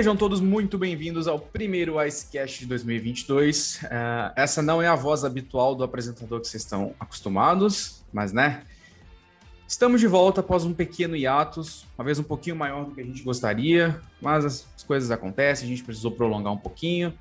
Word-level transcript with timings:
Sejam 0.00 0.16
todos 0.16 0.40
muito 0.40 0.78
bem-vindos 0.78 1.28
ao 1.28 1.38
primeiro 1.38 2.02
Icecast 2.02 2.60
de 2.60 2.64
2022. 2.64 3.82
Uh, 3.82 4.32
essa 4.34 4.62
não 4.62 4.80
é 4.80 4.88
a 4.88 4.94
voz 4.94 5.26
habitual 5.26 5.74
do 5.74 5.84
apresentador 5.84 6.40
que 6.40 6.48
vocês 6.48 6.62
estão 6.62 6.94
acostumados, 6.98 8.02
mas 8.10 8.32
né? 8.32 8.62
Estamos 9.68 10.00
de 10.00 10.06
volta 10.06 10.40
após 10.40 10.64
um 10.64 10.72
pequeno 10.72 11.14
hiatus, 11.14 11.84
uma 11.98 12.02
vez 12.02 12.18
um 12.18 12.22
pouquinho 12.22 12.56
maior 12.56 12.86
do 12.86 12.94
que 12.94 13.02
a 13.02 13.04
gente 13.04 13.22
gostaria, 13.22 14.00
mas 14.22 14.46
as, 14.46 14.66
as 14.74 14.82
coisas 14.82 15.10
acontecem, 15.10 15.66
a 15.66 15.68
gente 15.68 15.84
precisou 15.84 16.12
prolongar 16.12 16.54
um 16.54 16.58
pouquinho. 16.58 17.12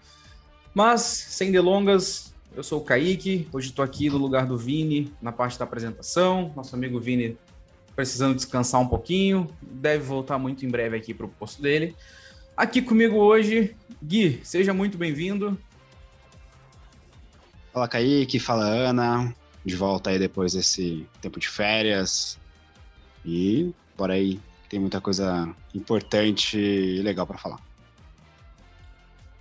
Mas, 0.74 1.02
sem 1.02 1.52
delongas, 1.52 2.34
eu 2.56 2.64
sou 2.64 2.80
o 2.80 2.86
Kaique, 2.86 3.46
hoje 3.52 3.72
estou 3.72 3.84
aqui 3.84 4.10
no 4.10 4.18
lugar 4.18 4.46
do 4.46 4.58
Vini 4.58 5.12
na 5.22 5.34
parte 5.34 5.60
da 5.60 5.66
apresentação. 5.66 6.54
Nosso 6.56 6.78
amigo 6.78 6.98
Vini 6.98 7.38
precisando 7.94 8.36
descansar 8.36 8.80
um 8.80 8.88
pouquinho, 8.88 9.50
deve 9.62 10.06
voltar 10.06 10.38
muito 10.38 10.66
em 10.66 10.70
breve 10.70 10.96
aqui 10.96 11.14
para 11.14 11.26
o 11.26 11.30
posto 11.30 11.62
dele. 11.62 11.94
Aqui 12.60 12.82
comigo 12.82 13.16
hoje, 13.16 13.74
Gui, 14.04 14.42
seja 14.44 14.74
muito 14.74 14.98
bem-vindo. 14.98 15.58
Fala 17.72 17.88
Kaique, 17.88 18.38
fala 18.38 18.66
Ana, 18.66 19.34
de 19.64 19.78
volta 19.78 20.10
aí 20.10 20.20
depois 20.20 20.52
desse 20.52 21.08
tempo 21.22 21.40
de 21.40 21.48
férias. 21.48 22.38
E 23.26 23.74
por 23.96 24.12
aí, 24.12 24.42
tem 24.68 24.78
muita 24.78 25.00
coisa 25.00 25.48
importante 25.74 26.60
e 26.60 27.02
legal 27.02 27.26
para 27.26 27.38
falar. 27.38 27.62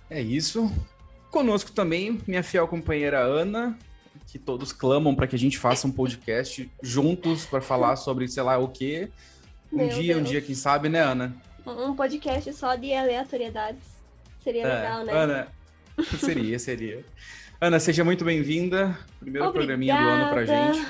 É 0.09 0.21
isso. 0.21 0.71
Conosco 1.29 1.73
também, 1.73 2.21
minha 2.25 2.41
fiel 2.41 2.69
companheira 2.69 3.19
Ana, 3.19 3.77
que 4.27 4.39
todos 4.39 4.71
clamam 4.71 5.13
para 5.13 5.27
que 5.27 5.35
a 5.35 5.39
gente 5.39 5.57
faça 5.57 5.85
um 5.85 5.91
podcast 5.91 6.71
juntos 6.81 7.45
para 7.45 7.59
falar 7.59 7.97
sobre 7.97 8.29
sei 8.29 8.43
lá 8.43 8.57
o 8.57 8.69
quê. 8.69 9.09
Um 9.73 9.79
Meu 9.79 9.89
dia, 9.89 10.13
Deus. 10.13 10.25
um 10.25 10.31
dia, 10.31 10.41
quem 10.41 10.55
sabe, 10.55 10.87
né, 10.87 11.01
Ana? 11.01 11.48
Um 11.77 11.95
podcast 11.95 12.51
só 12.53 12.75
de 12.75 12.93
aleatoriedades. 12.93 13.83
Seria 14.43 14.63
é, 14.63 14.75
legal, 14.75 15.03
né? 15.03 15.13
Ana, 15.13 15.47
seria, 16.19 16.57
seria. 16.57 17.05
Ana, 17.61 17.79
seja 17.79 18.03
muito 18.03 18.23
bem-vinda. 18.25 18.97
Primeiro 19.19 19.47
Obrigada. 19.47 19.51
programinha 19.51 19.95
do 19.95 20.09
ano 20.09 20.29
pra 20.29 20.45
gente. 20.45 20.87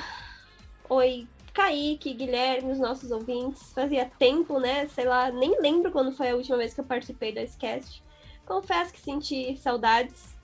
Oi, 0.88 1.28
Kaique, 1.54 2.14
Guilherme, 2.14 2.72
os 2.72 2.80
nossos 2.80 3.12
ouvintes. 3.12 3.74
Fazia 3.74 4.10
tempo, 4.18 4.60
né? 4.60 4.88
Sei 4.88 5.06
lá, 5.06 5.32
nem 5.32 5.60
lembro 5.62 5.92
quando 5.92 6.16
foi 6.16 6.30
a 6.30 6.36
última 6.36 6.58
vez 6.58 6.74
que 6.74 6.80
eu 6.80 6.86
participei 6.86 7.34
da 7.34 7.46
Scast. 7.46 8.04
Confesso 8.46 8.94
que 8.94 9.02
senti 9.02 9.58
saudades. 9.58 10.38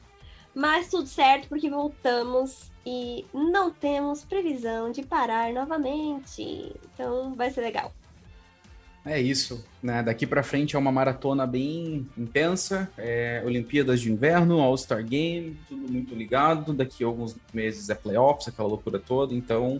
Mas 0.53 0.89
tudo 0.89 1.07
certo, 1.07 1.49
porque 1.49 1.69
voltamos 1.69 2.71
e 2.85 3.25
não 3.33 3.71
temos 3.71 4.23
previsão 4.23 4.91
de 4.91 5.03
parar 5.03 5.51
novamente. 5.51 6.75
Então 6.93 7.35
vai 7.35 7.49
ser 7.49 7.61
legal. 7.61 7.93
É 9.05 9.21
isso, 9.21 9.63
né? 9.83 10.01
Daqui 10.01 10.25
para 10.25 10.41
frente 10.41 10.75
é 10.75 10.79
uma 10.79 10.91
maratona 10.91 11.45
bem 11.45 12.07
intensa. 12.17 12.89
É 12.97 13.43
Olimpíadas 13.45 14.01
de 14.01 14.11
Inverno, 14.11 14.59
All-Star 14.59 15.05
Game, 15.05 15.55
tudo 15.69 15.91
muito 15.91 16.15
ligado. 16.15 16.73
Daqui 16.73 17.03
a 17.03 17.07
alguns 17.07 17.35
meses 17.53 17.87
é 17.89 17.93
playoffs, 17.93 18.47
aquela 18.47 18.67
loucura 18.67 18.97
toda. 18.97 19.35
Então, 19.35 19.79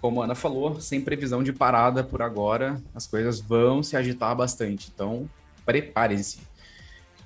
como 0.00 0.22
a 0.22 0.26
Ana 0.26 0.36
falou, 0.36 0.80
sem 0.80 1.00
previsão 1.00 1.42
de 1.42 1.52
parada 1.52 2.04
por 2.04 2.22
agora, 2.22 2.80
as 2.94 3.04
coisas 3.04 3.40
vão 3.40 3.82
se 3.82 3.96
agitar 3.96 4.34
bastante. 4.36 4.92
Então, 4.94 5.28
preparem-se. 5.66 6.38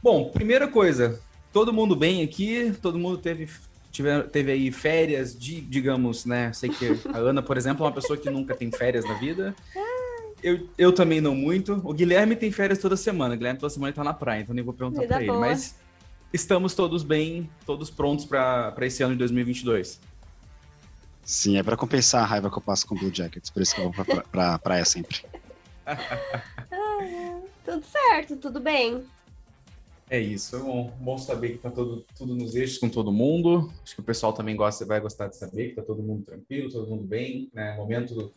Bom, 0.03 0.31
primeira 0.31 0.67
coisa, 0.69 1.21
todo 1.53 1.71
mundo 1.71 1.95
bem 1.95 2.23
aqui, 2.23 2.75
todo 2.81 2.99
mundo 2.99 3.19
teve 3.19 3.47
tiver, 3.95 4.25
teve 4.25 4.51
aí 4.51 4.73
férias 4.73 5.39
de, 5.39 5.61
digamos, 5.61 6.25
né? 6.25 6.53
Sei 6.53 6.69
que 6.69 6.99
a 7.13 7.19
Ana, 7.19 7.41
por 7.41 7.57
exemplo, 7.57 7.85
é 7.85 7.89
uma 7.89 7.95
pessoa 7.95 8.19
que 8.19 8.29
nunca 8.29 8.55
tem 8.55 8.71
férias 8.71 9.05
na 9.05 9.15
vida. 9.15 9.55
Eu, 10.45 10.69
eu 10.77 10.93
também 10.93 11.23
não 11.23 11.35
muito. 11.35 11.81
O 11.83 11.95
Guilherme 11.95 12.37
tem 12.37 12.53
férias 12.53 12.79
toda 12.79 12.99
semana. 12.99 13.35
O 13.35 13.39
Guilherme 13.39 13.59
toda 13.59 13.71
semana 13.71 13.95
tá 13.95 14.05
na 14.05 14.13
praia, 14.13 14.43
então 14.43 14.55
nem 14.55 14.63
vou 14.63 14.75
perguntar 14.75 15.07
para 15.07 15.23
ele. 15.23 15.33
Mas 15.33 15.75
estamos 16.35 16.75
todos 16.75 17.03
bem, 17.03 17.49
todos 17.65 17.89
prontos 17.89 18.27
para 18.27 18.75
esse 18.83 19.03
ano 19.03 19.15
de 19.15 19.21
2022. 19.21 19.99
Sim, 21.25 21.57
é 21.57 21.63
para 21.63 21.79
compensar 21.79 22.25
a 22.25 22.27
raiva 22.27 22.51
que 22.51 22.59
eu 22.59 22.61
passo 22.61 22.87
com 22.87 22.95
o 22.95 22.99
Blue 22.99 23.11
Jackets, 23.11 23.49
por 23.49 23.63
isso 23.63 23.75
que 23.75 23.81
eu 23.81 23.91
vou 23.91 24.05
pra, 24.05 24.23
pra 24.25 24.59
praia 24.59 24.85
sempre. 24.85 25.25
tudo 27.65 27.83
certo, 27.87 28.37
tudo 28.37 28.61
bem. 28.61 29.03
É 30.11 30.21
isso, 30.21 30.57
é 30.57 30.59
bom, 30.59 30.93
bom 31.01 31.17
saber 31.17 31.53
que 31.53 31.59
tá 31.59 31.71
todo, 31.71 32.05
tudo 32.15 32.35
nos 32.35 32.55
eixos 32.55 32.77
com 32.77 32.91
todo 32.91 33.11
mundo. 33.11 33.73
Acho 33.83 33.95
que 33.95 34.03
o 34.03 34.05
pessoal 34.05 34.35
também 34.35 34.55
gosta, 34.55 34.85
vai 34.85 35.01
gostar 35.01 35.29
de 35.29 35.39
saber 35.39 35.71
que 35.71 35.77
tá 35.77 35.83
todo 35.83 36.03
mundo 36.03 36.23
tranquilo, 36.23 36.71
todo 36.71 36.87
mundo 36.87 37.05
bem, 37.05 37.49
né? 37.55 37.75
Momento 37.79 38.31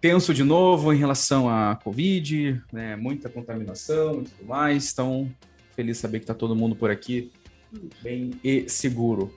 tenso 0.00 0.34
de 0.34 0.44
novo 0.44 0.92
em 0.92 0.96
relação 0.96 1.48
à 1.48 1.76
Covid, 1.76 2.62
né? 2.72 2.96
Muita 2.96 3.28
contaminação 3.28 4.22
e 4.22 4.24
tudo 4.24 4.46
mais. 4.46 4.92
Então, 4.92 5.30
feliz 5.74 5.98
saber 5.98 6.20
que 6.20 6.26
tá 6.26 6.34
todo 6.34 6.54
mundo 6.56 6.76
por 6.76 6.90
aqui 6.90 7.30
bem 8.02 8.32
e 8.42 8.68
seguro. 8.68 9.34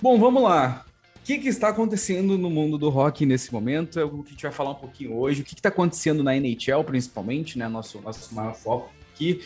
Bom, 0.00 0.18
vamos 0.18 0.42
lá. 0.42 0.84
O 1.16 1.20
que, 1.28 1.38
que, 1.38 1.48
está 1.48 1.68
acontecendo 1.68 2.38
no 2.38 2.48
mundo 2.48 2.78
do 2.78 2.88
rock 2.88 3.26
nesse 3.26 3.52
momento? 3.52 4.00
É 4.00 4.04
o 4.04 4.22
que 4.22 4.28
a 4.28 4.30
gente 4.30 4.42
vai 4.42 4.52
falar 4.52 4.70
um 4.70 4.76
pouquinho 4.76 5.14
hoje. 5.14 5.42
O 5.42 5.44
que 5.44 5.54
está 5.54 5.68
acontecendo 5.68 6.22
na 6.22 6.34
NHL, 6.34 6.82
principalmente, 6.86 7.58
né? 7.58 7.68
Nosso, 7.68 8.00
nosso 8.00 8.34
maior 8.34 8.54
foco 8.54 8.90
aqui. 9.12 9.42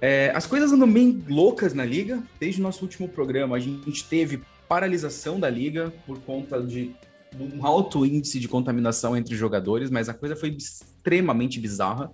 É, 0.00 0.32
as 0.34 0.46
coisas 0.46 0.72
andam 0.72 0.90
bem 0.90 1.22
loucas 1.28 1.72
na 1.72 1.84
liga. 1.84 2.22
Desde 2.40 2.60
o 2.60 2.64
nosso 2.64 2.82
último 2.82 3.08
programa, 3.08 3.56
a 3.56 3.60
gente 3.60 4.04
teve 4.04 4.42
paralisação 4.68 5.38
da 5.38 5.48
liga 5.48 5.92
por 6.04 6.18
conta 6.20 6.60
de 6.60 6.94
um 7.38 7.66
alto 7.66 8.04
índice 8.06 8.38
de 8.38 8.48
contaminação 8.48 9.16
entre 9.16 9.34
jogadores, 9.34 9.90
mas 9.90 10.08
a 10.08 10.14
coisa 10.14 10.36
foi 10.36 10.50
extremamente 10.50 11.60
bizarra. 11.60 12.10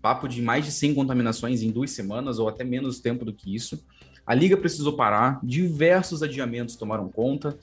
Papo 0.00 0.26
de 0.26 0.42
mais 0.42 0.64
de 0.64 0.72
100 0.72 0.94
contaminações 0.94 1.62
em 1.62 1.70
duas 1.70 1.90
semanas, 1.92 2.38
ou 2.38 2.48
até 2.48 2.64
menos 2.64 3.00
tempo 3.00 3.24
do 3.24 3.32
que 3.32 3.54
isso. 3.54 3.84
A 4.26 4.34
liga 4.34 4.56
precisou 4.56 4.94
parar, 4.94 5.40
diversos 5.42 6.22
adiamentos 6.22 6.76
tomaram 6.76 7.08
conta. 7.08 7.56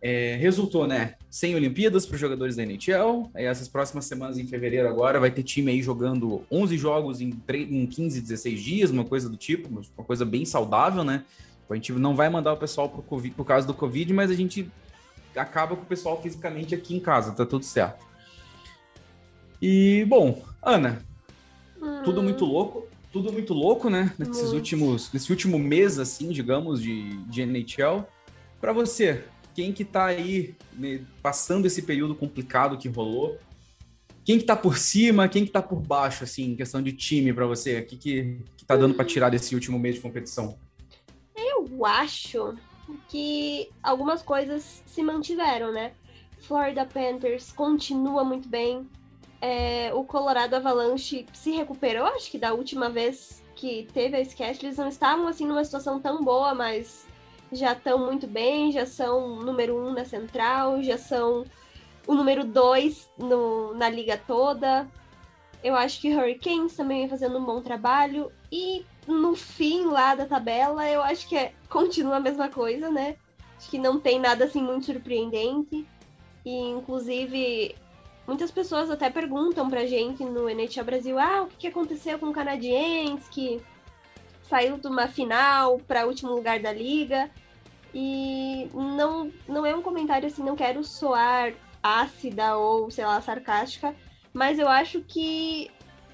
É, 0.00 0.36
resultou, 0.36 0.86
né, 0.86 1.14
sem 1.28 1.56
Olimpíadas 1.56 2.06
para 2.06 2.14
os 2.14 2.20
jogadores 2.20 2.54
da 2.54 2.62
NHL. 2.62 3.30
Aí 3.34 3.44
essas 3.44 3.68
próximas 3.68 4.04
semanas, 4.04 4.38
em 4.38 4.46
fevereiro, 4.46 4.88
agora, 4.88 5.18
vai 5.18 5.30
ter 5.30 5.42
time 5.42 5.72
aí 5.72 5.82
jogando 5.82 6.42
11 6.50 6.78
jogos 6.78 7.20
em, 7.20 7.32
3, 7.32 7.70
em 7.70 7.86
15, 7.86 8.20
16 8.20 8.60
dias, 8.60 8.90
uma 8.90 9.04
coisa 9.04 9.28
do 9.28 9.36
tipo, 9.36 9.68
uma 9.68 10.04
coisa 10.04 10.24
bem 10.24 10.44
saudável, 10.44 11.02
né? 11.02 11.24
A 11.68 11.74
gente 11.74 11.92
não 11.92 12.16
vai 12.16 12.30
mandar 12.30 12.54
o 12.54 12.56
pessoal 12.56 12.88
pro 12.88 13.02
COVID, 13.02 13.34
por 13.34 13.44
causa 13.44 13.66
do 13.66 13.74
Covid, 13.74 14.10
mas 14.14 14.30
a 14.30 14.34
gente 14.34 14.70
acaba 15.38 15.76
com 15.76 15.82
o 15.82 15.86
pessoal 15.86 16.20
fisicamente 16.20 16.74
aqui 16.74 16.94
em 16.94 17.00
casa, 17.00 17.32
tá 17.32 17.46
tudo 17.46 17.64
certo. 17.64 18.06
E, 19.60 20.04
bom, 20.08 20.42
Ana, 20.62 21.02
hum. 21.80 22.02
tudo 22.04 22.22
muito 22.22 22.44
louco, 22.44 22.86
tudo 23.12 23.32
muito 23.32 23.52
louco, 23.54 23.90
né? 23.90 24.12
Nesses 24.18 24.52
últimos, 24.52 25.12
nesse 25.12 25.30
último 25.30 25.58
mês, 25.58 25.98
assim, 25.98 26.28
digamos, 26.28 26.80
de, 26.80 27.16
de 27.24 27.42
NHL. 27.42 28.04
Para 28.60 28.72
você, 28.72 29.24
quem 29.58 29.72
que 29.72 29.84
tá 29.84 30.06
aí 30.06 30.54
né, 30.72 31.00
passando 31.20 31.66
esse 31.66 31.82
período 31.82 32.14
complicado 32.14 32.78
que 32.78 32.88
rolou. 32.88 33.36
Quem 34.24 34.38
que 34.38 34.44
tá 34.44 34.54
por 34.54 34.78
cima, 34.78 35.26
quem 35.26 35.44
que 35.44 35.50
tá 35.50 35.60
por 35.60 35.80
baixo, 35.80 36.22
assim, 36.22 36.52
em 36.52 36.54
questão 36.54 36.80
de 36.80 36.92
time 36.92 37.32
para 37.32 37.44
você? 37.44 37.80
O 37.80 37.86
que, 37.86 37.96
que, 37.96 38.38
que 38.56 38.64
tá 38.64 38.76
dando 38.76 38.94
para 38.94 39.04
tirar 39.04 39.30
desse 39.30 39.54
último 39.56 39.76
mês 39.76 39.96
de 39.96 40.00
competição? 40.00 40.56
Eu 41.34 41.84
acho 41.84 42.54
que 43.08 43.70
algumas 43.82 44.22
coisas 44.22 44.82
se 44.86 45.02
mantiveram, 45.02 45.72
né? 45.72 45.92
Florida 46.40 46.84
Panthers 46.84 47.52
continua 47.52 48.24
muito 48.24 48.48
bem. 48.48 48.88
É, 49.40 49.92
o 49.94 50.04
Colorado 50.04 50.54
Avalanche 50.54 51.26
se 51.32 51.50
recuperou, 51.52 52.06
acho 52.06 52.30
que 52.30 52.38
da 52.38 52.52
última 52.52 52.88
vez 52.88 53.42
que 53.54 53.88
teve 53.92 54.16
a 54.16 54.20
sketch, 54.20 54.62
eles 54.62 54.76
não 54.76 54.88
estavam 54.88 55.26
assim 55.26 55.46
numa 55.46 55.64
situação 55.64 56.00
tão 56.00 56.22
boa, 56.22 56.54
mas 56.54 57.06
já 57.52 57.72
estão 57.72 57.98
muito 57.98 58.26
bem, 58.26 58.72
já 58.72 58.86
são 58.86 59.36
número 59.40 59.76
um 59.76 59.92
na 59.92 60.04
central, 60.04 60.82
já 60.82 60.98
são 60.98 61.44
o 62.06 62.14
número 62.14 62.44
dois 62.44 63.08
no, 63.18 63.74
na 63.74 63.88
liga 63.88 64.20
toda. 64.26 64.88
Eu 65.62 65.74
acho 65.74 66.00
que 66.00 66.14
Hurricanes 66.14 66.76
também 66.76 67.00
vem 67.00 67.08
fazendo 67.08 67.38
um 67.38 67.44
bom 67.44 67.60
trabalho. 67.60 68.30
E 68.50 68.84
no 69.08 69.34
fim 69.34 69.86
lá 69.86 70.14
da 70.14 70.26
tabela, 70.26 70.88
eu 70.88 71.02
acho 71.02 71.28
que 71.28 71.36
é, 71.36 71.52
continua 71.68 72.16
a 72.16 72.20
mesma 72.20 72.48
coisa, 72.48 72.90
né? 72.90 73.16
Acho 73.56 73.70
que 73.70 73.78
não 73.78 73.98
tem 73.98 74.20
nada 74.20 74.44
assim 74.44 74.62
muito 74.62 74.86
surpreendente. 74.86 75.86
E 76.44 76.70
inclusive 76.70 77.74
muitas 78.26 78.50
pessoas 78.50 78.90
até 78.90 79.10
perguntam 79.10 79.68
pra 79.68 79.86
gente 79.86 80.22
no 80.24 80.48
NHL 80.48 80.84
Brasil: 80.84 81.18
ah, 81.18 81.42
o 81.42 81.46
que 81.46 81.66
aconteceu 81.66 82.18
com 82.18 82.26
o 82.26 82.32
canadiense 82.32 83.28
que 83.30 83.60
saiu 84.42 84.78
de 84.78 84.86
uma 84.86 85.08
final 85.08 85.78
para 85.80 86.06
último 86.06 86.32
lugar 86.32 86.60
da 86.60 86.72
liga. 86.72 87.30
E 87.94 88.68
não, 88.74 89.32
não 89.48 89.64
é 89.64 89.74
um 89.74 89.82
comentário 89.82 90.26
assim, 90.26 90.42
não 90.42 90.54
quero 90.54 90.84
soar 90.84 91.54
ácida 91.82 92.56
ou, 92.56 92.90
sei 92.90 93.06
lá, 93.06 93.20
sarcástica, 93.22 93.94
mas 94.32 94.58
eu 94.58 94.68
acho 94.68 95.00
que 95.00 95.70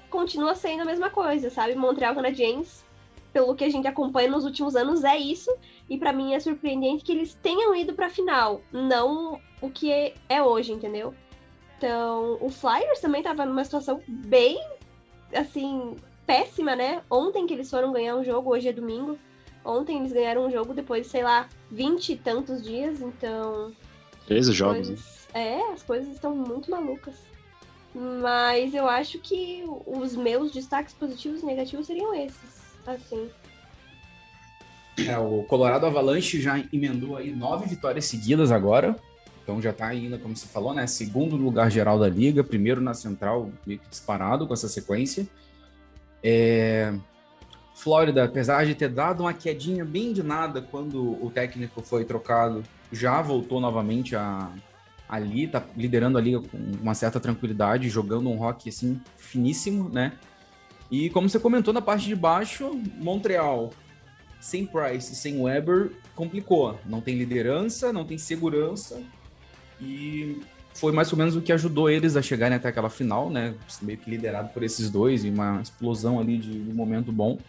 continua 0.09 0.55
sendo 0.55 0.83
a 0.83 0.85
mesma 0.85 1.09
coisa, 1.09 1.49
sabe? 1.49 1.75
Montreal 1.75 2.15
Canadiens, 2.15 2.84
pelo 3.35 3.53
que 3.53 3.65
a 3.65 3.69
gente 3.69 3.85
acompanha 3.85 4.29
nos 4.29 4.45
últimos 4.45 4.77
anos, 4.77 5.03
é 5.03 5.17
isso. 5.17 5.53
E 5.89 5.97
para 5.97 6.13
mim 6.13 6.33
é 6.33 6.39
surpreendente 6.39 7.03
que 7.03 7.11
eles 7.11 7.37
tenham 7.43 7.75
ido 7.75 7.93
para 7.93 8.09
final, 8.09 8.61
não 8.71 9.41
o 9.59 9.69
que 9.69 9.91
é 10.29 10.41
hoje, 10.41 10.71
entendeu? 10.71 11.13
Então, 11.77 12.37
o 12.39 12.49
Flyers 12.49 13.01
também 13.01 13.21
tava 13.21 13.45
numa 13.45 13.65
situação 13.65 14.01
bem 14.07 14.57
assim, 15.33 15.97
péssima, 16.25 16.77
né? 16.77 17.01
Ontem 17.11 17.45
que 17.45 17.53
eles 17.53 17.69
foram 17.69 17.91
ganhar 17.91 18.15
um 18.15 18.23
jogo, 18.23 18.51
hoje 18.51 18.69
é 18.69 18.71
domingo. 18.71 19.19
Ontem 19.65 19.97
eles 19.97 20.13
ganharam 20.13 20.45
um 20.45 20.49
jogo 20.49 20.73
depois, 20.73 21.05
sei 21.07 21.21
lá, 21.21 21.49
vinte 21.69 22.13
e 22.13 22.15
tantos 22.15 22.63
dias, 22.63 23.01
então. 23.01 23.73
13 24.27 24.53
jogos, 24.53 24.87
né? 24.87 24.95
coisas... 24.95 25.27
É, 25.33 25.73
as 25.73 25.83
coisas 25.83 26.07
estão 26.13 26.33
muito 26.33 26.71
malucas. 26.71 27.15
Mas 27.93 28.73
eu 28.73 28.87
acho 28.87 29.19
que 29.19 29.65
os 29.85 30.15
meus 30.15 30.53
destaques 30.53 30.93
positivos 30.93 31.41
e 31.41 31.45
negativos 31.45 31.85
seriam 31.85 32.15
esses. 32.15 32.54
Assim. 32.85 33.29
É, 35.07 35.17
o 35.17 35.43
Colorado 35.43 35.85
Avalanche 35.85 36.41
já 36.41 36.57
emendou 36.71 37.17
aí 37.17 37.33
nove 37.33 37.67
vitórias 37.67 38.05
seguidas 38.05 38.51
agora. 38.51 38.95
Então 39.43 39.61
já 39.61 39.71
tá 39.71 39.87
ainda, 39.87 40.17
como 40.17 40.35
você 40.35 40.47
falou, 40.47 40.73
né? 40.73 40.87
Segundo 40.87 41.35
lugar 41.35 41.69
geral 41.69 41.99
da 41.99 42.09
liga, 42.09 42.43
primeiro 42.43 42.81
na 42.81 42.93
central, 42.93 43.51
meio 43.65 43.79
que 43.79 43.89
disparado 43.89 44.47
com 44.47 44.53
essa 44.53 44.67
sequência. 44.67 45.27
É... 46.23 46.93
Flórida, 47.75 48.23
apesar 48.23 48.65
de 48.65 48.73
ter 48.73 48.89
dado 48.89 49.21
uma 49.21 49.33
quedinha 49.33 49.83
bem 49.83 50.13
de 50.13 50.23
nada 50.23 50.61
quando 50.61 51.23
o 51.23 51.29
técnico 51.29 51.81
foi 51.81 52.05
trocado, 52.05 52.63
já 52.91 53.21
voltou 53.21 53.59
novamente 53.59 54.15
a 54.15 54.49
ali, 55.07 55.47
tá 55.47 55.63
liderando 55.77 56.17
a 56.17 56.21
liga 56.21 56.39
com 56.39 56.57
uma 56.81 56.95
certa 56.95 57.19
tranquilidade, 57.19 57.89
jogando 57.89 58.29
um 58.29 58.37
rock 58.37 58.69
assim 58.69 58.99
finíssimo, 59.17 59.89
né? 59.89 60.13
E 60.89 61.09
como 61.09 61.29
você 61.29 61.39
comentou 61.39 61.73
na 61.73 61.81
parte 61.81 62.07
de 62.07 62.15
baixo, 62.15 62.79
Montreal 62.97 63.71
sem 64.39 64.65
Price 64.65 65.15
sem 65.15 65.41
Weber 65.41 65.91
complicou. 66.15 66.79
Não 66.85 67.01
tem 67.01 67.17
liderança, 67.17 67.91
não 67.91 68.05
tem 68.05 68.17
segurança 68.17 69.01
e 69.81 70.39
foi 70.73 70.91
mais 70.91 71.11
ou 71.11 71.17
menos 71.17 71.35
o 71.35 71.41
que 71.41 71.51
ajudou 71.51 71.89
eles 71.89 72.15
a 72.15 72.21
chegarem 72.21 72.57
até 72.57 72.67
aquela 72.67 72.89
final, 72.89 73.29
né? 73.29 73.55
Meio 73.81 73.97
que 73.97 74.09
liderado 74.09 74.49
por 74.49 74.61
esses 74.61 74.89
dois 74.89 75.23
e 75.23 75.29
uma 75.29 75.61
explosão 75.61 76.19
ali 76.19 76.37
de, 76.37 76.63
de 76.63 76.69
um 76.69 76.75
momento 76.75 77.11
bom. 77.11 77.39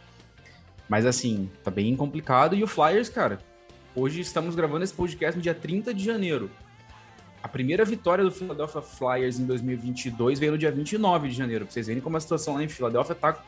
Mas 0.89 1.05
assim, 1.05 1.51
tá 1.63 1.71
bem 1.71 1.95
complicado. 1.97 2.55
E 2.55 2.63
o 2.63 2.67
Flyers, 2.67 3.09
cara, 3.09 3.41
hoje 3.95 4.21
estamos 4.21 4.55
gravando 4.55 4.85
esse 4.85 4.95
podcast 4.95 5.37
no 5.37 5.43
dia 5.43 5.55
30 5.55 5.93
de 5.93 6.05
janeiro. 6.05 6.49
A 7.43 7.49
primeira 7.49 7.85
vitória 7.85 8.25
do 8.25 8.31
Philadelphia 8.31 8.83
Flyers 8.83 9.39
em 9.39 9.47
2022 9.47 10.39
veio 10.39 10.53
no 10.53 10.59
dia 10.59 10.71
29 10.71 11.29
de 11.29 11.35
janeiro. 11.35 11.65
Pra 11.65 11.73
vocês 11.73 11.87
verem 11.87 12.03
como 12.03 12.17
a 12.17 12.21
situação 12.21 12.55
lá 12.55 12.65
em 12.65 12.69
Filadélfia 12.69 13.15
tá 13.15 13.41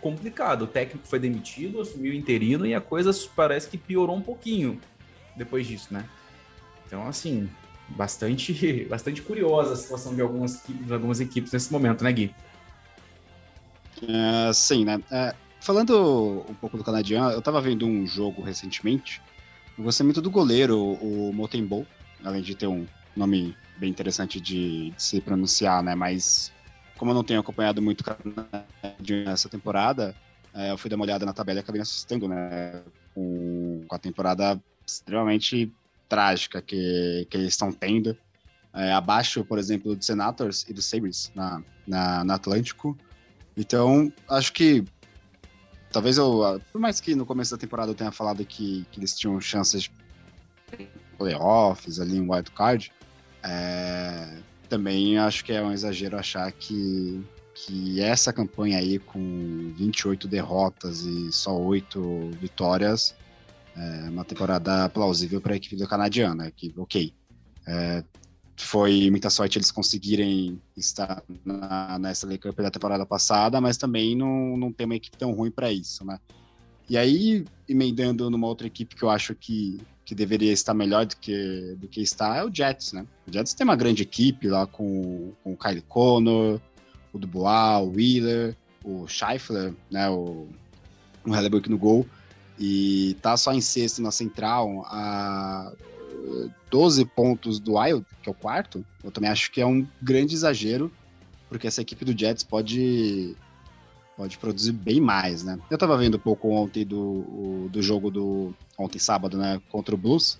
complicada. 0.00 0.64
O 0.64 0.66
técnico 0.66 1.06
foi 1.06 1.18
demitido, 1.18 1.80
assumiu 1.80 2.12
o 2.12 2.14
interino 2.14 2.66
e 2.66 2.74
a 2.74 2.80
coisa 2.80 3.10
parece 3.34 3.68
que 3.68 3.78
piorou 3.78 4.16
um 4.16 4.22
pouquinho 4.22 4.80
depois 5.36 5.66
disso, 5.66 5.92
né? 5.92 6.04
Então, 6.86 7.06
assim, 7.06 7.48
bastante, 7.88 8.84
bastante 8.90 9.22
curiosa 9.22 9.74
a 9.74 9.76
situação 9.76 10.14
de 10.14 10.20
algumas, 10.20 10.62
de 10.66 10.92
algumas 10.92 11.20
equipes 11.20 11.52
nesse 11.52 11.72
momento, 11.72 12.02
né, 12.02 12.12
Gui? 12.12 12.34
É, 14.02 14.52
sim, 14.52 14.84
né? 14.84 15.00
É, 15.10 15.34
falando 15.60 16.44
um 16.48 16.54
pouco 16.54 16.76
do 16.76 16.84
canadiano, 16.84 17.30
eu 17.30 17.42
tava 17.42 17.60
vendo 17.60 17.86
um 17.86 18.06
jogo 18.06 18.42
recentemente. 18.42 19.22
Eu 19.76 19.84
gostei 19.84 20.04
muito 20.04 20.20
do 20.20 20.30
goleiro, 20.30 20.78
o 20.78 21.32
Motenbo, 21.32 21.86
além 22.24 22.42
de 22.42 22.54
ter 22.54 22.66
um 22.66 22.86
nome 23.16 23.56
bem 23.78 23.90
interessante 23.90 24.40
de, 24.40 24.90
de, 24.90 25.02
se 25.02 25.20
pronunciar, 25.20 25.82
né? 25.82 25.94
Mas 25.94 26.52
como 26.96 27.10
eu 27.10 27.14
não 27.14 27.24
tenho 27.24 27.40
acompanhado 27.40 27.82
muito 27.82 28.04
essa 29.26 29.48
temporada, 29.48 30.14
é, 30.54 30.70
eu 30.70 30.78
fui 30.78 30.88
dar 30.88 30.96
uma 30.96 31.04
olhada 31.04 31.26
na 31.26 31.32
tabela 31.32 31.58
e 31.58 31.62
acabei 31.62 31.78
me 31.78 31.82
assustando, 31.82 32.28
né? 32.28 32.82
Com, 33.14 33.84
a 33.90 33.98
temporada 33.98 34.60
extremamente 34.86 35.72
trágica 36.08 36.60
que, 36.62 37.26
que 37.30 37.36
eles 37.36 37.48
estão 37.48 37.72
tendo. 37.72 38.16
É, 38.74 38.92
abaixo, 38.92 39.42
por 39.44 39.58
exemplo, 39.58 39.96
do 39.96 40.04
Senators 40.04 40.66
e 40.68 40.72
do 40.72 40.82
Sabres 40.82 41.32
na, 41.34 41.62
na, 41.86 42.24
na 42.24 42.34
Atlântico. 42.34 42.96
Então, 43.56 44.12
acho 44.28 44.52
que 44.52 44.84
talvez 45.90 46.18
eu, 46.18 46.60
por 46.70 46.78
mais 46.78 47.00
que 47.00 47.14
no 47.14 47.24
começo 47.24 47.52
da 47.52 47.56
temporada 47.56 47.90
eu 47.90 47.94
tenha 47.94 48.12
falado 48.12 48.44
que, 48.44 48.86
que 48.92 49.00
eles 49.00 49.18
tinham 49.18 49.40
chances 49.40 49.82
de 49.82 49.90
playoffs, 51.16 51.98
ali 51.98 52.20
um 52.20 52.30
wild 52.30 52.50
card, 52.50 52.92
é, 53.42 54.38
também 54.68 55.18
acho 55.18 55.44
que 55.44 55.52
é 55.52 55.62
um 55.62 55.72
exagero 55.72 56.18
achar 56.18 56.50
que, 56.52 57.22
que 57.54 58.00
essa 58.00 58.32
campanha 58.32 58.78
aí 58.78 58.98
com 58.98 59.72
28 59.76 60.26
derrotas 60.28 61.02
e 61.02 61.32
só 61.32 61.56
8 61.56 62.30
vitórias 62.40 63.14
é 63.76 64.08
uma 64.08 64.24
temporada 64.24 64.88
plausível 64.88 65.40
para 65.40 65.52
a 65.52 65.56
equipe 65.56 65.76
do 65.76 65.86
canadiano. 65.86 66.50
Que, 66.52 66.72
ok, 66.76 67.12
é, 67.66 68.02
foi 68.56 69.10
muita 69.10 69.28
sorte 69.28 69.58
eles 69.58 69.70
conseguirem 69.70 70.60
estar 70.76 71.22
na, 71.44 71.98
na 71.98 72.10
SLA 72.12 72.38
Cup 72.38 72.56
da 72.56 72.70
temporada 72.70 73.04
passada, 73.04 73.60
mas 73.60 73.76
também 73.76 74.16
não, 74.16 74.56
não 74.56 74.72
tem 74.72 74.86
uma 74.86 74.96
equipe 74.96 75.16
tão 75.16 75.32
ruim 75.32 75.50
para 75.50 75.70
isso, 75.70 76.04
né? 76.04 76.18
E 76.88 76.96
aí, 76.96 77.44
emendando 77.68 78.30
numa 78.30 78.46
outra 78.46 78.66
equipe 78.66 78.94
que 78.94 79.02
eu 79.02 79.10
acho 79.10 79.34
que, 79.34 79.78
que 80.06 80.14
deveria 80.14 80.52
estar 80.52 80.72
melhor 80.72 81.04
do 81.04 81.16
que, 81.16 81.76
do 81.78 81.88
que 81.88 82.00
está, 82.00 82.36
é 82.36 82.44
o 82.44 82.54
Jets, 82.54 82.92
né? 82.92 83.04
O 83.26 83.32
Jets 83.32 83.52
tem 83.54 83.64
uma 83.64 83.74
grande 83.74 84.04
equipe 84.04 84.46
lá 84.46 84.64
com, 84.64 85.32
com 85.42 85.52
o 85.52 85.56
Kyle 85.56 85.82
Connor, 85.82 86.60
o 87.12 87.18
Dubois, 87.18 87.82
o 87.82 87.90
Wheeler, 87.90 88.56
o 88.84 89.08
Scheifler, 89.08 89.74
né? 89.90 90.08
O, 90.08 90.46
o 91.24 91.34
Hellebuck 91.34 91.68
no 91.68 91.76
gol. 91.76 92.06
E 92.56 93.16
tá 93.20 93.36
só 93.36 93.52
em 93.52 93.60
sexto 93.60 94.00
na 94.00 94.12
central 94.12 94.86
a 94.86 95.72
12 96.70 97.04
pontos 97.06 97.58
do 97.58 97.76
Wild, 97.76 98.06
que 98.22 98.28
é 98.28 98.32
o 98.32 98.34
quarto. 98.34 98.86
Eu 99.02 99.10
também 99.10 99.28
acho 99.28 99.50
que 99.50 99.60
é 99.60 99.66
um 99.66 99.84
grande 100.00 100.34
exagero, 100.34 100.90
porque 101.48 101.66
essa 101.66 101.82
equipe 101.82 102.04
do 102.04 102.16
Jets 102.16 102.44
pode 102.44 103.36
pode 104.16 104.38
produzir 104.38 104.72
bem 104.72 105.00
mais, 105.00 105.44
né? 105.44 105.58
Eu 105.70 105.76
tava 105.76 105.96
vendo 105.96 106.16
um 106.16 106.20
pouco 106.20 106.48
ontem 106.48 106.84
do, 106.84 107.68
do 107.70 107.82
jogo 107.82 108.10
do 108.10 108.54
ontem 108.78 108.98
sábado, 108.98 109.36
né, 109.36 109.60
contra 109.70 109.94
o 109.94 109.98
Blues. 109.98 110.38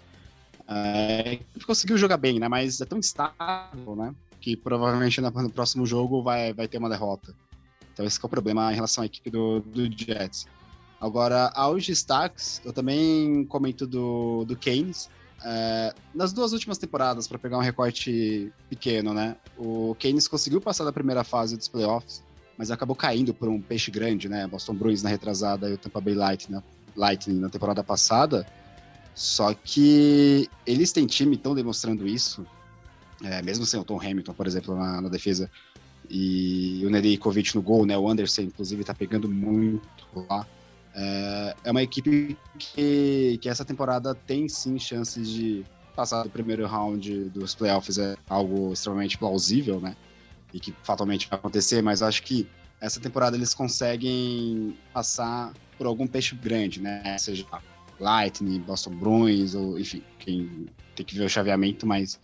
É, 0.66 1.38
conseguiu 1.64 1.96
jogar 1.96 2.16
bem, 2.16 2.40
né? 2.40 2.48
Mas 2.48 2.80
é 2.80 2.84
tão 2.84 2.98
instável, 2.98 3.94
né? 3.94 4.14
Que 4.40 4.56
provavelmente 4.56 5.20
no 5.20 5.50
próximo 5.50 5.86
jogo 5.86 6.22
vai, 6.22 6.52
vai 6.52 6.66
ter 6.66 6.78
uma 6.78 6.88
derrota. 6.88 7.34
Então 7.92 8.04
esse 8.04 8.18
é 8.20 8.26
o 8.26 8.28
problema 8.28 8.72
em 8.72 8.74
relação 8.74 9.02
à 9.02 9.06
equipe 9.06 9.30
do, 9.30 9.60
do 9.60 9.84
Jets. 9.84 10.46
Agora, 11.00 11.52
aos 11.54 11.86
destaques, 11.86 12.60
eu 12.64 12.72
também 12.72 13.44
comento 13.44 13.86
do, 13.86 14.44
do 14.44 14.56
Keynes. 14.56 15.08
É, 15.44 15.94
nas 16.14 16.32
duas 16.32 16.52
últimas 16.52 16.78
temporadas, 16.78 17.28
para 17.28 17.38
pegar 17.38 17.58
um 17.58 17.62
recorte 17.62 18.50
pequeno, 18.68 19.12
né? 19.12 19.36
O 19.56 19.94
Keynes 19.98 20.26
conseguiu 20.26 20.60
passar 20.60 20.84
da 20.84 20.92
primeira 20.92 21.22
fase 21.22 21.56
dos 21.56 21.68
playoffs, 21.68 22.22
mas 22.56 22.70
acabou 22.70 22.96
caindo 22.96 23.34
por 23.34 23.48
um 23.48 23.60
peixe 23.60 23.90
grande, 23.90 24.28
né? 24.28 24.46
Boston 24.46 24.74
Bruins 24.74 25.02
na 25.02 25.10
retrasada 25.10 25.68
e 25.68 25.74
o 25.74 25.78
Tampa 25.78 26.00
Bay 26.00 26.14
Lightning? 26.14 26.62
Lightning 26.96 27.38
na 27.38 27.48
temporada 27.48 27.84
passada. 27.84 28.46
Só 29.14 29.54
que 29.54 30.48
eles 30.66 30.92
têm 30.92 31.06
time, 31.06 31.36
estão 31.36 31.54
demonstrando 31.54 32.06
isso, 32.06 32.46
é, 33.24 33.40
mesmo 33.42 33.64
sem 33.64 33.80
o 33.80 33.84
Tom 33.84 34.00
Hamilton, 34.00 34.32
por 34.34 34.46
exemplo, 34.46 34.76
na, 34.76 35.00
na 35.00 35.08
defesa, 35.08 35.50
e 36.08 36.82
o 36.84 36.90
Nedeljkovic 36.90 37.54
no 37.54 37.62
gol, 37.62 37.86
né? 37.86 37.96
O 37.96 38.08
Anderson, 38.08 38.42
inclusive, 38.42 38.84
tá 38.84 38.94
pegando 38.94 39.28
muito 39.28 39.82
lá. 40.28 40.46
É, 40.94 41.56
é 41.64 41.70
uma 41.70 41.82
equipe 41.82 42.36
que, 42.58 43.38
que 43.40 43.48
essa 43.48 43.64
temporada 43.64 44.14
tem 44.14 44.48
sim 44.48 44.78
chances 44.78 45.28
de 45.28 45.64
passar 45.94 46.22
do 46.22 46.30
primeiro 46.30 46.66
round 46.66 47.30
dos 47.30 47.54
playoffs, 47.54 47.98
é 47.98 48.16
algo 48.28 48.72
extremamente 48.72 49.16
plausível, 49.16 49.80
né? 49.80 49.96
E 50.56 50.60
que 50.60 50.74
fatalmente 50.82 51.28
vai 51.28 51.38
acontecer, 51.38 51.82
mas 51.82 52.02
acho 52.02 52.22
que 52.22 52.48
essa 52.80 52.98
temporada 52.98 53.36
eles 53.36 53.52
conseguem 53.52 54.76
passar 54.92 55.52
por 55.76 55.86
algum 55.86 56.06
peixe 56.06 56.34
grande, 56.34 56.80
né? 56.80 57.18
Seja 57.18 57.46
Lightning, 58.00 58.60
Boston 58.60 58.96
Bruins, 58.96 59.54
ou 59.54 59.78
enfim, 59.78 60.02
quem 60.18 60.66
tem 60.94 61.04
que 61.04 61.14
ver 61.14 61.24
o 61.24 61.28
chaveamento, 61.28 61.86
mas 61.86 62.18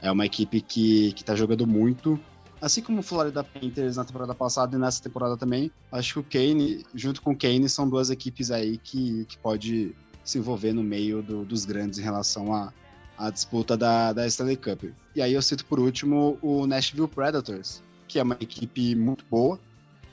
é 0.00 0.10
uma 0.10 0.24
equipe 0.24 0.60
que, 0.60 1.12
que 1.12 1.22
tá 1.22 1.34
jogando 1.34 1.66
muito 1.66 2.18
Assim 2.60 2.82
como 2.82 2.98
o 2.98 3.02
Florida 3.02 3.44
Panthers 3.44 3.96
na 3.96 4.04
temporada 4.04 4.34
passada 4.34 4.76
e 4.76 4.80
nessa 4.80 5.00
temporada 5.00 5.36
também, 5.36 5.70
acho 5.92 6.14
que 6.14 6.18
o 6.18 6.24
Kane, 6.24 6.84
junto 6.92 7.22
com 7.22 7.30
o 7.30 7.36
Kane, 7.36 7.68
são 7.68 7.88
duas 7.88 8.10
equipes 8.10 8.50
aí 8.50 8.78
que, 8.78 9.24
que 9.26 9.38
pode 9.38 9.94
se 10.24 10.38
envolver 10.38 10.72
no 10.72 10.82
meio 10.82 11.22
do, 11.22 11.44
dos 11.44 11.64
grandes 11.64 12.00
em 12.00 12.02
relação 12.02 12.52
a, 12.52 12.72
a, 13.18 13.30
disputa 13.30 13.76
da, 13.76 14.12
da 14.12 14.26
Stanley 14.26 14.56
Cup. 14.56 14.84
E 15.14 15.22
aí 15.22 15.32
eu 15.32 15.42
cito 15.42 15.64
por 15.64 15.80
último 15.80 16.38
o 16.40 16.66
Nashville 16.66 17.08
Predators, 17.08 17.82
que 18.06 18.18
é 18.18 18.22
uma 18.22 18.36
equipe 18.40 18.94
muito 18.94 19.24
boa, 19.30 19.58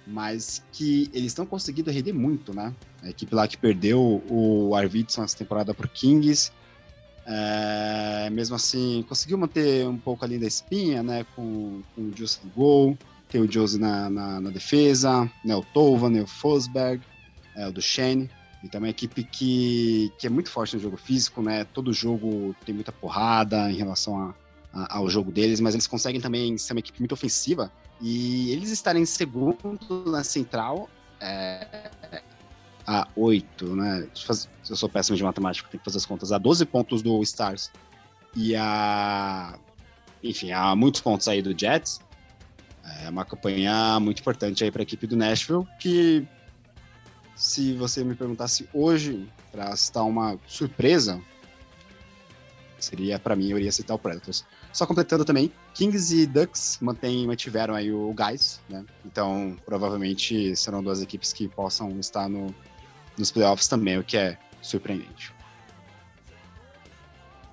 mas 0.07 0.63
que 0.71 1.09
eles 1.13 1.27
estão 1.27 1.45
conseguindo 1.45 1.91
render 1.91 2.13
muito, 2.13 2.53
né? 2.53 2.73
A 3.01 3.09
equipe 3.09 3.33
lá 3.33 3.47
que 3.47 3.57
perdeu 3.57 4.23
o 4.29 4.75
Arvidsson 4.75 5.23
essa 5.23 5.37
temporada 5.37 5.73
para 5.73 5.87
Kings, 5.87 6.51
é, 7.25 8.29
mesmo 8.31 8.55
assim, 8.55 9.03
conseguiu 9.07 9.37
manter 9.37 9.87
um 9.87 9.97
pouco 9.97 10.23
ali 10.23 10.37
da 10.37 10.45
espinha, 10.45 11.01
né? 11.01 11.25
Com, 11.35 11.81
com 11.95 12.01
o 12.01 12.13
Juice 12.15 12.39
no 12.43 12.51
gol, 12.51 12.97
tem 13.29 13.41
o 13.41 13.51
Josie 13.51 13.79
na, 13.79 14.09
na, 14.09 14.39
na, 14.39 14.49
defesa, 14.49 15.29
né, 15.43 15.55
o 15.55 15.61
Tovan, 15.61 16.09
né, 16.09 16.21
o 16.21 16.27
Fosberg, 16.27 17.01
é, 17.55 17.67
o 17.67 17.71
Duchenne. 17.71 18.29
Então 18.65 18.79
é 18.79 18.83
uma 18.83 18.89
equipe 18.89 19.23
que, 19.23 20.11
que 20.17 20.25
é 20.25 20.29
muito 20.29 20.49
forte 20.49 20.75
no 20.75 20.81
jogo 20.81 20.97
físico, 20.97 21.41
né? 21.41 21.63
Todo 21.65 21.93
jogo 21.93 22.55
tem 22.65 22.73
muita 22.73 22.91
porrada 22.91 23.71
em 23.71 23.75
relação 23.75 24.19
a, 24.19 24.33
a, 24.73 24.97
ao 24.97 25.07
jogo 25.07 25.31
deles, 25.31 25.59
mas 25.59 25.75
eles 25.75 25.85
conseguem 25.85 26.19
também 26.19 26.57
ser 26.57 26.73
uma 26.73 26.79
equipe 26.79 26.99
muito 26.99 27.11
ofensiva. 27.11 27.71
E 28.01 28.51
eles 28.51 28.71
estarem 28.71 29.03
em 29.03 29.05
segundo 29.05 30.03
na 30.07 30.23
central 30.23 30.89
é, 31.21 31.91
a 32.87 33.07
8, 33.15 33.75
né? 33.75 34.07
Eu 34.67 34.75
sou 34.75 34.89
péssimo 34.89 35.15
de 35.15 35.23
matemática, 35.23 35.69
tenho 35.69 35.79
que 35.79 35.85
fazer 35.85 35.97
as 35.97 36.05
contas. 36.05 36.31
A 36.31 36.39
12 36.39 36.65
pontos 36.65 37.03
do 37.03 37.21
Stars 37.21 37.71
e 38.35 38.55
a. 38.55 39.59
Enfim, 40.23 40.51
há 40.51 40.75
muitos 40.75 41.01
pontos 41.01 41.27
aí 41.27 41.39
do 41.39 41.57
Jets. 41.57 42.01
É 43.03 43.09
uma 43.09 43.25
campanha 43.25 43.99
muito 43.99 44.21
importante 44.21 44.63
aí 44.63 44.71
para 44.71 44.81
a 44.81 44.83
equipe 44.83 45.05
do 45.05 45.15
Nashville, 45.15 45.67
que 45.79 46.27
se 47.35 47.73
você 47.73 48.03
me 48.03 48.15
perguntasse 48.15 48.67
hoje 48.73 49.27
para 49.51 49.75
citar 49.75 50.03
uma 50.03 50.39
surpresa, 50.47 51.21
seria 52.79 53.19
para 53.19 53.35
mim 53.35 53.49
eu 53.49 53.57
iria 53.57 53.71
citar 53.71 53.95
o 53.95 53.99
Predators. 53.99 54.45
Só 54.71 54.85
completando 54.85 55.25
também, 55.25 55.51
Kings 55.73 56.15
e 56.15 56.25
Ducks 56.25 56.79
mantém, 56.81 57.27
mantiveram 57.27 57.75
aí 57.75 57.91
o 57.91 58.13
Guys, 58.13 58.61
né? 58.69 58.85
Então 59.05 59.57
provavelmente 59.65 60.55
serão 60.55 60.81
duas 60.81 61.01
equipes 61.01 61.33
que 61.33 61.47
possam 61.47 61.99
estar 61.99 62.29
no, 62.29 62.53
nos 63.17 63.31
playoffs 63.31 63.67
também, 63.67 63.97
o 63.97 64.03
que 64.03 64.17
é 64.17 64.37
surpreendente. 64.61 65.33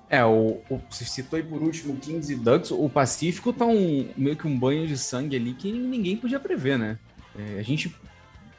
É, 0.09 0.25
o, 0.25 0.61
o, 0.69 0.81
você 0.91 1.05
citou 1.07 1.39
aí 1.39 1.43
por 1.43 1.63
último 1.63 1.97
15 1.97 2.37
Ducks, 2.37 2.71
o 2.71 2.89
Pacífico 2.89 3.53
tá 3.53 3.65
um, 3.65 4.11
meio 4.17 4.37
que 4.37 4.47
um 4.47 4.59
banho 4.59 4.87
de 4.87 4.99
sangue 4.99 5.37
ali 5.37 5.55
que 5.55 5.73
ninguém 5.73 6.17
podia 6.17 6.39
prever, 6.39 6.79
né? 6.79 6.99
É, 7.35 7.59
a 7.59 7.63
gente 7.63 7.95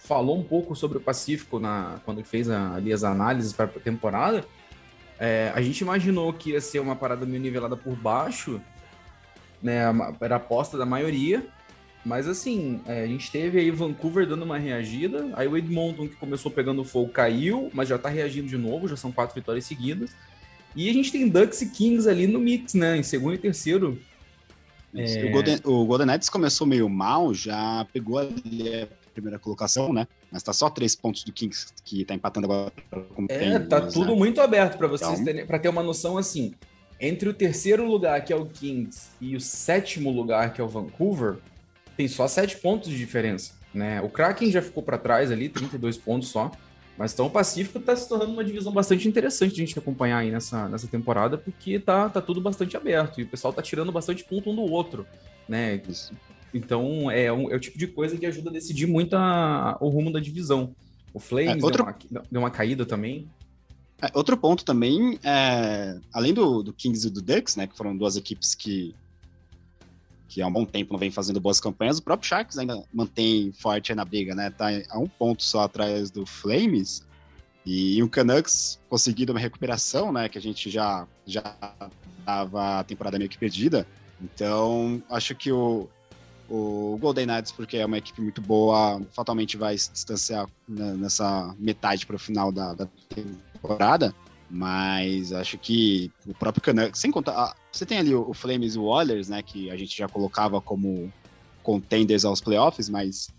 falou 0.04 0.38
um 0.38 0.44
pouco 0.44 0.76
sobre 0.76 0.98
o 0.98 1.02
Pacífico 1.02 1.60
na, 1.60 2.00
quando 2.04 2.24
fez 2.24 2.50
a, 2.50 2.76
ali 2.76 2.92
as 2.92 3.04
análises 3.04 3.54
para 3.54 3.66
a 3.66 3.80
temporada. 3.80 4.44
É, 5.18 5.52
a 5.56 5.62
gente 5.62 5.80
imaginou 5.80 6.34
que 6.34 6.52
ia 6.52 6.62
ser 6.62 6.80
uma 6.80 6.96
parada 6.96 7.26
meio 7.26 7.42
nivelada 7.42 7.78
por 7.78 7.96
baixo, 7.96 8.60
né? 9.62 9.84
Era 10.20 10.36
a 10.36 10.38
aposta 10.38 10.78
da 10.78 10.86
maioria, 10.86 11.48
mas 12.04 12.28
assim, 12.28 12.82
é, 12.86 13.04
a 13.04 13.08
gente 13.08 13.32
teve 13.32 13.60
aí 13.60 13.72
Vancouver 13.72 14.28
dando 14.28 14.44
uma 14.44 14.58
reagida, 14.58 15.30
aí 15.34 15.48
o 15.48 15.58
Edmonton 15.58 16.10
que 16.10 16.16
começou 16.18 16.52
pegando 16.52 16.84
fogo 16.84 17.10
caiu, 17.10 17.72
mas 17.74 17.88
já 17.88 17.98
tá 17.98 18.10
reagindo 18.10 18.48
de 18.48 18.58
novo, 18.58 18.90
já 18.90 18.98
são 18.98 19.12
quatro 19.12 19.34
vitórias 19.34 19.66
seguidas. 19.66 20.14
E 20.76 20.90
a 20.90 20.94
gente 20.94 21.12
tem 21.12 21.30
Ducks 21.30 21.62
e 21.62 21.70
Kings 21.70 22.10
ali 22.10 22.28
no 22.28 22.40
mix, 22.40 22.74
né? 22.74 22.98
Em 22.98 23.04
segundo 23.04 23.36
e 23.36 23.38
terceiro. 23.38 23.98
É... 24.94 25.26
O, 25.26 25.32
Golden, 25.32 25.60
o 25.64 25.86
Golden 25.86 26.08
Knights 26.08 26.30
começou 26.30 26.68
meio 26.68 26.90
mal, 26.90 27.34
já 27.34 27.88
pegou 27.94 28.18
ali 28.18 28.68
a 28.68 28.88
primeira 29.14 29.40
colocação, 29.40 29.94
né? 29.94 30.08
Mas 30.32 30.44
tá 30.44 30.52
só 30.52 30.70
três 30.70 30.96
pontos 30.96 31.24
do 31.24 31.32
Kings 31.32 31.68
que 31.84 32.04
tá 32.04 32.14
empatando 32.14 32.46
agora. 32.46 32.74
é, 33.30 33.40
tem, 33.40 33.68
tá 33.68 33.82
tudo 33.82 34.12
né? 34.12 34.16
muito 34.16 34.42
aberto 34.42 34.78
para 34.78 34.88
vocês 34.88 35.12
então... 35.12 35.26
terem, 35.26 35.46
pra 35.46 35.60
ter 35.60 35.70
uma 35.70 35.84
noção 35.84 36.18
assim. 36.18 36.54
Entre 37.00 37.28
o 37.28 37.34
terceiro 37.34 37.86
lugar, 37.86 38.24
que 38.24 38.32
é 38.32 38.36
o 38.36 38.46
Kings, 38.46 39.10
e 39.20 39.36
o 39.36 39.42
sétimo 39.42 40.12
lugar, 40.12 40.54
que 40.54 40.62
é 40.62 40.64
o 40.64 40.70
Vancouver, 40.70 41.38
tem 41.98 42.08
só 42.08 42.28
sete 42.28 42.58
pontos 42.58 42.90
de 42.90 42.98
diferença. 42.98 43.54
Né? 43.74 44.02
O 44.02 44.10
Kraken 44.10 44.52
já 44.52 44.62
ficou 44.62 44.84
para 44.84 44.98
trás 44.98 45.32
ali, 45.32 45.50
32 45.50 45.98
pontos 45.98 46.30
só. 46.30 46.52
Mas 46.98 47.12
então 47.14 47.26
o 47.26 47.30
Pacífico 47.30 47.80
está 47.80 47.96
se 47.96 48.08
tornando 48.08 48.32
uma 48.32 48.44
divisão 48.44 48.72
bastante 48.72 49.08
interessante 49.08 49.56
de 49.56 49.62
a 49.62 49.66
gente 49.66 49.80
acompanhar 49.80 50.20
aí 50.20 50.30
nessa, 50.30 50.70
nessa 50.70 50.88
temporada, 50.88 51.38
porque 51.38 51.80
tá, 51.80 52.08
tá 52.08 52.22
tudo 52.22 52.40
bastante 52.40 52.78
aberto 52.78 53.20
e 53.20 53.24
o 53.24 53.28
pessoal 53.28 53.52
tá 53.52 53.62
tirando 53.62 53.92
bastante 53.92 54.24
ponto 54.24 54.52
um 54.52 54.56
do 54.56 54.62
outro, 54.62 55.06
né? 55.50 55.82
Então 56.54 57.10
é, 57.10 57.32
um, 57.32 57.52
é 57.52 57.56
o 57.56 57.60
tipo 57.60 57.78
de 57.78 57.88
coisa 57.88 58.18
que 58.18 58.26
ajuda 58.26 58.50
a 58.50 58.54
decidir 58.54 58.86
muito 58.86 59.16
a, 59.16 59.78
o 59.82 59.90
rumo 59.90 60.12
da 60.12 60.20
divisão. 60.20 60.76
O 61.14 61.20
Flames 61.20 61.62
é, 61.62 61.66
outro... 61.66 61.84
deu, 61.84 61.94
uma, 62.12 62.28
deu, 62.32 62.42
uma, 62.42 62.52
caída 62.52 62.86
também. 62.86 63.30
É, 64.02 64.10
outro 64.14 64.38
ponto 64.38 64.64
também, 64.64 65.20
é, 65.24 65.98
além 66.12 66.34
do, 66.34 66.62
do 66.62 66.74
Kings 66.74 67.08
e 67.08 67.10
do 67.10 67.22
Ducks, 67.22 67.56
né, 67.56 67.68
que 67.68 67.76
foram 67.78 67.96
duas 67.96 68.16
equipes 68.16 68.54
que 68.54 68.96
que 70.34 70.42
há 70.42 70.48
um 70.48 70.52
bom 70.52 70.66
tempo 70.66 70.92
não 70.92 71.00
vem 71.00 71.12
fazendo 71.12 71.40
boas 71.40 71.60
campanhas, 71.60 72.00
o 72.00 72.02
próprio 72.02 72.28
Sharks 72.28 72.58
ainda 72.58 72.84
mantém 72.92 73.52
forte 73.52 73.94
na 73.94 74.04
briga, 74.04 74.34
né? 74.34 74.50
Tá 74.50 74.70
a 74.90 74.98
um 74.98 75.08
ponto 75.08 75.44
só 75.44 75.62
atrás 75.62 76.10
do 76.10 76.26
Flames. 76.26 77.04
E 77.64 78.02
o 78.02 78.10
Canucks 78.10 78.80
conseguindo 78.90 79.32
uma 79.32 79.40
recuperação, 79.40 80.12
né? 80.12 80.28
Que 80.28 80.40
a 80.40 80.42
gente 80.42 80.72
já 80.72 81.08
já 81.28 81.56
tava 82.26 82.80
a 82.80 82.84
temporada 82.84 83.20
meio 83.20 83.30
que 83.30 83.38
perdida. 83.38 83.86
Então, 84.20 85.04
acho 85.08 85.36
que 85.36 85.52
o, 85.52 85.88
o 86.50 86.98
Golden 87.00 87.26
Knights, 87.26 87.52
porque 87.52 87.78
é 87.78 87.86
uma 87.86 87.98
equipe 87.98 88.22
muito 88.22 88.42
boa, 88.42 89.02
fatalmente 89.12 89.58
vai 89.58 89.78
se 89.78 89.92
distanciar 89.92 90.48
nessa 90.68 91.56
metade 91.58 92.06
para 92.06 92.16
o 92.16 92.20
final 92.20 92.52
da, 92.52 92.74
da 92.74 92.88
temporada. 93.10 94.14
Mas 94.50 95.34
acho 95.34 95.58
que 95.58 96.12
o 96.28 96.34
próprio 96.34 96.62
Canucks, 96.62 97.00
sem 97.00 97.10
contar, 97.10 97.56
você 97.72 97.86
tem 97.86 97.98
ali 97.98 98.14
o, 98.14 98.34
Flames 98.34 98.76
e 98.76 98.80
o 98.80 98.84
Oilers, 98.84 99.28
né, 99.28 99.42
que 99.42 99.72
a 99.72 99.76
gente 99.76 99.98
já 99.98 100.08
colocava 100.08 100.62
como 100.62 101.12
contenders 101.64 102.24
aos 102.24 102.40
playoffs, 102.40 102.88
mas 102.88 103.30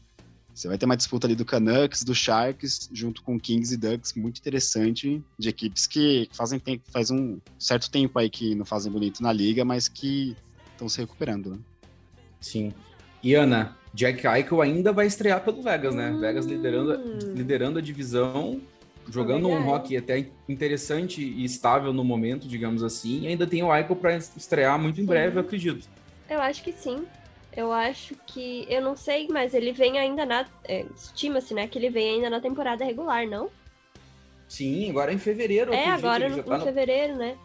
você 0.52 0.66
vai 0.66 0.78
ter 0.78 0.86
uma 0.86 0.96
disputa 0.96 1.26
ali 1.26 1.36
do 1.36 1.44
Canucks, 1.44 2.02
do 2.02 2.14
Sharks, 2.14 2.88
junto 2.92 3.22
com 3.22 3.38
Kings 3.38 3.74
e 3.74 3.76
Ducks, 3.76 4.14
muito 4.14 4.38
interessante, 4.38 5.22
de 5.38 5.48
equipes 5.48 5.86
que 5.86 6.28
fazem 6.32 6.58
tempo, 6.58 6.82
faz 6.90 7.10
um 7.10 7.38
certo 7.58 7.90
tempo 7.90 8.18
aí 8.18 8.30
que 8.30 8.54
não 8.54 8.64
fazem 8.64 8.90
bonito 8.90 9.22
na 9.22 9.32
liga, 9.32 9.64
mas 9.64 9.88
que 9.88 10.36
estão 10.72 10.88
se 10.88 11.00
recuperando. 11.00 11.50
Né? 11.50 11.58
Sim. 12.40 12.72
E 13.24 13.34
Ana, 13.34 13.74
Jack 13.92 14.26
Eichel 14.26 14.60
ainda 14.60 14.92
vai 14.92 15.06
estrear 15.06 15.42
pelo 15.42 15.62
Vegas, 15.62 15.94
né? 15.94 16.10
Hum. 16.10 16.20
Vegas 16.20 16.46
liderando, 16.46 17.00
liderando 17.34 17.78
a 17.78 17.82
divisão 17.82 18.60
jogando 19.08 19.48
um 19.48 19.62
rock 19.62 19.96
até 19.96 20.26
interessante 20.48 21.22
e 21.22 21.44
estável 21.44 21.92
no 21.92 22.04
momento, 22.04 22.48
digamos 22.48 22.82
assim. 22.82 23.22
E 23.22 23.28
ainda 23.28 23.46
tem 23.46 23.62
o 23.62 23.70
Aiko 23.70 23.94
para 23.94 24.16
estrear 24.16 24.78
muito 24.78 25.00
em 25.00 25.04
breve, 25.04 25.36
eu 25.36 25.40
acredito. 25.40 25.88
Eu 26.28 26.40
acho 26.40 26.62
que 26.62 26.72
sim. 26.72 27.04
Eu 27.56 27.72
acho 27.72 28.16
que. 28.26 28.66
Eu 28.68 28.82
não 28.82 28.96
sei, 28.96 29.28
mas 29.28 29.54
ele 29.54 29.72
vem 29.72 29.98
ainda 29.98 30.26
na. 30.26 30.46
É, 30.64 30.84
Estima-se, 30.96 31.54
né? 31.54 31.68
Que 31.68 31.78
ele 31.78 31.90
vem 31.90 32.14
ainda 32.14 32.28
na 32.28 32.40
temporada 32.40 32.84
regular, 32.84 33.26
não? 33.26 33.48
Sim, 34.48 34.90
agora 34.90 35.12
é 35.12 35.14
em 35.14 35.18
fevereiro. 35.18 35.72
É, 35.72 35.88
agora 35.88 36.28
no, 36.28 36.42
tá 36.42 36.56
em 36.56 36.58
no... 36.58 36.64
fevereiro, 36.64 37.16
né? 37.16 37.36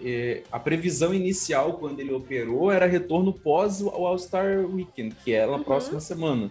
É, 0.00 0.42
a 0.52 0.60
previsão 0.60 1.12
inicial, 1.12 1.74
quando 1.74 2.00
ele 2.00 2.12
operou, 2.12 2.70
era 2.70 2.86
retorno 2.86 3.32
pós 3.32 3.80
o 3.80 3.88
All-Star 3.88 4.60
Weekend, 4.60 5.14
que 5.24 5.32
é 5.32 5.44
na 5.44 5.52
uhum. 5.52 5.64
próxima 5.64 6.00
semana. 6.00 6.50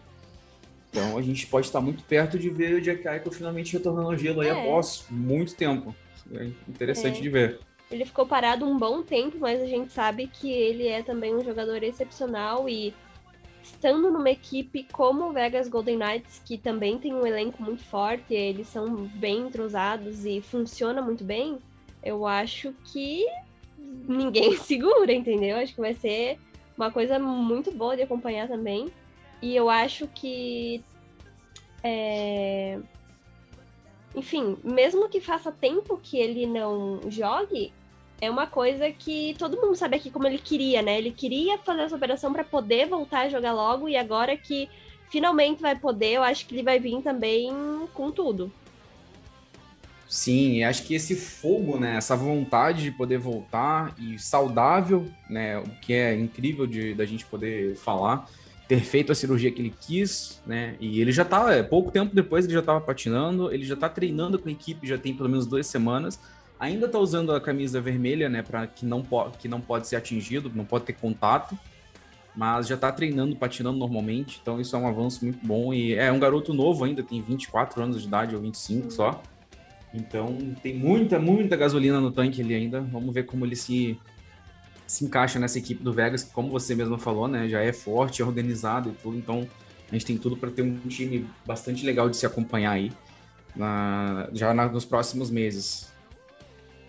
Então 0.90 1.18
a 1.18 1.22
gente 1.22 1.46
pode 1.48 1.68
estar 1.68 1.82
muito 1.82 2.04
perto 2.04 2.40
de 2.40 2.50
ver 2.50 2.76
o 2.76 2.82
Jack 2.82 3.08
Eichel 3.08 3.32
finalmente 3.32 3.74
retornando 3.74 4.10
ao 4.10 4.18
gelo 4.18 4.42
aí 4.42 4.50
é. 4.50 4.52
após 4.52 5.06
muito 5.10 5.56
tempo. 5.56 5.96
É 6.34 6.50
interessante 6.68 7.20
é. 7.20 7.22
de 7.22 7.30
ver. 7.30 7.60
Ele 7.90 8.04
ficou 8.04 8.26
parado 8.26 8.66
um 8.66 8.78
bom 8.78 9.02
tempo, 9.02 9.38
mas 9.40 9.62
a 9.62 9.66
gente 9.66 9.94
sabe 9.94 10.28
que 10.28 10.52
ele 10.52 10.88
é 10.88 11.02
também 11.02 11.34
um 11.34 11.44
jogador 11.44 11.84
excepcional 11.84 12.68
e 12.68 12.94
estando 13.64 14.12
numa 14.12 14.30
equipe 14.30 14.86
como 14.92 15.30
o 15.30 15.34
Vegas 15.34 15.68
Golden 15.70 15.98
Knights, 15.98 16.42
que 16.44 16.58
também 16.58 16.98
tem 16.98 17.14
um 17.14 17.26
elenco 17.26 17.62
muito 17.62 17.84
forte, 17.84 18.34
eles 18.34 18.68
são 18.68 19.06
bem 19.16 19.48
entrosados 19.48 20.26
e 20.26 20.42
funciona 20.42 21.02
muito 21.02 21.24
bem, 21.24 21.60
eu 22.08 22.26
acho 22.26 22.74
que 22.86 23.26
ninguém 23.78 24.56
segura, 24.58 25.12
entendeu? 25.14 25.58
Acho 25.58 25.76
que 25.76 25.82
vai 25.82 25.94
ser 25.94 26.40
uma 26.78 26.92
coisa 26.92 27.20
muito 27.20 27.72
boa 27.72 27.96
de 27.96 28.04
acompanhar 28.04 28.48
também. 28.48 28.88
E 29.42 29.56
eu 29.56 29.70
acho 29.70 30.08
que. 30.08 30.84
É... 31.84 32.80
Enfim, 34.16 34.58
mesmo 34.64 35.10
que 35.10 35.20
faça 35.20 35.52
tempo 35.52 36.00
que 36.02 36.18
ele 36.18 36.46
não 36.48 37.02
jogue, 37.08 37.72
é 38.20 38.32
uma 38.32 38.48
coisa 38.48 38.92
que 38.92 39.36
todo 39.38 39.62
mundo 39.62 39.76
sabe 39.76 39.98
aqui 39.98 40.10
como 40.10 40.26
ele 40.26 40.40
queria, 40.40 40.82
né? 40.82 40.98
Ele 40.98 41.12
queria 41.12 41.58
fazer 41.60 41.82
essa 41.82 41.96
operação 41.96 42.34
para 42.34 42.44
poder 42.44 42.88
voltar 42.88 43.22
a 43.22 43.30
jogar 43.30 43.54
logo, 43.54 43.88
e 43.88 43.96
agora 43.96 44.36
que 44.36 44.68
finalmente 45.10 45.62
vai 45.62 45.78
poder, 45.78 46.14
eu 46.14 46.24
acho 46.24 46.48
que 46.48 46.56
ele 46.56 46.64
vai 46.64 46.80
vir 46.80 47.02
também 47.02 47.52
com 47.94 48.10
tudo. 48.12 48.52
Sim, 50.08 50.64
acho 50.64 50.84
que 50.84 50.96
esse 50.96 51.16
fogo, 51.16 51.78
né, 51.78 51.98
essa 51.98 52.16
vontade 52.16 52.84
de 52.84 52.92
poder 52.92 53.18
voltar 53.18 53.94
e 54.00 54.18
saudável, 54.18 55.06
né, 55.30 55.58
o 55.58 55.70
que 55.82 55.94
é 55.94 56.16
incrível 56.16 56.66
de 56.66 56.94
da 56.94 57.06
gente 57.06 57.26
poder 57.26 57.76
falar, 57.76 58.26
ter 58.68 58.82
feito 58.82 59.12
a 59.12 59.16
cirurgia 59.16 59.52
que 59.52 59.62
ele 59.62 59.74
quis, 59.80 60.42
né? 60.46 60.76
E 60.80 61.00
ele 61.00 61.12
já 61.12 61.24
tá, 61.24 61.54
é, 61.54 61.64
pouco 61.64 61.90
tempo 61.90 62.14
depois 62.14 62.46
ele 62.46 62.54
já 62.54 62.60
estava 62.60 62.82
patinando, 62.82 63.52
ele 63.54 63.64
já 63.64 63.76
está 63.76 63.88
treinando 63.88 64.38
com 64.38 64.50
a 64.50 64.52
equipe, 64.52 64.86
já 64.86 64.98
tem 64.98 65.14
pelo 65.16 65.30
menos 65.30 65.46
duas 65.46 65.66
semanas. 65.68 66.20
Ainda 66.60 66.88
está 66.88 67.00
usando 67.00 67.32
a 67.32 67.40
camisa 67.40 67.80
vermelha, 67.80 68.28
né? 68.28 68.42
Para 68.42 68.68
que 68.68 68.86
não, 68.86 69.06
que 69.40 69.48
não 69.48 69.62
pode 69.62 69.88
ser 69.88 69.96
atingido, 69.96 70.52
não 70.54 70.66
pode 70.66 70.86
ter 70.86 70.94
contato, 70.94 71.58
mas 72.36 72.68
já 72.68 72.76
está 72.76 72.92
treinando, 72.92 73.36
patinando 73.38 73.78
normalmente. 73.78 74.40
Então 74.42 74.60
isso 74.60 74.76
é 74.76 74.80
um 74.80 74.88
avanço 74.88 75.24
muito 75.24 75.46
bom 75.46 75.74
e 75.74 75.94
é 75.94 76.12
um 76.12 76.20
garoto 76.20 76.54
novo 76.54 76.84
ainda, 76.84 77.02
tem 77.04 77.22
24 77.22 77.82
anos 77.82 78.02
de 78.02 78.08
idade 78.08 78.36
ou 78.36 78.42
25 78.42 78.92
só. 78.92 79.22
Então 79.94 80.38
tem 80.62 80.76
muita, 80.76 81.20
muita 81.20 81.56
gasolina 81.56 82.00
no 82.00 82.12
tanque 82.12 82.42
ali 82.42 82.56
ainda. 82.56 82.82
Vamos 82.82 83.14
ver 83.14 83.24
como 83.24 83.46
ele 83.46 83.56
se 83.56 83.98
se 84.88 85.04
encaixa 85.04 85.38
nessa 85.38 85.60
equipe 85.60 85.84
do 85.84 85.92
Vegas, 85.92 86.24
que, 86.24 86.32
como 86.32 86.50
você 86.50 86.74
mesmo 86.74 86.98
falou, 86.98 87.28
né, 87.28 87.50
já 87.50 87.62
é 87.62 87.74
forte, 87.74 88.24
organizado 88.24 88.90
e 88.90 88.94
tudo, 88.94 89.18
então 89.18 89.46
a 89.92 89.94
gente 89.94 90.06
tem 90.06 90.18
tudo 90.18 90.38
para 90.38 90.50
ter 90.50 90.62
um 90.62 90.78
time 90.88 91.28
bastante 91.46 91.86
legal 91.86 92.10
de 92.10 92.16
se 92.16 92.26
acompanhar 92.26 92.72
aí 92.72 92.92
na, 93.54 94.30
já 94.32 94.54
na, 94.54 94.68
nos 94.70 94.86
próximos 94.86 95.30
meses. 95.30 95.92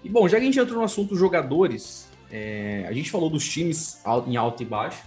E 0.05 0.09
bom, 0.09 0.29
já 0.29 0.37
que 0.37 0.45
a 0.45 0.47
gente 0.47 0.61
entrou 0.61 0.79
no 0.79 0.85
assunto 0.85 1.17
jogadores, 1.17 2.09
é, 2.31 2.87
a 2.89 2.93
gente 2.93 3.11
falou 3.11 3.29
dos 3.29 3.47
times 3.49 4.01
em 4.29 4.37
alto 4.37 4.63
e 4.63 4.67
baixo, 4.67 5.03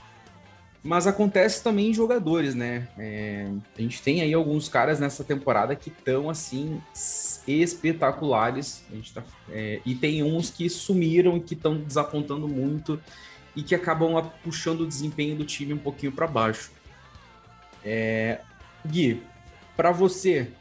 Mas 0.84 1.06
acontece 1.06 1.64
também 1.64 1.92
em 1.92 1.94
jogadores, 1.94 2.56
né? 2.56 2.88
É, 2.98 3.48
a 3.78 3.82
gente 3.82 4.02
tem 4.02 4.22
aí 4.22 4.34
alguns 4.34 4.68
caras 4.68 5.00
nessa 5.00 5.24
temporada 5.24 5.76
que 5.76 5.90
estão, 5.90 6.28
assim, 6.28 6.82
espetaculares. 7.48 8.84
A 8.92 8.96
gente 8.96 9.14
tá, 9.14 9.24
é, 9.50 9.80
e 9.86 9.94
tem 9.94 10.24
uns 10.24 10.50
que 10.50 10.68
sumiram 10.70 11.38
e 11.38 11.40
que 11.40 11.54
estão 11.54 11.78
desapontando 11.78 12.48
muito 12.48 13.00
e 13.56 13.62
que 13.62 13.76
acabam 13.76 14.32
puxando 14.44 14.82
o 14.82 14.88
desempenho 14.88 15.36
do 15.36 15.46
time 15.46 15.74
um 15.74 15.78
pouquinho 15.78 16.12
para 16.12 16.26
baixo. 16.26 16.72
É, 17.86 18.40
Gui, 18.88 19.22
para 19.76 19.92
você, 19.92 20.52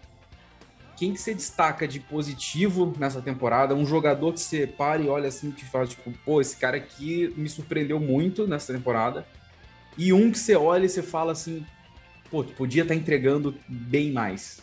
quem 0.96 1.14
que 1.14 1.20
você 1.20 1.32
destaca 1.32 1.88
de 1.88 1.98
positivo 1.98 2.94
nessa 2.98 3.22
temporada? 3.22 3.74
Um 3.74 3.86
jogador 3.86 4.34
que 4.34 4.40
você 4.40 4.66
para 4.66 5.00
e 5.00 5.08
olha 5.08 5.28
assim, 5.28 5.50
que 5.50 5.64
fala, 5.64 5.86
tipo, 5.86 6.12
pô, 6.26 6.42
esse 6.42 6.56
cara 6.56 6.76
aqui 6.76 7.32
me 7.38 7.48
surpreendeu 7.48 7.98
muito 7.98 8.46
nessa 8.46 8.72
temporada. 8.74 9.26
E 10.00 10.14
um 10.14 10.32
que 10.32 10.38
você 10.38 10.56
olha 10.56 10.86
e 10.86 10.88
você 10.88 11.02
fala 11.02 11.32
assim, 11.32 11.62
pô, 12.30 12.42
tu 12.42 12.54
podia 12.54 12.84
estar 12.84 12.94
tá 12.94 12.98
entregando 12.98 13.54
bem 13.68 14.10
mais. 14.10 14.62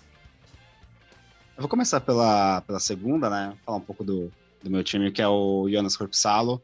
Eu 1.56 1.62
vou 1.62 1.70
começar 1.70 2.02
pela, 2.02 2.62
pela 2.62 2.80
segunda, 2.80 3.30
né? 3.30 3.54
Falar 3.64 3.78
um 3.78 3.82
pouco 3.82 4.04
do, 4.04 4.32
do 4.64 4.72
meu 4.72 4.84
time, 4.84 5.12
que 5.12 5.22
é 5.22 5.28
o 5.28 5.70
Jonas 5.70 5.96
Corpsalo. 5.96 6.60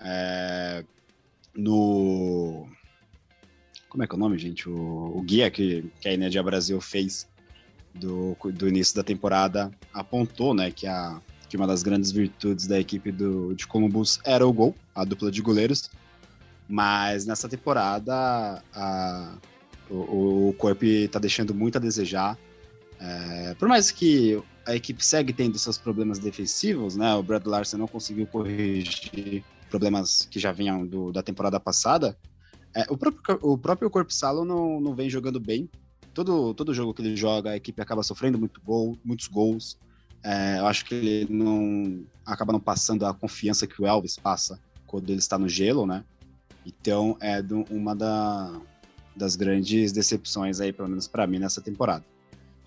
É, 0.00 0.82
no. 1.54 2.66
Como 3.90 4.02
é 4.02 4.06
que 4.06 4.14
é 4.14 4.16
o 4.16 4.18
nome, 4.18 4.38
gente? 4.38 4.66
O, 4.66 5.18
o 5.18 5.20
guia 5.20 5.50
que, 5.50 5.84
que 6.00 6.08
a 6.08 6.14
Energia 6.14 6.42
Brasil 6.42 6.80
fez 6.80 7.28
do, 7.94 8.34
do 8.54 8.66
início 8.66 8.96
da 8.96 9.02
temporada 9.02 9.70
apontou, 9.92 10.54
né, 10.54 10.70
que, 10.70 10.86
a, 10.86 11.20
que 11.50 11.56
uma 11.58 11.66
das 11.66 11.82
grandes 11.82 12.12
virtudes 12.12 12.66
da 12.66 12.80
equipe 12.80 13.12
do, 13.12 13.54
de 13.54 13.66
Columbus 13.66 14.20
era 14.24 14.46
o 14.46 14.52
gol, 14.54 14.74
a 14.94 15.04
dupla 15.04 15.30
de 15.30 15.42
goleiros. 15.42 15.90
Mas 16.68 17.26
nessa 17.26 17.48
temporada 17.48 18.62
a, 18.74 19.38
o, 19.88 20.48
o 20.48 20.54
corpo 20.54 20.84
está 20.84 21.18
deixando 21.18 21.54
muito 21.54 21.76
a 21.76 21.80
desejar. 21.80 22.38
É, 22.98 23.54
por 23.54 23.68
mais 23.68 23.90
que 23.90 24.42
a 24.66 24.74
equipe 24.74 25.04
segue 25.04 25.32
tendo 25.32 25.58
seus 25.58 25.78
problemas 25.78 26.18
defensivos, 26.18 26.96
né? 26.96 27.14
O 27.14 27.22
Brad 27.22 27.46
Larson 27.46 27.78
não 27.78 27.86
conseguiu 27.86 28.26
corrigir 28.26 29.44
problemas 29.70 30.26
que 30.30 30.40
já 30.40 30.50
vinham 30.52 30.86
do, 30.86 31.12
da 31.12 31.22
temporada 31.22 31.60
passada. 31.60 32.16
É, 32.74 32.84
o 32.90 32.96
próprio, 32.96 33.38
o 33.42 33.56
próprio 33.56 33.90
Corpo 33.90 34.12
Salo 34.12 34.44
não, 34.44 34.80
não 34.80 34.94
vem 34.94 35.08
jogando 35.08 35.38
bem. 35.38 35.68
Todo, 36.12 36.54
todo 36.54 36.74
jogo 36.74 36.94
que 36.94 37.02
ele 37.02 37.14
joga, 37.14 37.50
a 37.50 37.56
equipe 37.56 37.80
acaba 37.80 38.02
sofrendo 38.02 38.38
muito 38.38 38.60
gol, 38.60 38.98
muitos 39.04 39.28
gols. 39.28 39.78
É, 40.22 40.58
eu 40.58 40.66
acho 40.66 40.84
que 40.84 40.94
ele 40.94 41.26
não 41.30 42.04
acaba 42.24 42.52
não 42.52 42.60
passando 42.60 43.06
a 43.06 43.14
confiança 43.14 43.66
que 43.66 43.80
o 43.80 43.86
Elvis 43.86 44.16
passa 44.16 44.58
quando 44.86 45.10
ele 45.10 45.18
está 45.18 45.38
no 45.38 45.48
gelo, 45.48 45.86
né? 45.86 46.04
Então 46.66 47.16
é 47.20 47.40
do, 47.40 47.62
uma 47.70 47.94
da, 47.94 48.60
das 49.14 49.36
grandes 49.36 49.92
decepções 49.92 50.60
aí, 50.60 50.72
pelo 50.72 50.88
menos 50.88 51.06
para 51.06 51.26
mim, 51.26 51.38
nessa 51.38 51.62
temporada. 51.62 52.04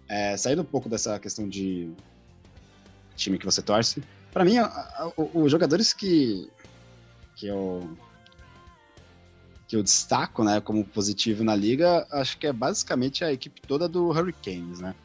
É, 0.08 0.38
saindo 0.38 0.62
um 0.62 0.65
pouco 0.65 0.88
dessa 0.88 1.20
questão 1.20 1.48
de 1.48 1.91
time 3.15 3.38
que 3.38 3.46
você 3.46 3.62
torce, 3.62 4.01
para 4.32 4.46
mim, 4.46 4.56
os 5.34 5.51
jogadores 5.51 5.91
que, 5.91 6.50
que 7.36 7.48
eu 7.48 7.98
que 9.68 9.75
eu 9.75 9.84
destaco, 9.84 10.44
né, 10.44 10.59
como 10.59 10.83
positivo 10.83 11.44
na 11.44 11.55
liga, 11.55 12.07
acho 12.12 12.40
que 12.40 12.48
é 12.48 12.51
basicamente 12.51 13.24
a 13.24 13.31
equipe 13.31 13.62
toda 13.62 13.88
do 13.88 14.07
Hurricanes, 14.07 14.79
né? 14.79 14.96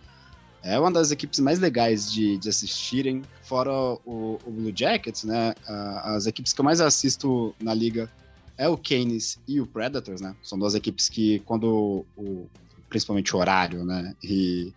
É 0.62 0.80
uma 0.80 0.90
das 0.90 1.10
equipes 1.10 1.38
mais 1.40 1.58
legais 1.58 2.10
de, 2.10 2.38
de 2.38 2.48
assistirem, 2.48 3.22
fora 3.42 3.70
o, 4.06 4.38
o 4.42 4.50
Blue 4.50 4.72
Jackets, 4.74 5.24
né? 5.24 5.54
As 5.66 6.24
equipes 6.24 6.54
que 6.54 6.60
eu 6.62 6.64
mais 6.64 6.80
assisto 6.80 7.54
na 7.60 7.74
liga 7.74 8.10
é 8.56 8.68
o 8.68 8.76
Canes 8.76 9.38
e 9.46 9.60
o 9.60 9.66
Predators, 9.66 10.20
né? 10.20 10.34
São 10.42 10.58
duas 10.58 10.74
equipes 10.74 11.08
que, 11.08 11.40
quando 11.40 12.04
o, 12.16 12.46
principalmente 12.88 13.34
o 13.34 13.38
horário, 13.38 13.84
né? 13.84 14.14
E, 14.22 14.72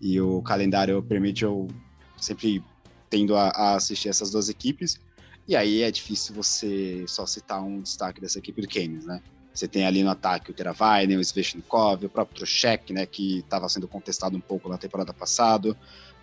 e 0.00 0.20
o 0.20 0.40
calendário 0.42 1.02
permite, 1.02 1.44
eu 1.44 1.68
sempre 2.16 2.62
tendo 3.10 3.36
a, 3.36 3.48
a, 3.48 3.74
assistir 3.76 4.08
essas 4.08 4.30
duas 4.30 4.48
equipes. 4.48 5.00
E 5.46 5.56
aí 5.56 5.82
é 5.82 5.90
difícil 5.90 6.34
você 6.34 7.04
só 7.08 7.26
citar 7.26 7.62
um 7.62 7.80
destaque 7.80 8.20
dessa 8.20 8.38
equipe 8.38 8.62
do 8.62 8.68
Canes, 8.68 9.04
né? 9.04 9.20
Você 9.52 9.68
tem 9.68 9.84
ali 9.84 10.02
no 10.02 10.10
ataque 10.10 10.50
o 10.50 10.54
Teravainen, 10.54 11.18
o 11.18 11.24
Sveshnikov, 11.24 12.06
o 12.06 12.08
próprio 12.08 12.38
Trocheck, 12.38 12.92
né? 12.92 13.04
Que 13.04 13.40
estava 13.40 13.68
sendo 13.68 13.86
contestado 13.86 14.36
um 14.36 14.40
pouco 14.40 14.68
na 14.68 14.78
temporada 14.78 15.12
passada, 15.12 15.76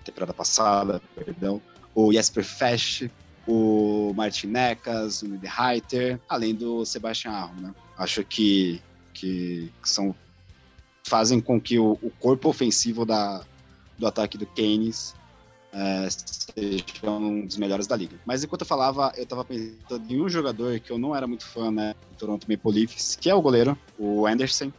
temporada 0.03 0.33
passada, 0.33 1.01
perdão. 1.13 1.61
O 1.93 2.11
Jesper 2.11 2.43
Fesch, 2.43 3.09
o 3.49 4.13
Martinecas, 4.13 5.23
o 5.23 5.27
Niederreiter, 5.27 6.19
além 6.29 6.53
do 6.53 6.85
Sebastian 6.85 7.31
Aron, 7.31 7.55
né? 7.59 7.73
Acho 7.97 8.23
que, 8.23 8.79
que 9.13 9.71
são 9.83 10.15
fazem 11.03 11.41
com 11.41 11.59
que 11.59 11.79
o, 11.79 11.97
o 12.03 12.11
corpo 12.19 12.49
ofensivo 12.49 13.03
da, 13.03 13.43
do 13.97 14.05
ataque 14.05 14.37
do 14.37 14.45
Keynes 14.45 15.15
é, 15.73 16.07
seja 16.09 17.09
um 17.09 17.45
dos 17.45 17.57
melhores 17.57 17.87
da 17.87 17.95
liga. 17.95 18.15
Mas 18.23 18.43
enquanto 18.43 18.61
eu 18.61 18.67
falava, 18.67 19.11
eu 19.17 19.23
estava 19.23 19.43
pensando 19.43 20.05
em 20.07 20.21
um 20.21 20.29
jogador 20.29 20.79
que 20.79 20.91
eu 20.91 20.99
não 20.99 21.15
era 21.15 21.25
muito 21.25 21.45
fã, 21.45 21.71
né, 21.71 21.95
do 22.11 22.17
Toronto 22.17 22.45
Maple 22.47 22.71
Leafs, 22.71 23.15
que 23.15 23.29
é 23.29 23.33
o 23.33 23.41
goleiro, 23.41 23.75
o 23.97 24.27
Anderson, 24.27 24.71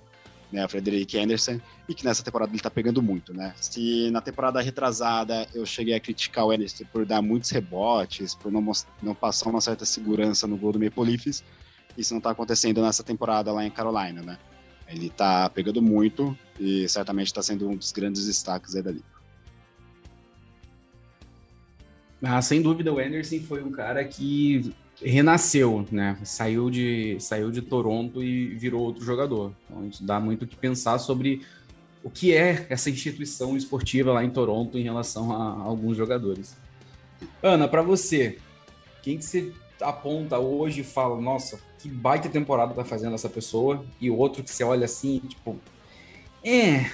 né, 0.53 0.67
Frederick 0.69 1.19
Anderson, 1.19 1.61
e 1.89 1.95
que 1.95 2.05
nessa 2.05 2.23
temporada 2.23 2.53
ele 2.53 2.61
tá 2.61 2.71
pegando 2.71 3.03
muito, 3.03 3.33
né? 3.33 3.55
Se 3.61 4.11
na 4.11 4.21
temporada 4.21 4.61
retrasada 4.61 5.47
eu 5.55 5.65
cheguei 5.65 5.95
a 5.95 6.01
criticar 6.01 6.47
o 6.47 6.51
Anderson 6.51 6.85
por 6.93 7.05
dar 7.07 7.23
muitos 7.23 7.51
rebotes, 7.51 8.35
por 8.35 8.51
não, 8.51 8.65
não 9.03 9.15
passar 9.15 9.51
uma 9.51 9.61
certa 9.61 9.85
segurança 9.85 10.47
no 10.47 10.57
gol 10.57 10.73
do 10.73 10.81
Maple 10.81 11.05
Leafs, 11.05 11.45
isso 11.97 12.15
não 12.15 12.21
tá 12.21 12.31
acontecendo 12.31 12.83
nessa 12.83 13.03
temporada 13.03 13.53
lá 13.53 13.65
em 13.65 13.71
Carolina, 13.71 14.23
né? 14.23 14.39
Ele 14.89 15.09
tá 15.09 15.49
pegando 15.51 15.81
muito 15.81 16.37
e 16.59 16.89
certamente 16.89 17.33
tá 17.33 17.43
sendo 17.43 17.69
um 17.69 17.77
dos 17.77 17.93
grandes 17.93 18.27
destaques 18.27 18.75
aí 18.75 18.83
da 18.83 18.91
liga. 18.91 19.05
Ah, 22.23 22.43
sem 22.43 22.61
dúvida, 22.61 22.93
o 22.93 22.99
Anderson 22.99 23.41
foi 23.41 23.63
um 23.63 23.71
cara 23.71 24.05
que 24.05 24.75
renasceu, 25.03 25.87
né? 25.91 26.19
Saiu 26.25 26.71
de, 26.71 27.17
saiu 27.21 27.51
de 27.51 27.63
Toronto 27.63 28.23
e 28.23 28.49
virou 28.55 28.83
outro 28.83 29.05
jogador. 29.05 29.53
Então, 29.65 29.87
isso 29.87 30.05
dá 30.05 30.21
muito 30.21 30.45
o 30.45 30.47
que 30.47 30.57
pensar 30.57 30.99
sobre 30.99 31.43
o 32.03 32.11
que 32.11 32.35
é 32.35 32.67
essa 32.69 32.91
instituição 32.91 33.57
esportiva 33.57 34.13
lá 34.13 34.25
em 34.25 34.31
Toronto 34.31 34.79
em 34.79 34.83
relação 34.83 35.33
a, 35.33 35.63
alguns 35.63 35.97
jogadores. 35.97 36.57
Ana, 37.43 37.69
para 37.69 37.83
você, 37.83 38.39
quem 39.03 39.19
que 39.19 39.25
você 39.25 39.53
aponta 39.81 40.39
hoje 40.39 40.81
e 40.81 40.85
fala, 40.85 41.21
nossa, 41.21 41.61
que 41.79 41.89
baita 41.89 42.29
temporada 42.29 42.75
tá 42.75 42.85
fazendo 42.85 43.15
essa 43.15 43.29
pessoa, 43.29 43.85
e 44.01 44.11
o 44.11 44.17
outro 44.17 44.43
que 44.43 44.51
você 44.51 44.65
olha 44.65 44.85
assim, 44.85 45.19
tipo, 45.21 45.59
é. 46.45 46.91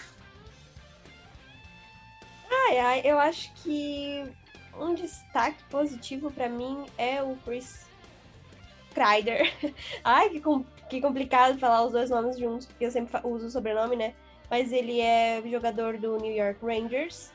Ai, 2.51 2.79
ai, 2.79 3.03
eu 3.05 3.19
acho 3.19 3.53
que 3.63 4.25
um 4.79 4.95
destaque 4.95 5.63
positivo 5.71 6.31
para 6.31 6.49
mim 6.49 6.85
é 6.99 7.23
o 7.23 7.37
Chris 7.45 7.87
Kreider. 8.97 9.53
Ai, 10.03 10.31
que, 10.31 10.41
com, 10.41 10.65
que 10.89 11.03
complicado 11.03 11.59
falar 11.59 11.85
os 11.85 11.93
dois 11.93 12.09
nomes 12.09 12.39
juntos, 12.39 12.67
porque 12.67 12.87
eu 12.87 12.91
sempre 12.91 13.21
uso 13.23 13.47
o 13.47 13.51
sobrenome, 13.51 13.95
né? 13.95 14.15
Mas 14.51 14.73
ele 14.73 15.01
é 15.01 15.43
jogador 15.45 15.99
do 15.99 16.17
New 16.17 16.35
York 16.35 16.65
Rangers 16.65 17.31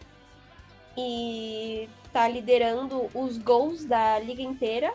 e 0.97 1.88
tá 2.12 2.28
liderando 2.28 3.10
os 3.13 3.38
gols 3.38 3.86
da 3.86 4.17
liga 4.19 4.41
inteira 4.41 4.91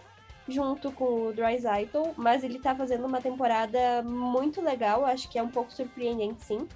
junto 0.48 0.92
com 0.92 1.28
o 1.28 1.32
Dreisaitl, 1.32 2.10
mas 2.16 2.42
ele 2.42 2.58
tá 2.58 2.74
fazendo 2.74 3.06
uma 3.06 3.20
temporada 3.20 4.02
muito 4.02 4.60
legal, 4.60 5.04
acho 5.04 5.28
que 5.28 5.38
é 5.38 5.42
um 5.42 5.48
pouco 5.48 5.72
surpreendente 5.72 6.42
sim. 6.44 6.68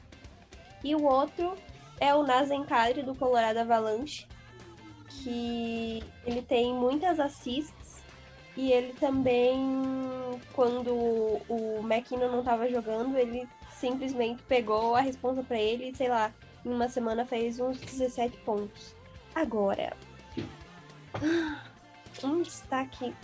E 0.83 0.94
o 0.94 1.05
outro 1.05 1.55
é 2.00 2.14
o 2.14 2.22
Nazen 2.22 2.64
Kadri 2.64 3.03
do 3.03 3.14
Colorado 3.14 3.59
Avalanche, 3.59 4.26
que 5.09 6.03
ele 6.24 6.42
tem 6.42 6.74
muitas 6.74 7.20
assists 7.20 7.79
e 8.61 8.73
ele 8.75 8.92
também, 8.92 9.59
quando 10.53 10.92
o 10.92 11.81
McKinnon 11.83 12.31
não 12.31 12.40
estava 12.40 12.68
jogando, 12.68 13.16
ele 13.16 13.49
simplesmente 13.73 14.42
pegou 14.42 14.94
a 14.94 15.01
responsa 15.01 15.42
para 15.42 15.59
ele 15.59 15.88
e, 15.88 15.96
sei 15.96 16.11
lá, 16.11 16.31
em 16.62 16.68
uma 16.68 16.87
semana 16.87 17.25
fez 17.25 17.59
uns 17.59 17.81
17 17.81 18.37
pontos. 18.44 18.94
Agora, 19.35 19.96
um 22.23 22.42
destaque 22.42 23.14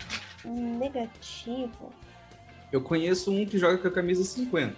negativo. 0.42 1.92
Eu 2.72 2.80
conheço 2.80 3.30
um 3.30 3.44
que 3.44 3.58
joga 3.58 3.76
com 3.76 3.88
a 3.88 3.92
camisa 3.92 4.24
50. 4.24 4.74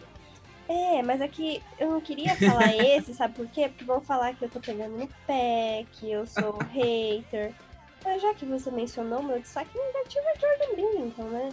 É, 0.69 1.03
mas 1.05 1.23
aqui 1.23 1.63
eu 1.79 1.93
não 1.93 2.01
queria 2.01 2.35
falar 2.35 2.75
esse, 2.85 3.15
sabe 3.15 3.35
por 3.35 3.47
quê? 3.47 3.69
Porque 3.69 3.85
vão 3.85 4.01
falar 4.01 4.35
que 4.35 4.45
eu 4.45 4.51
tô 4.51 4.59
pegando 4.59 4.99
no 4.99 5.09
pé, 5.25 5.87
que 5.93 6.11
eu 6.11 6.27
sou 6.27 6.59
hater. 6.73 7.55
Mas 8.05 8.23
já 8.23 8.35
que 8.35 8.45
você 8.45 8.71
mencionou, 8.71 9.23
meu 9.23 9.41
destaque 9.41 9.71
negativo 9.77 10.25
é 10.27 10.41
Jordan 10.41 10.77
Billington, 10.77 11.23
né? 11.25 11.49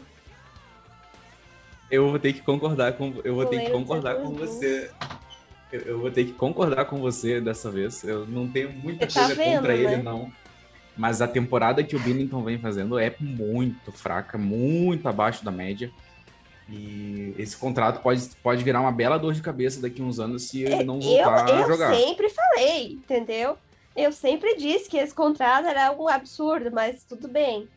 Eu 1.89 2.10
vou 2.10 2.19
ter 2.19 2.34
que 2.34 2.41
concordar 2.41 2.93
com 2.93 3.13
eu 3.23 3.36
vou 3.36 3.45
ter 3.45 3.63
que 3.63 3.71
concordar 3.71 4.15
com 4.15 4.34
você. 4.34 4.89
Eu, 5.71 5.81
eu, 5.81 5.99
vou 5.99 6.12
ter 6.12 6.25
que 6.25 6.34
concordar 6.34 6.86
com 6.86 6.97
você 6.97 7.39
dessa 7.41 7.69
vez. 7.69 8.03
Eu 8.03 8.25
não 8.25 8.47
tenho 8.47 8.71
muita 8.71 9.08
tá 9.08 9.13
coisa 9.13 9.36
vendo, 9.36 9.55
contra 9.58 9.75
né? 9.75 9.79
ele, 9.79 10.03
não. 10.03 10.31
Mas 10.97 11.21
a 11.21 11.27
temporada 11.27 11.84
que 11.84 11.95
o 11.95 11.99
Billington 11.99 12.41
vem 12.43 12.58
fazendo 12.58 12.97
é 12.97 13.13
muito 13.19 13.91
fraca, 13.91 14.38
muito 14.38 15.08
abaixo 15.08 15.43
da 15.43 15.51
média. 15.51 15.91
E 16.69 17.36
esse 17.38 17.55
contrato 17.55 18.01
pode, 18.01 18.27
pode 18.41 18.63
virar 18.63 18.81
uma 18.81 18.91
bela 18.91 19.17
dor 19.17 19.34
de 19.34 19.41
cabeça 19.41 19.81
daqui 19.81 20.01
a 20.01 20.05
uns 20.05 20.19
anos 20.19 20.43
se 20.43 20.63
ele 20.63 20.84
não 20.84 20.99
voltar 20.99 21.49
eu, 21.49 21.63
a 21.63 21.67
jogar. 21.67 21.93
Eu 21.93 22.08
sempre 22.08 22.29
falei, 22.29 22.93
entendeu? 22.93 23.58
Eu 23.95 24.12
sempre 24.12 24.58
disse 24.58 24.89
que 24.89 24.97
esse 24.97 25.13
contrato 25.13 25.67
era 25.67 25.88
algo 25.88 26.10
absurdo, 26.10 26.69
mas 26.71 27.03
tudo 27.03 27.27
bem. 27.27 27.69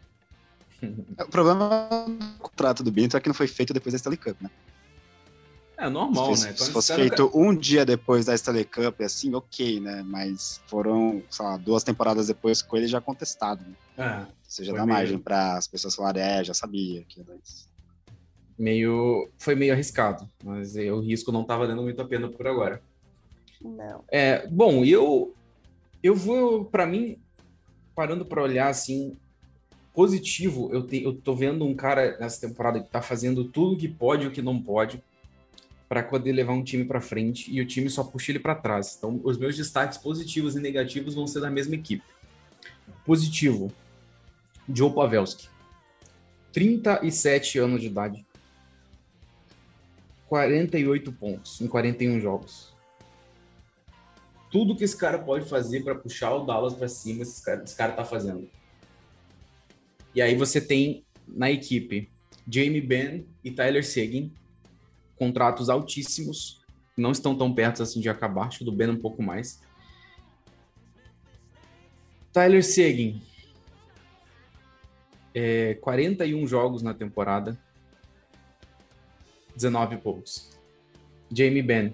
O 1.21 1.31
problema 1.31 1.89
do 2.09 2.39
contrato 2.39 2.83
do 2.83 2.91
Bento 2.91 3.17
é 3.17 3.21
que 3.21 3.29
não 3.29 3.35
foi 3.35 3.47
feito 3.47 3.73
depois 3.73 3.93
da 3.93 3.97
Stanley 3.97 4.19
Cup, 4.19 4.41
né? 4.41 4.51
É 5.77 5.89
normal, 5.89 6.35
se, 6.35 6.47
né? 6.47 6.57
Se 6.57 6.73
fosse 6.73 6.93
feito 6.93 7.31
um 7.33 7.55
dia 7.55 7.87
depois 7.87 8.27
da 8.27 8.35
Stanley 8.35 8.65
Cup, 8.65 9.01
assim, 9.01 9.33
ok, 9.35 9.79
né? 9.79 10.03
Mas 10.05 10.61
foram, 10.67 11.23
sei 11.31 11.45
lá, 11.45 11.57
duas 11.57 11.85
temporadas 11.85 12.27
depois 12.27 12.61
com 12.61 12.77
ele 12.77 12.89
já 12.89 13.01
contestado. 13.01 13.65
Né? 13.65 13.77
É, 13.97 14.27
Você 14.43 14.65
já 14.65 14.73
dá 14.73 14.85
meio... 14.85 14.99
margem 14.99 15.19
para 15.19 15.57
as 15.57 15.69
pessoas 15.69 15.95
falarem, 15.95 16.23
é, 16.23 16.43
já 16.43 16.53
sabia 16.53 17.05
que 17.05 17.21
era 17.21 17.33
isso. 17.45 17.69
Meio, 18.59 19.31
foi 19.39 19.55
meio 19.55 19.73
arriscado, 19.73 20.29
mas 20.43 20.75
o 20.75 20.99
risco 20.99 21.31
não 21.31 21.43
estava 21.43 21.65
dando 21.65 21.83
muito 21.83 22.03
a 22.03 22.05
pena 22.05 22.29
por 22.29 22.49
agora. 22.49 22.83
Não. 23.63 24.03
É, 24.11 24.49
bom, 24.49 24.85
eu 24.85 25.33
eu 26.03 26.15
vou, 26.15 26.65
para 26.65 26.87
mim, 26.87 27.19
parando 27.95 28.25
para 28.25 28.43
olhar 28.43 28.69
assim, 28.69 29.17
positivo, 29.93 30.71
eu, 30.73 30.87
te, 30.87 31.03
eu 31.03 31.13
tô 31.13 31.35
vendo 31.35 31.65
um 31.65 31.75
cara 31.75 32.17
nessa 32.19 32.47
temporada 32.47 32.81
que 32.81 32.89
tá 32.89 33.03
fazendo 33.03 33.45
tudo 33.45 33.77
que 33.77 33.89
pode 33.89 34.25
e 34.25 34.29
o 34.29 34.31
que 34.31 34.41
não 34.41 34.61
pode 34.63 35.03
para 35.89 36.03
poder 36.03 36.33
levar 36.33 36.53
um 36.53 36.63
time 36.63 36.85
para 36.85 37.01
frente 37.01 37.51
e 37.51 37.61
o 37.61 37.67
time 37.67 37.89
só 37.89 38.05
puxa 38.05 38.31
ele 38.31 38.39
para 38.39 38.55
trás. 38.55 38.95
Então, 38.97 39.21
os 39.25 39.39
meus 39.39 39.57
destaques 39.57 39.99
positivos 39.99 40.55
e 40.55 40.61
negativos 40.61 41.15
vão 41.15 41.27
ser 41.27 41.41
da 41.41 41.51
mesma 41.51 41.75
equipe. 41.75 42.05
Positivo, 43.05 43.73
Joe 44.73 44.93
Pavelski. 44.93 45.49
37 46.53 47.59
anos 47.59 47.81
de 47.81 47.87
idade. 47.89 48.27
48 50.29 51.11
pontos 51.11 51.61
em 51.61 51.67
41 51.67 52.21
jogos. 52.21 52.78
Tudo 54.51 54.75
que 54.77 54.85
esse 54.85 54.97
cara 54.97 55.19
pode 55.19 55.49
fazer 55.49 55.83
para 55.85 55.95
puxar 55.95 56.35
o 56.35 56.45
Dallas 56.45 56.75
para 56.75 56.89
cima, 56.89 57.23
esse 57.23 57.43
cara, 57.43 57.63
esse 57.63 57.77
cara 57.77 57.93
tá 57.93 58.05
fazendo. 58.05 58.49
E 60.15 60.23
aí 60.23 60.35
você 60.35 60.61
tem 60.61 61.05
na 61.27 61.51
equipe 61.51 62.11
Jamie 62.51 62.81
Benn 62.81 63.27
e 63.45 63.51
Tyler 63.51 63.85
Seguin, 63.85 64.33
contratos 65.17 65.69
altíssimos, 65.69 66.65
não 66.97 67.13
estão 67.13 67.37
tão 67.37 67.55
perto 67.55 67.83
assim 67.83 68.01
de 68.01 68.09
acabar, 68.09 68.47
acho 68.47 68.59
que 68.59 68.65
do 68.65 68.73
Ben 68.73 68.89
um 68.89 68.97
pouco 68.97 69.23
mais. 69.23 69.61
Tyler 72.33 72.65
Seguin, 72.65 73.21
é, 75.35 75.75
41 75.75 76.47
jogos 76.47 76.83
na 76.83 76.95
temporada, 76.95 77.59
19 79.55 79.99
pontos. 79.99 80.51
Jamie 81.31 81.63
Benn, 81.63 81.93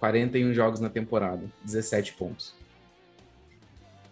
41 0.00 0.52
jogos 0.52 0.80
na 0.80 0.88
temporada, 0.88 1.42
17 1.64 2.14
pontos. 2.14 2.54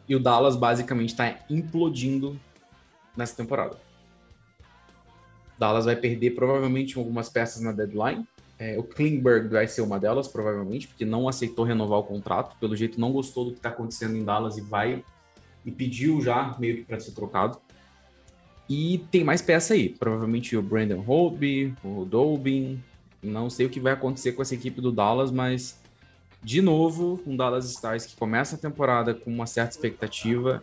E 0.09 0.15
o 0.15 0.21
Dallas 0.21 0.57
basicamente 0.57 1.11
está 1.11 1.39
implodindo 1.49 2.39
nessa 3.17 3.37
temporada. 3.37 3.77
Dallas 5.59 5.85
vai 5.85 5.97
perder 5.97 6.33
provavelmente 6.33 6.99
algumas 6.99 7.29
peças 7.29 7.63
na 7.63 7.73
deadline. 7.73 8.27
É, 8.59 8.79
o 8.79 8.83
Klingberg 8.83 9.49
vai 9.49 9.67
ser 9.67 9.83
uma 9.83 9.99
delas, 9.99 10.29
provavelmente, 10.29 10.87
porque 10.87 11.05
não 11.05 11.29
aceitou 11.29 11.65
renovar 11.65 11.99
o 11.99 12.05
contrato. 12.05 12.57
Pelo 12.59 12.77
jeito, 12.77 13.01
não 13.01 13.13
gostou 13.13 13.47
do 13.47 13.51
que 13.53 13.59
está 13.59 13.71
acontecendo 13.71 14.17
em 14.17 14.25
Dallas 14.25 14.57
e 14.57 14.61
vai 14.61 15.03
e 15.65 15.71
pediu 15.71 16.21
já 16.21 16.55
meio 16.59 16.77
que 16.77 16.85
para 16.85 17.01
ser 17.01 17.13
trocado. 17.13 17.59
E 18.69 19.05
tem 19.11 19.25
mais 19.25 19.43
peça 19.43 19.75
aí. 19.75 19.89
Provavelmente 19.89 20.57
o 20.57 20.63
Brandon 20.63 21.01
Holtby, 21.01 21.75
o 21.83 22.05
Dolbin. 22.05 22.83
Não 23.25 23.49
sei 23.49 23.67
o 23.67 23.71
que 23.71 23.81
vai 23.81 23.93
acontecer 23.93 24.33
com 24.33 24.43
essa 24.43 24.55
equipe 24.55 24.81
do 24.81 24.93
Dallas, 24.93 25.31
mas 25.31 25.79
de 26.43 26.61
novo, 26.61 27.23
um 27.27 27.35
Dallas 27.35 27.65
Stars 27.71 28.05
que 28.05 28.17
começa 28.17 28.57
a 28.57 28.59
temporada 28.59 29.15
com 29.15 29.31
uma 29.31 29.47
certa 29.47 29.73
expectativa 29.73 30.63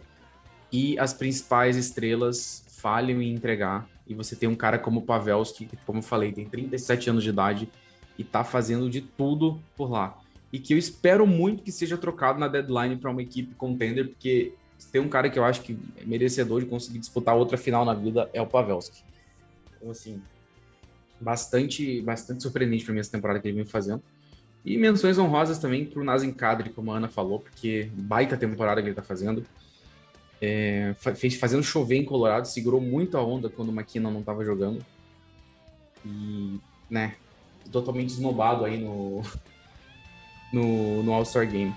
e 0.72 0.98
as 1.00 1.12
principais 1.12 1.76
estrelas 1.76 2.64
falham 2.68 3.22
em 3.22 3.34
entregar. 3.34 3.90
E 4.08 4.14
você 4.14 4.36
tem 4.36 4.48
um 4.48 4.56
cara 4.56 4.78
como 4.78 5.00
o 5.00 5.04
Pavelski, 5.04 5.66
que, 5.66 5.78
como 5.78 6.00
eu 6.00 6.04
falei, 6.04 6.32
tem 6.32 6.46
37 6.46 7.10
anos 7.10 7.24
de 7.24 7.30
idade 7.30 7.70
e 8.18 8.24
tá 8.24 8.44
fazendo 8.44 8.90
de 8.90 9.02
tudo 9.02 9.60
por 9.76 9.90
lá. 9.90 10.20
E 10.54 10.60
que 10.60 10.74
eu 10.74 10.78
espero 10.78 11.26
muito 11.26 11.64
que 11.64 11.72
seja 11.72 11.98
trocado 11.98 12.40
na 12.40 12.48
deadline 12.48 12.98
para 12.98 13.10
uma 13.10 13.22
equipe 13.22 13.56
contender, 13.56 14.10
porque 14.10 14.54
tem 14.92 15.02
um 15.02 15.10
cara 15.10 15.30
que 15.30 15.40
eu 15.40 15.44
acho 15.44 15.62
que 15.62 15.78
é 15.98 16.06
merecedor 16.06 16.60
de 16.60 16.68
conseguir 16.68 17.00
disputar 17.00 17.36
outra 17.36 17.58
final 17.58 17.86
na 17.86 17.94
vida 17.94 18.30
é 18.34 18.42
o 18.42 18.48
Pavelski. 18.48 19.04
Então, 19.78 19.90
assim, 19.90 20.22
bastante, 21.22 22.02
bastante 22.02 22.44
surpreendente 22.44 22.84
para 22.84 22.94
mim 22.94 23.00
essa 23.00 23.12
temporada 23.12 23.40
que 23.40 23.48
ele 23.48 23.58
vem 23.58 23.66
fazendo. 23.66 24.02
E 24.64 24.78
menções 24.78 25.18
honrosas 25.18 25.58
também 25.58 25.86
para 25.86 26.00
o 26.00 26.04
Nazem 26.04 26.32
Kadri, 26.32 26.70
como 26.70 26.92
a 26.92 26.98
Ana 26.98 27.08
falou, 27.08 27.40
porque 27.40 27.90
baita 27.94 28.38
temporada 28.38 28.82
que 28.82 28.88
ele 28.88 28.92
está 28.92 29.02
fazendo. 29.02 29.46
É, 30.40 30.96
fez 31.16 31.36
fazendo 31.36 31.64
chover 31.64 31.98
em 31.98 32.06
Colorado, 32.06 32.48
segurou 32.48 32.82
muito 32.82 33.18
a 33.18 33.24
onda 33.24 33.50
quando 33.50 33.70
o 33.70 33.72
McKinnon 33.72 34.12
não 34.12 34.20
estava 34.22 34.44
jogando. 34.44 34.84
E, 36.06 36.60
né, 36.90 37.16
totalmente 37.72 38.10
esnobado 38.10 38.66
aí 38.66 38.78
no, 38.80 39.22
no, 40.54 41.04
no 41.04 41.14
All-Star 41.14 41.50
Game. 41.50 41.74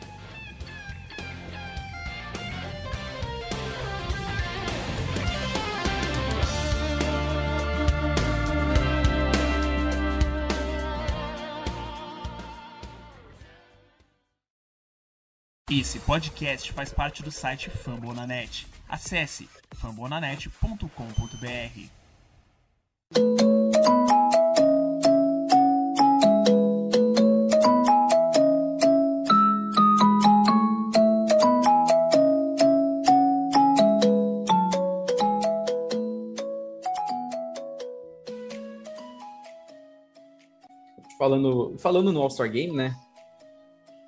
Esse 15.84 15.98
podcast 15.98 16.72
faz 16.72 16.94
parte 16.94 17.22
do 17.22 17.30
site 17.30 17.68
Fambonanet. 17.68 18.66
Acesse 18.88 19.46
fambonanet.com.br. 19.74 20.88
Falando, 41.18 41.76
falando 41.78 42.10
no 42.10 42.22
All-Star 42.22 42.50
Game, 42.50 42.74
né? 42.74 42.96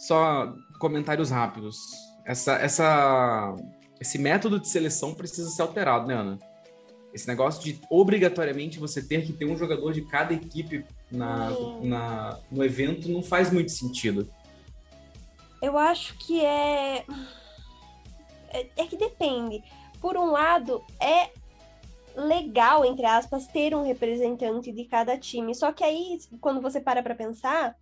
Só 0.07 0.55
comentários 0.79 1.31
rápidos. 1.31 1.81
Essa, 2.25 2.55
essa, 2.55 3.57
esse 4.01 4.19
método 4.19 4.61
de 4.61 4.69
seleção 4.69 5.13
precisa 5.13 5.51
ser 5.51 5.63
alterado, 5.63 6.07
né, 6.07 6.15
Ana? 6.15 6.39
Esse 7.13 7.27
negócio 7.27 7.63
de 7.63 7.81
obrigatoriamente 7.91 8.79
você 8.79 9.03
ter 9.03 9.25
que 9.27 9.33
ter 9.33 9.47
um 9.47 9.57
jogador 9.57 9.93
de 9.93 10.03
cada 10.03 10.33
equipe 10.33 10.85
na, 11.11 11.51
na, 11.83 12.39
no 12.53 12.63
evento 12.63 13.09
não 13.09 13.23
faz 13.23 13.51
muito 13.51 13.73
sentido. 13.73 14.31
Eu 15.61 15.77
acho 15.77 16.17
que 16.19 16.45
é... 16.45 17.05
é. 18.51 18.67
É 18.77 18.87
que 18.87 18.97
depende. 18.97 19.65
Por 20.01 20.17
um 20.17 20.31
lado, 20.31 20.85
é 21.01 21.31
legal, 22.15 22.85
entre 22.85 23.07
aspas, 23.07 23.47
ter 23.49 23.75
um 23.75 23.83
representante 23.83 24.71
de 24.71 24.85
cada 24.85 25.19
time. 25.19 25.53
Só 25.55 25.73
que 25.73 25.83
aí, 25.83 26.19
quando 26.41 26.61
você 26.61 26.81
para 26.81 27.03
para 27.03 27.15
pensar, 27.15 27.75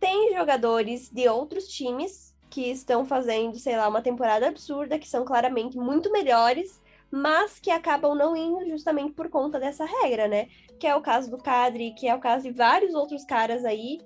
tem 0.00 0.34
jogadores 0.34 1.10
de 1.10 1.28
outros 1.28 1.68
times 1.68 2.34
que 2.48 2.70
estão 2.70 3.04
fazendo, 3.04 3.58
sei 3.58 3.76
lá, 3.76 3.86
uma 3.86 4.02
temporada 4.02 4.48
absurda, 4.48 4.98
que 4.98 5.08
são 5.08 5.24
claramente 5.24 5.78
muito 5.78 6.10
melhores, 6.10 6.80
mas 7.10 7.60
que 7.60 7.70
acabam 7.70 8.14
não 8.14 8.34
indo 8.34 8.68
justamente 8.68 9.12
por 9.12 9.28
conta 9.28 9.60
dessa 9.60 9.84
regra, 9.84 10.26
né? 10.26 10.48
Que 10.78 10.86
é 10.86 10.96
o 10.96 11.02
caso 11.02 11.30
do 11.30 11.38
Cadre, 11.38 11.92
que 11.92 12.08
é 12.08 12.14
o 12.14 12.20
caso 12.20 12.44
de 12.44 12.50
vários 12.50 12.94
outros 12.94 13.24
caras 13.24 13.64
aí, 13.64 13.98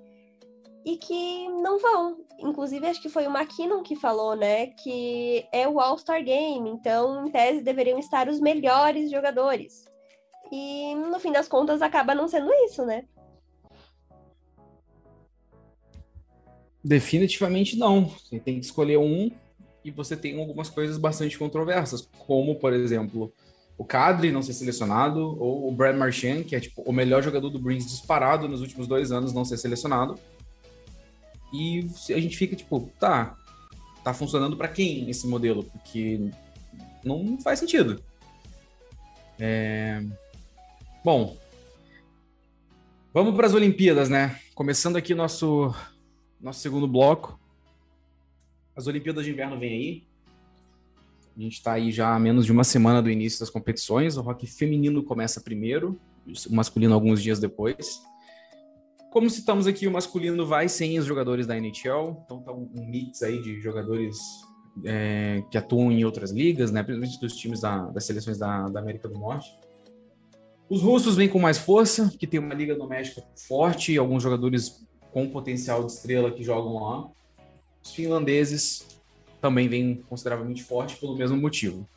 e 0.85 0.97
que 0.97 1.47
não 1.49 1.79
vão. 1.79 2.17
Inclusive, 2.39 2.85
acho 2.85 3.01
que 3.01 3.09
foi 3.09 3.25
o 3.25 3.35
McKinnon 3.35 3.81
que 3.81 3.95
falou, 3.95 4.35
né? 4.35 4.67
Que 4.67 5.47
é 5.51 5.67
o 5.67 5.79
All-Star 5.79 6.23
Game, 6.23 6.69
então, 6.69 7.25
em 7.25 7.31
tese, 7.31 7.61
deveriam 7.61 7.97
estar 7.97 8.27
os 8.27 8.39
melhores 8.39 9.09
jogadores. 9.09 9.85
E, 10.51 10.93
no 10.93 11.19
fim 11.19 11.31
das 11.31 11.47
contas, 11.47 11.81
acaba 11.81 12.13
não 12.13 12.27
sendo 12.27 12.51
isso, 12.65 12.85
né? 12.85 13.05
Definitivamente 16.85 17.75
não. 17.75 18.05
Você 18.05 18.39
tem 18.39 18.59
que 18.59 18.65
escolher 18.67 18.97
um 18.97 19.31
e 19.83 19.89
você 19.89 20.15
tem 20.15 20.39
algumas 20.39 20.69
coisas 20.69 20.99
bastante 20.99 21.35
controversas, 21.35 22.07
como, 22.19 22.55
por 22.55 22.73
exemplo, 22.73 23.33
o 23.75 23.83
Cadre 23.83 24.31
não 24.31 24.43
ser 24.43 24.53
selecionado, 24.53 25.19
ou 25.41 25.67
o 25.67 25.71
Brad 25.71 25.95
Marchand, 25.95 26.43
que 26.43 26.55
é 26.55 26.59
tipo 26.59 26.83
o 26.83 26.93
melhor 26.93 27.23
jogador 27.23 27.49
do 27.49 27.57
Bruins 27.57 27.87
disparado 27.87 28.47
nos 28.47 28.61
últimos 28.61 28.87
dois 28.87 29.11
anos, 29.11 29.33
não 29.33 29.43
ser 29.43 29.57
selecionado. 29.57 30.19
E 31.51 31.87
a 32.09 32.19
gente 32.19 32.37
fica 32.37 32.55
tipo, 32.55 32.87
tá, 32.99 33.35
tá 34.03 34.13
funcionando 34.13 34.55
para 34.55 34.67
quem 34.67 35.09
esse 35.09 35.25
modelo? 35.25 35.63
Porque 35.63 36.29
não 37.03 37.39
faz 37.41 37.57
sentido. 37.57 37.99
É... 39.39 40.03
Bom, 41.03 41.35
Vamos 43.15 43.33
para 43.33 43.47
as 43.47 43.53
Olimpíadas, 43.53 44.09
né? 44.09 44.37
Começando 44.53 44.97
aqui 44.97 45.15
nosso, 45.15 45.73
nosso 46.45 46.59
segundo 46.59 46.87
bloco. 46.87 47.39
As 48.75 48.85
Olimpíadas 48.85 49.25
de 49.25 49.31
Inverno 49.31 49.57
vêm 49.57 49.73
aí. 49.73 50.03
A 51.35 51.41
gente 51.41 51.53
está 51.53 51.73
aí 51.73 51.91
já 51.91 52.13
há 52.15 52.19
menos 52.19 52.45
de 52.45 52.51
uma 52.51 52.63
semana 52.63 53.01
do 53.01 53.09
início 53.09 53.39
das 53.39 53.49
competições. 53.49 54.15
O 54.15 54.21
rock 54.21 54.45
feminino 54.45 55.03
começa 55.03 55.41
primeiro, 55.41 55.99
o 56.47 56.55
masculino 56.55 56.93
alguns 56.93 57.21
dias 57.21 57.39
depois. 57.39 57.99
Como 59.11 59.27
citamos 59.29 59.65
aqui, 59.65 59.87
o 59.87 59.91
masculino 59.91 60.45
vai 60.45 60.69
sem 60.69 60.99
os 60.99 61.05
jogadores 61.05 61.47
da 61.47 61.57
NHL, 61.57 62.21
então 62.23 62.41
tá 62.41 62.51
um, 62.51 62.69
mix 62.75 63.23
aí 63.23 63.41
de 63.41 63.59
jogadores 63.59 64.17
é, 64.83 65.41
que 65.49 65.57
atuam 65.57 65.91
em 65.91 66.05
outras 66.05 66.31
ligas, 66.31 66.71
né? 66.71 66.83
Principalmente 66.83 67.19
dos 67.19 67.35
times 67.35 67.61
da, 67.61 67.85
das 67.87 68.05
seleções 68.05 68.37
da, 68.37 68.69
da 68.69 68.79
América 68.81 69.07
do 69.07 69.17
Norte. 69.17 69.49
Os 70.69 70.81
russos 70.81 71.15
vêm 71.15 71.27
com 71.27 71.39
mais 71.39 71.57
força, 71.57 72.13
que 72.19 72.27
tem 72.27 72.39
uma 72.39 72.53
liga 72.53 72.75
doméstica 72.75 73.23
forte 73.35 73.93
e 73.93 73.97
alguns 73.97 74.21
jogadores 74.21 74.85
com 75.15 75.29
potencial 75.29 75.81
de 75.85 75.93
estrela 75.93 76.29
que 76.29 76.43
jogam 76.43 76.83
lá. 76.83 77.07
Os 77.81 77.93
finlandeses 77.93 78.85
também 79.39 79.69
vêm 79.69 80.03
consideravelmente 80.09 80.61
forte 80.61 80.97
pelo 80.97 81.15
mesmo 81.15 81.37
motivo. 81.37 81.87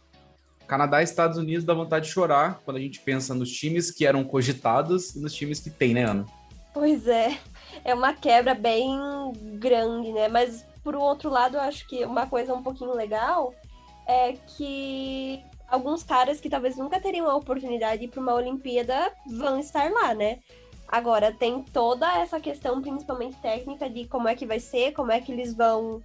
Canadá 0.69 1.01
e 1.01 1.05
Estados 1.05 1.37
Unidos 1.37 1.65
dá 1.65 1.75
vontade 1.75 2.07
de 2.07 2.13
chorar 2.13 2.61
quando 2.65 2.77
a 2.77 2.81
gente 2.81 3.01
pensa 3.01 3.35
nos 3.35 3.51
times 3.51 3.91
que 3.91 4.07
eram 4.07 4.23
cogitados 4.23 5.17
e 5.17 5.19
nos 5.19 5.35
times 5.35 5.59
que 5.59 5.69
tem, 5.69 5.95
né, 5.95 6.05
Ana? 6.05 6.27
Pois 6.73 7.09
é, 7.09 7.37
é 7.85 7.93
uma 7.93 8.13
quebra 8.13 8.55
bem 8.55 8.97
grande, 9.59 10.13
né? 10.13 10.29
Mas 10.29 10.65
por 10.85 10.95
outro 10.95 11.29
lado, 11.29 11.57
eu 11.57 11.61
acho 11.63 11.89
que 11.89 12.05
uma 12.05 12.25
coisa 12.29 12.55
um 12.55 12.63
pouquinho 12.63 12.95
legal 12.95 13.53
é 14.07 14.35
que 14.35 15.43
alguns 15.67 16.05
caras 16.05 16.39
que 16.39 16.49
talvez 16.49 16.77
nunca 16.77 17.01
teriam 17.01 17.29
a 17.29 17.35
oportunidade 17.35 18.07
para 18.07 18.21
uma 18.21 18.35
Olimpíada 18.35 19.13
vão 19.27 19.59
estar 19.59 19.91
lá, 19.91 20.15
né? 20.15 20.39
Agora, 20.89 21.31
tem 21.31 21.63
toda 21.63 22.11
essa 22.19 22.41
questão, 22.41 22.81
principalmente 22.81 23.37
técnica, 23.37 23.91
de 23.91 24.07
como 24.07 24.27
é 24.27 24.35
que 24.35 24.47
vai 24.47 24.59
ser, 24.59 24.93
como 24.93 25.13
é 25.13 25.21
que 25.21 25.31
eles 25.31 25.55
vão 25.55 26.03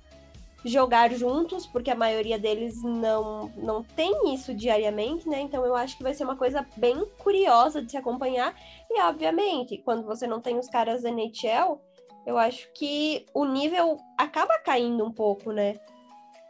jogar 0.66 1.12
juntos, 1.12 1.66
porque 1.66 1.92
a 1.92 1.96
maioria 1.96 2.40
deles 2.40 2.82
não, 2.84 3.50
não 3.58 3.84
tem 3.84 4.34
isso 4.34 4.54
diariamente, 4.54 5.28
né? 5.28 5.42
Então 5.42 5.66
eu 5.66 5.76
acho 5.76 5.98
que 5.98 6.04
vai 6.04 6.14
ser 6.14 6.24
uma 6.24 6.36
coisa 6.36 6.66
bem 6.78 7.06
curiosa 7.18 7.82
de 7.82 7.92
se 7.92 7.98
acompanhar. 7.98 8.56
E, 8.90 9.02
obviamente, 9.02 9.78
quando 9.80 10.06
você 10.06 10.28
não 10.28 10.42
tem 10.42 10.58
os 10.58 10.70
caras 10.70 11.04
da 11.04 11.10
NHL, 11.10 11.82
eu 12.26 12.38
acho 12.38 12.72
que 12.74 13.26
o 13.34 13.46
nível 13.46 13.98
acaba 14.18 14.58
caindo 14.60 15.06
um 15.06 15.12
pouco, 15.12 15.52
né? 15.52 15.78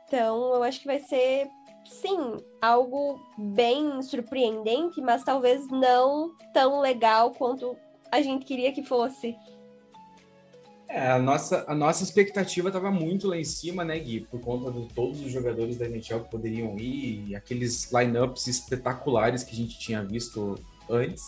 Então 0.07 0.53
eu 0.53 0.63
acho 0.63 0.79
que 0.79 0.87
vai 0.87 0.99
ser 0.99 1.49
sim, 1.85 2.37
algo 2.61 3.19
bem 3.37 4.01
surpreendente, 4.01 5.01
mas 5.01 5.23
talvez 5.23 5.67
não 5.69 6.31
tão 6.53 6.79
legal 6.79 7.31
quanto 7.31 7.75
a 8.13 8.21
gente 8.21 8.45
queria 8.45 8.71
que 8.71 8.83
fosse. 8.83 9.35
É, 10.87 11.09
a 11.09 11.17
nossa, 11.17 11.65
a 11.67 11.73
nossa 11.73 12.03
expectativa 12.03 12.69
estava 12.69 12.91
muito 12.91 13.27
lá 13.27 13.35
em 13.35 13.43
cima, 13.43 13.83
né, 13.83 13.97
Gui? 13.97 14.21
Por 14.29 14.39
conta 14.39 14.71
de 14.71 14.87
todos 14.93 15.19
os 15.21 15.31
jogadores 15.31 15.77
da 15.77 15.87
NHL 15.87 16.19
que 16.19 16.29
poderiam 16.29 16.77
ir, 16.77 17.29
e 17.29 17.35
aqueles 17.35 17.91
lineups 17.91 18.45
espetaculares 18.45 19.43
que 19.43 19.53
a 19.53 19.55
gente 19.55 19.79
tinha 19.79 20.03
visto 20.03 20.55
antes. 20.87 21.23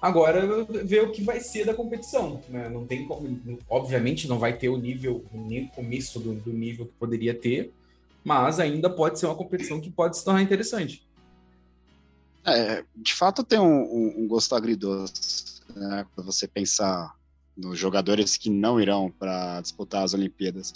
Agora, 0.00 0.64
ver 0.64 1.02
o 1.02 1.10
que 1.10 1.22
vai 1.22 1.40
ser 1.40 1.66
da 1.66 1.74
competição. 1.74 2.40
Né? 2.48 2.68
Não 2.68 2.86
tem 2.86 3.04
como, 3.04 3.58
obviamente, 3.68 4.28
não 4.28 4.38
vai 4.38 4.56
ter 4.56 4.68
o 4.68 4.76
nível, 4.76 5.24
nem 5.32 5.64
o 5.64 5.68
começo 5.70 6.20
do, 6.20 6.34
do 6.34 6.52
nível 6.52 6.86
que 6.86 6.92
poderia 6.92 7.34
ter, 7.34 7.72
mas 8.22 8.60
ainda 8.60 8.88
pode 8.88 9.18
ser 9.18 9.26
uma 9.26 9.34
competição 9.34 9.80
que 9.80 9.90
pode 9.90 10.16
se 10.16 10.24
tornar 10.24 10.42
interessante. 10.42 11.04
É, 12.44 12.84
de 12.96 13.12
fato 13.12 13.44
tem 13.44 13.58
um, 13.58 13.82
um, 13.82 14.14
um 14.20 14.28
gosto 14.28 14.54
agridoce, 14.54 15.49
né, 15.74 16.06
quando 16.14 16.26
você 16.26 16.46
pensar 16.46 17.14
nos 17.56 17.78
jogadores 17.78 18.36
que 18.36 18.48
não 18.48 18.80
irão 18.80 19.10
para 19.10 19.60
disputar 19.60 20.04
as 20.04 20.14
Olimpíadas. 20.14 20.72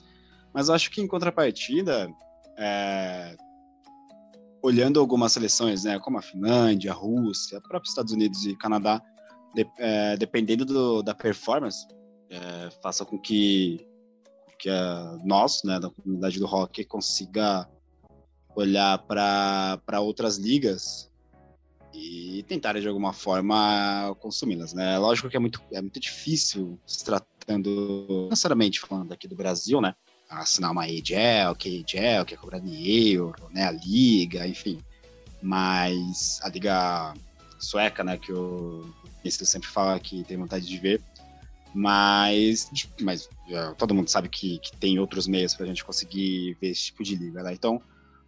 Mas 0.52 0.70
acho 0.70 0.90
que 0.90 1.00
em 1.00 1.06
contrapartida, 1.06 2.08
é, 2.58 3.36
olhando 4.62 5.00
algumas 5.00 5.32
seleções, 5.32 5.84
né, 5.84 5.98
como 5.98 6.18
a 6.18 6.22
Finlândia, 6.22 6.92
a 6.92 6.94
Rússia, 6.94 7.60
próprios 7.60 7.90
Estados 7.90 8.12
Unidos 8.12 8.44
e 8.46 8.56
Canadá, 8.56 9.02
de, 9.54 9.66
é, 9.78 10.16
dependendo 10.16 10.64
do, 10.64 11.02
da 11.02 11.14
performance, 11.14 11.86
é, 12.30 12.70
faça 12.82 13.04
com 13.04 13.18
que 13.18 13.86
que 14.58 14.70
a, 14.70 15.18
nós, 15.22 15.62
né, 15.62 15.78
da 15.78 15.90
comunidade 15.90 16.38
do 16.38 16.46
rock, 16.46 16.84
consiga 16.86 17.68
olhar 18.56 18.98
para 18.98 20.00
outras 20.00 20.38
ligas 20.38 21.10
e 21.94 22.42
tentar 22.48 22.78
de 22.78 22.88
alguma 22.88 23.12
forma 23.12 24.14
consumi-las, 24.20 24.72
né? 24.72 24.98
Lógico 24.98 25.28
que 25.28 25.36
é 25.36 25.40
muito, 25.40 25.62
é 25.72 25.80
muito 25.80 26.00
difícil 26.00 26.78
se 26.86 27.04
tratando, 27.04 28.26
necessariamente 28.28 28.80
falando 28.80 29.12
aqui 29.12 29.28
do 29.28 29.36
Brasil, 29.36 29.80
né? 29.80 29.94
Assinar 30.28 30.72
uma 30.72 30.88
EGL, 30.88 31.54
que 31.56 31.84
que 31.84 31.98
é 31.98 32.24
cobrada 32.36 32.66
em 32.66 33.12
euro, 33.12 33.48
né? 33.52 33.64
A 33.64 33.70
liga, 33.70 34.46
enfim. 34.46 34.80
Mas 35.40 36.40
a 36.42 36.48
liga 36.48 37.14
sueca, 37.58 38.02
né? 38.02 38.16
Que 38.16 38.32
o 38.32 38.84
Ministro 39.22 39.46
sempre 39.46 39.68
fala 39.68 39.98
que 40.00 40.24
tem 40.24 40.36
vontade 40.36 40.66
de 40.66 40.78
ver, 40.78 41.00
mas, 41.74 42.70
mas 43.00 43.28
já, 43.48 43.74
todo 43.74 43.94
mundo 43.94 44.08
sabe 44.08 44.28
que, 44.28 44.58
que 44.58 44.76
tem 44.76 44.98
outros 44.98 45.26
meios 45.26 45.54
para 45.54 45.64
a 45.64 45.68
gente 45.68 45.84
conseguir 45.84 46.56
ver 46.60 46.68
esse 46.68 46.86
tipo 46.86 47.02
de 47.02 47.16
liga, 47.16 47.42
né? 47.42 47.52
Então, 47.52 47.80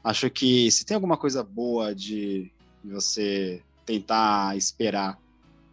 acho 0.03 0.29
que 0.31 0.71
se 0.71 0.85
tem 0.85 0.95
alguma 0.95 1.17
coisa 1.17 1.43
boa 1.45 1.95
de 1.95 2.51
você 2.91 3.63
tentar 3.85 4.57
esperar 4.57 5.19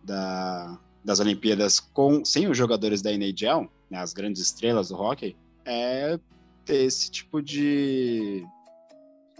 da, 0.04 0.80
das 1.04 1.20
Olimpíadas 1.20 1.80
com 1.80 2.24
sem 2.24 2.48
os 2.48 2.58
jogadores 2.58 3.02
da 3.02 3.12
NHL, 3.12 3.70
né, 3.90 4.00
as 4.00 4.14
grandes 4.14 4.42
estrelas 4.42 4.90
do 4.90 4.96
hockey, 4.96 5.36
é 5.66 6.20
ter 6.66 6.84
esse 6.86 7.10
tipo 7.12 7.42
de, 7.42 8.46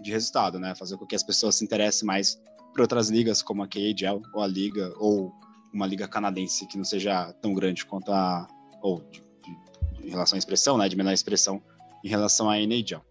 de 0.00 0.10
resultado, 0.10 0.58
né? 0.58 0.74
Fazer 0.74 0.96
com 0.96 1.06
que 1.06 1.14
as 1.14 1.22
pessoas 1.22 1.56
se 1.56 1.64
interessem 1.64 2.06
mais 2.06 2.40
por 2.72 2.82
outras 2.82 3.08
ligas 3.08 3.42
como 3.42 3.62
a 3.62 3.68
KHL 3.68 4.20
ou 4.34 4.42
a 4.42 4.46
liga 4.46 4.92
ou 4.98 5.32
uma 5.72 5.86
liga 5.86 6.06
canadense 6.06 6.66
que 6.66 6.76
não 6.76 6.84
seja 6.84 7.32
tão 7.34 7.54
grande 7.54 7.84
quanto 7.84 8.12
a. 8.12 8.46
ou 8.82 9.00
de, 9.10 9.24
de, 9.42 10.06
em 10.06 10.10
relação 10.10 10.36
à 10.36 10.38
expressão, 10.38 10.76
né? 10.76 10.88
De 10.88 10.96
menor 10.96 11.12
expressão 11.12 11.62
em 12.02 12.08
relação 12.08 12.50
à 12.50 12.58
NHL. 12.58 13.02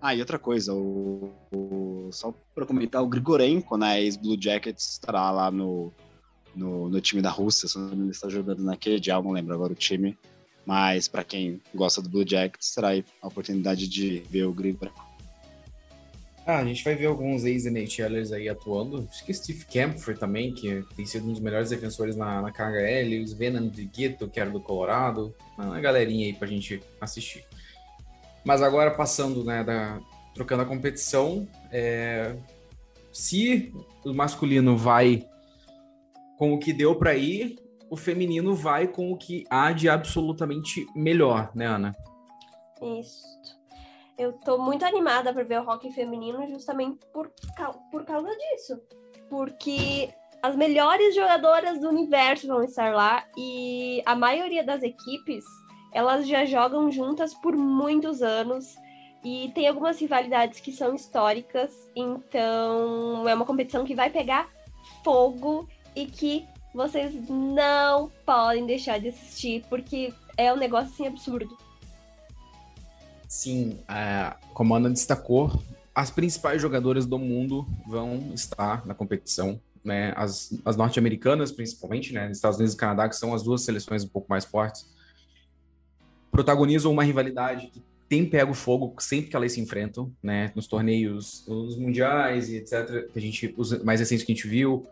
Ah, 0.00 0.14
e 0.14 0.20
outra 0.20 0.38
coisa, 0.38 0.74
o, 0.74 1.32
o 1.52 2.08
só 2.12 2.32
para 2.54 2.66
comentar, 2.66 3.02
o 3.02 3.08
Grigorenko, 3.08 3.76
né, 3.76 4.00
ex-Blue 4.02 4.36
Jackets, 4.40 4.92
estará 4.92 5.30
lá 5.30 5.50
no, 5.50 5.92
no, 6.54 6.88
no, 6.88 7.00
time 7.00 7.22
da 7.22 7.30
Rússia, 7.30 7.68
se 7.68 7.78
não 7.78 8.10
está 8.10 8.28
jogando 8.28 8.62
naquele 8.62 9.00
dia, 9.00 9.20
não 9.20 9.32
lembro 9.32 9.54
agora 9.54 9.72
o 9.72 9.76
time, 9.76 10.16
mas 10.64 11.08
para 11.08 11.24
quem 11.24 11.60
gosta 11.74 12.02
do 12.02 12.08
Blue 12.08 12.28
Jackets, 12.28 12.74
terá 12.74 12.90
a 13.22 13.26
oportunidade 13.26 13.88
de 13.88 14.22
ver 14.28 14.44
o 14.44 14.52
Grigorenko. 14.52 15.06
Ah, 16.46 16.58
a 16.58 16.64
gente 16.64 16.84
vai 16.84 16.94
ver 16.94 17.06
alguns 17.06 17.44
ex-NHLers 17.44 18.30
aí 18.30 18.48
atuando. 18.48 19.08
Acho 19.10 19.24
que 19.24 19.34
Steve 19.34 19.64
Kampfer 19.64 20.16
também, 20.16 20.54
que 20.54 20.84
tem 20.94 21.04
sido 21.04 21.28
um 21.28 21.32
dos 21.32 21.40
melhores 21.40 21.70
defensores 21.70 22.14
na, 22.14 22.40
na 22.40 22.52
KHL. 22.52 23.20
O 23.20 23.24
Sven 23.24 23.56
Andrigueto, 23.56 24.28
que 24.28 24.38
era 24.38 24.48
do 24.48 24.60
Colorado. 24.60 25.34
Uma 25.58 25.80
galerinha 25.80 26.26
aí 26.26 26.32
pra 26.32 26.46
gente 26.46 26.80
assistir. 27.00 27.44
Mas 28.46 28.62
agora 28.62 28.90
passando, 28.92 29.44
né, 29.44 29.64
da, 29.64 29.98
trocando 30.34 30.62
a 30.62 30.66
competição, 30.66 31.46
é, 31.70 32.36
se 33.12 33.74
o 34.04 34.14
masculino 34.14 34.76
vai 34.76 35.26
com 36.38 36.54
o 36.54 36.58
que 36.58 36.72
deu 36.72 36.94
para 36.94 37.14
ir, 37.14 37.58
o 37.90 37.96
feminino 37.96 38.54
vai 38.54 38.86
com 38.86 39.12
o 39.12 39.16
que 39.18 39.44
há 39.50 39.72
de 39.72 39.88
absolutamente 39.88 40.86
melhor, 40.94 41.50
né, 41.54 41.66
Ana? 41.66 41.92
Isso 42.80 43.36
eu 44.18 44.32
tô 44.32 44.58
muito 44.58 44.84
animada 44.84 45.32
para 45.32 45.44
ver 45.44 45.60
o 45.60 45.64
rock 45.64 45.92
feminino 45.92 46.46
justamente 46.48 46.98
por, 47.12 47.30
por 47.90 48.04
causa 48.04 48.28
disso. 48.28 48.80
Porque 49.28 50.10
as 50.42 50.56
melhores 50.56 51.14
jogadoras 51.14 51.80
do 51.80 51.88
universo 51.88 52.46
vão 52.46 52.62
estar 52.62 52.94
lá 52.94 53.24
e 53.36 54.02
a 54.06 54.14
maioria 54.14 54.64
das 54.64 54.82
equipes, 54.82 55.44
elas 55.96 56.28
já 56.28 56.44
jogam 56.44 56.92
juntas 56.92 57.32
por 57.32 57.56
muitos 57.56 58.20
anos 58.20 58.76
e 59.24 59.50
tem 59.54 59.66
algumas 59.66 59.98
rivalidades 59.98 60.60
que 60.60 60.70
são 60.70 60.94
históricas, 60.94 61.72
então 61.96 63.26
é 63.26 63.34
uma 63.34 63.46
competição 63.46 63.82
que 63.82 63.94
vai 63.94 64.10
pegar 64.10 64.46
fogo 65.02 65.66
e 65.94 66.04
que 66.04 66.44
vocês 66.74 67.14
não 67.30 68.12
podem 68.26 68.66
deixar 68.66 69.00
de 69.00 69.08
assistir, 69.08 69.64
porque 69.70 70.12
é 70.36 70.52
um 70.52 70.56
negócio 70.58 70.92
assim 70.92 71.06
absurdo. 71.06 71.56
Sim, 73.26 73.78
a, 73.88 74.36
como 74.52 74.74
a 74.74 74.76
Ana 74.76 74.90
destacou, 74.90 75.50
as 75.94 76.10
principais 76.10 76.60
jogadoras 76.60 77.06
do 77.06 77.18
mundo 77.18 77.66
vão 77.86 78.34
estar 78.34 78.86
na 78.86 78.92
competição, 78.92 79.58
né? 79.82 80.12
As, 80.14 80.52
as 80.62 80.76
norte-americanas, 80.76 81.50
principalmente, 81.50 82.12
né? 82.12 82.30
Estados 82.30 82.58
Unidos 82.58 82.74
e 82.74 82.76
Canadá, 82.76 83.08
que 83.08 83.16
são 83.16 83.32
as 83.32 83.42
duas 83.42 83.62
seleções 83.62 84.04
um 84.04 84.08
pouco 84.08 84.26
mais 84.28 84.44
fortes, 84.44 84.94
protagonizam 86.36 86.92
uma 86.92 87.02
rivalidade 87.02 87.68
que 87.68 87.82
tem 88.10 88.28
pego 88.28 88.52
fogo 88.52 88.94
sempre 88.98 89.30
que 89.30 89.36
elas 89.36 89.52
se 89.52 89.60
enfrentam, 89.60 90.12
né? 90.22 90.52
Nos 90.54 90.66
torneios, 90.66 91.46
nos 91.48 91.78
mundiais 91.78 92.50
e 92.50 92.56
etc. 92.56 93.10
Que 93.10 93.18
a 93.18 93.22
gente, 93.22 93.54
os 93.56 93.82
mais 93.82 94.00
recentes 94.00 94.22
que 94.22 94.32
a 94.32 94.34
gente 94.34 94.46
viu, 94.46 94.86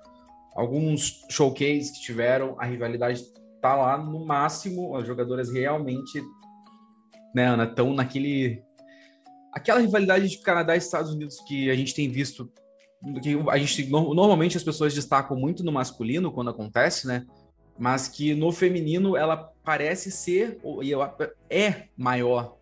alguns 0.57 1.23
showcases 1.29 1.91
que 1.91 2.01
tiveram, 2.01 2.57
a 2.59 2.65
rivalidade 2.65 3.23
tá 3.61 3.77
lá 3.77 3.99
no 3.99 4.25
máximo, 4.25 4.97
as 4.97 5.07
jogadoras 5.07 5.53
realmente, 5.53 6.23
né, 7.35 7.47
Ana, 7.47 7.65
estão 7.65 7.93
naquele 7.93 8.63
aquela 9.53 9.81
rivalidade 9.81 10.29
de 10.29 10.39
Canadá 10.39 10.75
e 10.75 10.79
Estados 10.79 11.13
Unidos 11.13 11.41
que 11.47 11.71
a 11.71 11.75
gente 11.75 11.95
tem 11.95 12.09
visto 12.09 12.51
que 13.23 13.37
a 13.51 13.59
gente 13.59 13.91
normalmente 13.91 14.57
as 14.57 14.65
pessoas 14.65 14.95
destacam 14.95 15.37
muito 15.37 15.63
no 15.63 15.71
masculino 15.71 16.33
quando 16.33 16.49
acontece, 16.49 17.07
né? 17.07 17.27
Mas 17.79 18.09
que 18.09 18.35
no 18.35 18.53
feminino 18.53 19.17
ela 19.17 19.37
parece 19.65 20.11
ser 20.11 20.59
e 20.83 20.93
é 21.51 21.85
maior 21.97 22.57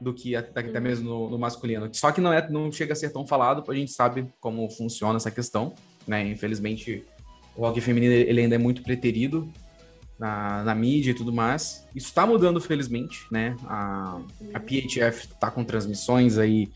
do 0.00 0.12
que 0.12 0.36
até 0.36 0.60
uhum. 0.60 0.80
mesmo 0.80 1.08
no, 1.08 1.30
no, 1.30 1.38
masculino. 1.38 1.88
Só 1.92 2.12
que 2.12 2.20
não 2.20 2.32
é, 2.32 2.48
não 2.50 2.70
chega 2.70 2.92
a 2.92 2.96
ser 2.96 3.10
tão 3.10 3.26
falado, 3.26 3.64
a 3.70 3.74
gente 3.74 3.92
sabe 3.92 4.26
como 4.40 4.68
funciona 4.70 5.16
essa 5.16 5.30
questão, 5.30 5.74
né? 6.06 6.26
Infelizmente 6.26 7.04
o 7.56 7.62
hockey 7.62 7.80
feminino 7.80 8.12
ele 8.12 8.42
ainda 8.42 8.54
é 8.54 8.58
muito 8.58 8.82
preterido 8.82 9.50
na, 10.18 10.62
na 10.64 10.74
mídia 10.74 11.10
e 11.10 11.14
tudo 11.14 11.32
mais. 11.32 11.86
Isso 11.94 12.08
está 12.08 12.26
mudando, 12.26 12.60
felizmente, 12.60 13.26
né? 13.30 13.56
A, 13.64 14.20
a 14.52 14.60
PHF 14.60 15.28
está 15.32 15.50
com 15.50 15.64
transmissões 15.64 16.38
aí 16.38 16.68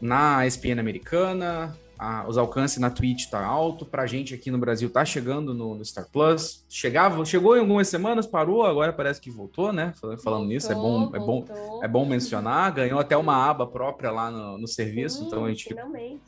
na 0.00 0.46
ESPN 0.46 0.78
americana, 0.78 1.76
a, 1.98 2.26
os 2.28 2.36
alcances 2.36 2.78
na 2.78 2.90
Twitch 2.90 3.26
tá 3.26 3.44
alto, 3.44 3.84
pra 3.84 4.06
gente 4.06 4.34
aqui 4.34 4.50
no 4.50 4.58
Brasil 4.58 4.90
tá 4.90 5.04
chegando 5.04 5.54
no, 5.54 5.74
no, 5.74 5.84
Star 5.84 6.08
Plus. 6.10 6.64
Chegava, 6.68 7.24
chegou 7.24 7.56
em 7.56 7.60
algumas 7.60 7.88
semanas, 7.88 8.26
parou, 8.26 8.64
agora 8.64 8.92
parece 8.92 9.20
que 9.20 9.30
voltou, 9.30 9.72
né? 9.72 9.92
Falando, 10.00 10.22
voltou, 10.22 10.44
nisso, 10.46 10.70
é 10.70 10.74
bom, 10.74 11.10
é 11.14 11.18
bom, 11.18 11.44
é 11.82 11.88
bom 11.88 12.06
mencionar. 12.06 12.72
Ganhou 12.72 12.98
até 12.98 13.16
uma 13.16 13.48
aba 13.48 13.66
própria 13.66 14.10
lá 14.10 14.30
no, 14.30 14.58
no 14.58 14.66
serviço, 14.66 15.18
Sim, 15.18 15.26
então 15.26 15.44
a 15.44 15.48
gente 15.48 15.64
finalmente. 15.64 16.22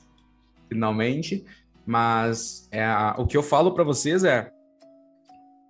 Finalmente. 0.68 1.44
Mas 1.84 2.68
é, 2.72 2.84
o 3.16 3.26
que 3.26 3.36
eu 3.36 3.42
falo 3.42 3.72
para 3.72 3.84
vocês 3.84 4.24
é, 4.24 4.50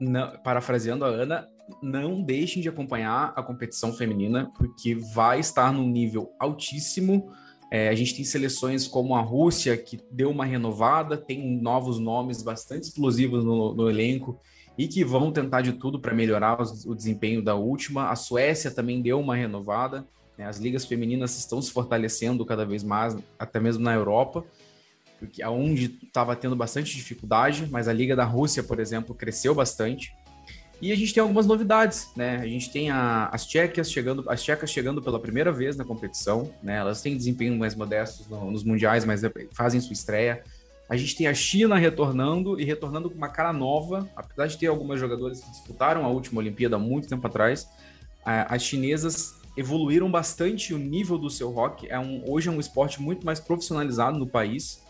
não, 0.00 0.38
parafraseando 0.38 1.04
a 1.04 1.08
Ana, 1.08 1.48
não 1.82 2.22
deixem 2.22 2.62
de 2.62 2.68
acompanhar 2.68 3.32
a 3.36 3.42
competição 3.42 3.92
feminina, 3.92 4.50
porque 4.56 4.94
vai 4.94 5.40
estar 5.40 5.72
num 5.72 5.88
nível 5.88 6.32
altíssimo 6.38 7.30
é, 7.70 7.88
a 7.88 7.94
gente 7.94 8.14
tem 8.14 8.24
seleções 8.24 8.86
como 8.86 9.14
a 9.14 9.20
Rússia, 9.20 9.76
que 9.76 9.98
deu 10.10 10.30
uma 10.30 10.44
renovada, 10.44 11.16
tem 11.16 11.60
novos 11.60 11.98
nomes 11.98 12.42
bastante 12.42 12.84
explosivos 12.84 13.44
no, 13.44 13.74
no 13.74 13.90
elenco 13.90 14.38
e 14.78 14.86
que 14.86 15.04
vão 15.04 15.32
tentar 15.32 15.62
de 15.62 15.72
tudo 15.72 15.98
para 15.98 16.14
melhorar 16.14 16.60
o, 16.60 16.90
o, 16.90 16.94
desempenho 16.94 17.42
da 17.42 17.54
última. 17.54 18.10
A 18.10 18.16
Suécia 18.16 18.70
também 18.70 19.02
deu 19.02 19.18
uma 19.18 19.34
renovada. 19.34 20.06
Né? 20.38 20.46
As 20.46 20.58
ligas 20.58 20.84
femininas 20.84 21.36
estão 21.38 21.60
se 21.60 21.72
fortalecendo 21.72 22.44
cada 22.44 22.64
vez 22.64 22.84
mais, 22.84 23.16
até 23.38 23.58
mesmo 23.58 23.82
na 23.82 23.94
Europa, 23.94 24.44
porque 25.18 25.42
aonde 25.42 25.98
estava 26.04 26.36
tendo 26.36 26.54
bastante 26.54 26.94
dificuldade, 26.94 27.66
mas 27.70 27.88
a 27.88 27.92
Liga 27.92 28.14
da 28.14 28.24
Rússia, 28.24 28.62
por 28.62 28.78
exemplo, 28.78 29.14
cresceu 29.14 29.54
bastante. 29.54 30.14
E 30.80 30.92
a 30.92 30.96
gente 30.96 31.14
tem 31.14 31.22
algumas 31.22 31.46
novidades, 31.46 32.10
né? 32.14 32.36
A 32.36 32.46
gente 32.46 32.70
tem 32.70 32.90
a, 32.90 33.28
as 33.32 33.46
tchecas 33.46 33.90
chegando, 33.90 34.24
as 34.28 34.42
tchecas 34.42 34.70
chegando 34.70 35.00
pela 35.00 35.18
primeira 35.18 35.50
vez 35.50 35.76
na 35.76 35.84
competição, 35.84 36.52
né? 36.62 36.76
Elas 36.76 37.00
têm 37.00 37.16
desempenho 37.16 37.56
mais 37.56 37.74
modestos 37.74 38.28
no, 38.28 38.50
nos 38.50 38.62
mundiais, 38.62 39.04
mas 39.04 39.22
fazem 39.52 39.80
sua 39.80 39.94
estreia. 39.94 40.42
A 40.88 40.96
gente 40.96 41.16
tem 41.16 41.26
a 41.26 41.34
China 41.34 41.76
retornando 41.76 42.60
e 42.60 42.64
retornando 42.64 43.10
com 43.10 43.16
uma 43.16 43.28
cara 43.28 43.52
nova, 43.52 44.08
apesar 44.14 44.46
de 44.46 44.58
ter 44.58 44.66
algumas 44.66 45.00
jogadoras 45.00 45.40
que 45.40 45.50
disputaram 45.50 46.04
a 46.04 46.08
última 46.08 46.40
Olimpíada 46.40 46.76
há 46.76 46.78
muito 46.78 47.08
tempo 47.08 47.26
atrás. 47.26 47.66
as 48.24 48.62
chinesas 48.62 49.34
evoluíram 49.56 50.10
bastante 50.10 50.74
o 50.74 50.78
nível 50.78 51.18
do 51.18 51.30
seu 51.30 51.50
rock. 51.50 51.88
É 51.88 51.98
um, 51.98 52.22
hoje 52.28 52.48
é 52.48 52.52
um 52.52 52.60
esporte 52.60 53.00
muito 53.00 53.24
mais 53.24 53.40
profissionalizado 53.40 54.18
no 54.18 54.26
país. 54.26 54.82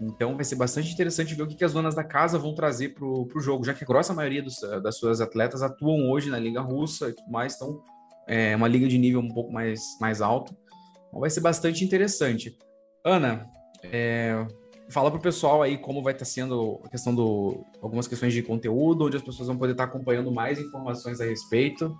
Então 0.00 0.36
vai 0.36 0.44
ser 0.44 0.56
bastante 0.56 0.92
interessante 0.92 1.34
ver 1.34 1.42
o 1.42 1.46
que, 1.46 1.54
que 1.54 1.64
as 1.64 1.72
donas 1.72 1.94
da 1.94 2.04
casa 2.04 2.38
vão 2.38 2.54
trazer 2.54 2.90
para 2.90 3.04
o 3.04 3.40
jogo, 3.40 3.64
já 3.64 3.72
que 3.72 3.82
a 3.82 3.86
grossa 3.86 4.12
maioria 4.12 4.42
dos, 4.42 4.60
das 4.82 4.98
suas 4.98 5.20
atletas 5.20 5.62
atuam 5.62 6.10
hoje 6.10 6.30
na 6.30 6.38
Liga 6.38 6.60
Russa 6.60 7.08
e 7.08 7.14
tudo 7.14 7.30
mais, 7.30 7.54
então 7.54 7.82
é 8.28 8.54
uma 8.54 8.68
liga 8.68 8.86
de 8.88 8.98
nível 8.98 9.20
um 9.20 9.28
pouco 9.28 9.52
mais, 9.52 9.80
mais 10.00 10.20
alto. 10.20 10.54
Então 11.08 11.20
vai 11.20 11.30
ser 11.30 11.40
bastante 11.40 11.84
interessante. 11.84 12.56
Ana, 13.04 13.48
é, 13.84 14.46
fala 14.88 15.10
para 15.10 15.18
o 15.18 15.22
pessoal 15.22 15.62
aí 15.62 15.78
como 15.78 16.02
vai 16.02 16.12
estar 16.12 16.24
tá 16.24 16.30
sendo 16.30 16.80
a 16.84 16.88
questão 16.88 17.14
do 17.14 17.64
algumas 17.80 18.06
questões 18.06 18.32
de 18.32 18.42
conteúdo, 18.42 19.06
onde 19.06 19.16
as 19.16 19.22
pessoas 19.22 19.48
vão 19.48 19.56
poder 19.56 19.72
estar 19.72 19.86
tá 19.86 19.90
acompanhando 19.90 20.30
mais 20.30 20.58
informações 20.58 21.20
a 21.20 21.24
respeito. 21.24 21.96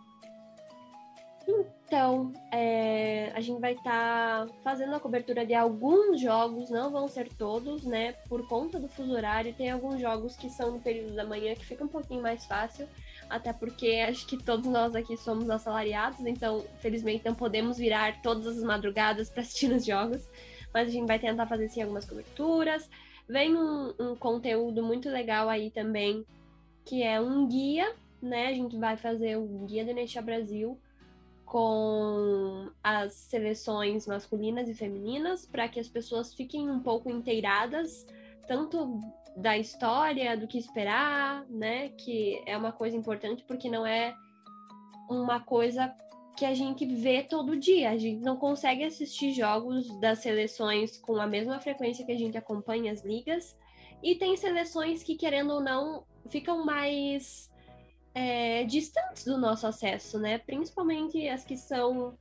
Então, 1.86 2.32
é, 2.50 3.30
a 3.32 3.40
gente 3.40 3.60
vai 3.60 3.74
estar 3.74 4.44
tá 4.44 4.52
fazendo 4.64 4.96
a 4.96 4.98
cobertura 4.98 5.46
de 5.46 5.54
alguns 5.54 6.20
jogos, 6.20 6.68
não 6.68 6.90
vão 6.90 7.06
ser 7.06 7.28
todos, 7.28 7.84
né? 7.84 8.12
Por 8.28 8.44
conta 8.48 8.80
do 8.80 8.88
fuso 8.88 9.12
horário, 9.12 9.54
tem 9.54 9.70
alguns 9.70 10.00
jogos 10.00 10.34
que 10.34 10.50
são 10.50 10.72
no 10.72 10.80
período 10.80 11.14
da 11.14 11.24
manhã 11.24 11.54
que 11.54 11.64
fica 11.64 11.84
um 11.84 11.88
pouquinho 11.88 12.20
mais 12.20 12.44
fácil, 12.44 12.88
até 13.30 13.52
porque 13.52 14.04
acho 14.08 14.26
que 14.26 14.36
todos 14.36 14.66
nós 14.66 14.96
aqui 14.96 15.16
somos 15.16 15.48
assalariados, 15.48 16.18
então, 16.26 16.64
felizmente, 16.80 17.24
não 17.24 17.36
podemos 17.36 17.78
virar 17.78 18.20
todas 18.20 18.48
as 18.48 18.64
madrugadas 18.64 19.30
para 19.30 19.42
assistir 19.42 19.70
os 19.70 19.86
jogos, 19.86 20.28
mas 20.74 20.88
a 20.88 20.90
gente 20.90 21.06
vai 21.06 21.20
tentar 21.20 21.46
fazer 21.46 21.68
sim 21.68 21.82
algumas 21.82 22.04
coberturas. 22.04 22.90
Vem 23.28 23.56
um, 23.56 23.94
um 24.00 24.16
conteúdo 24.16 24.82
muito 24.82 25.08
legal 25.08 25.48
aí 25.48 25.70
também, 25.70 26.26
que 26.84 27.04
é 27.04 27.20
um 27.20 27.46
guia, 27.46 27.94
né? 28.20 28.48
A 28.48 28.52
gente 28.52 28.76
vai 28.76 28.96
fazer 28.96 29.36
o 29.36 29.46
guia 29.66 29.84
do 29.84 29.92
NHL 29.92 30.22
Brasil 30.22 30.80
com 31.46 32.68
as 32.82 33.14
seleções 33.14 34.06
masculinas 34.06 34.68
e 34.68 34.74
femininas 34.74 35.46
para 35.46 35.68
que 35.68 35.80
as 35.80 35.88
pessoas 35.88 36.34
fiquem 36.34 36.68
um 36.68 36.80
pouco 36.80 37.08
inteiradas 37.08 38.04
tanto 38.46 39.00
da 39.36 39.56
história, 39.56 40.36
do 40.36 40.46
que 40.46 40.58
esperar, 40.58 41.46
né? 41.48 41.90
Que 41.90 42.42
é 42.46 42.56
uma 42.56 42.72
coisa 42.72 42.96
importante 42.96 43.44
porque 43.46 43.70
não 43.70 43.86
é 43.86 44.14
uma 45.08 45.40
coisa 45.40 45.94
que 46.36 46.44
a 46.44 46.54
gente 46.54 46.84
vê 46.86 47.22
todo 47.22 47.56
dia. 47.56 47.90
A 47.90 47.96
gente 47.96 48.20
não 48.22 48.36
consegue 48.36 48.84
assistir 48.84 49.32
jogos 49.32 49.88
das 50.00 50.18
seleções 50.18 50.98
com 50.98 51.16
a 51.16 51.26
mesma 51.26 51.60
frequência 51.60 52.04
que 52.04 52.12
a 52.12 52.18
gente 52.18 52.36
acompanha 52.36 52.92
as 52.92 53.04
ligas. 53.04 53.56
E 54.02 54.14
tem 54.14 54.36
seleções 54.36 55.02
que, 55.02 55.16
querendo 55.16 55.54
ou 55.54 55.60
não, 55.60 56.04
ficam 56.28 56.64
mais 56.64 57.50
é, 58.16 58.64
distantes 58.64 59.26
do 59.26 59.36
nosso 59.36 59.66
acesso, 59.66 60.18
né? 60.18 60.38
Principalmente 60.38 61.28
as 61.28 61.44
que 61.44 61.54
são 61.54 62.14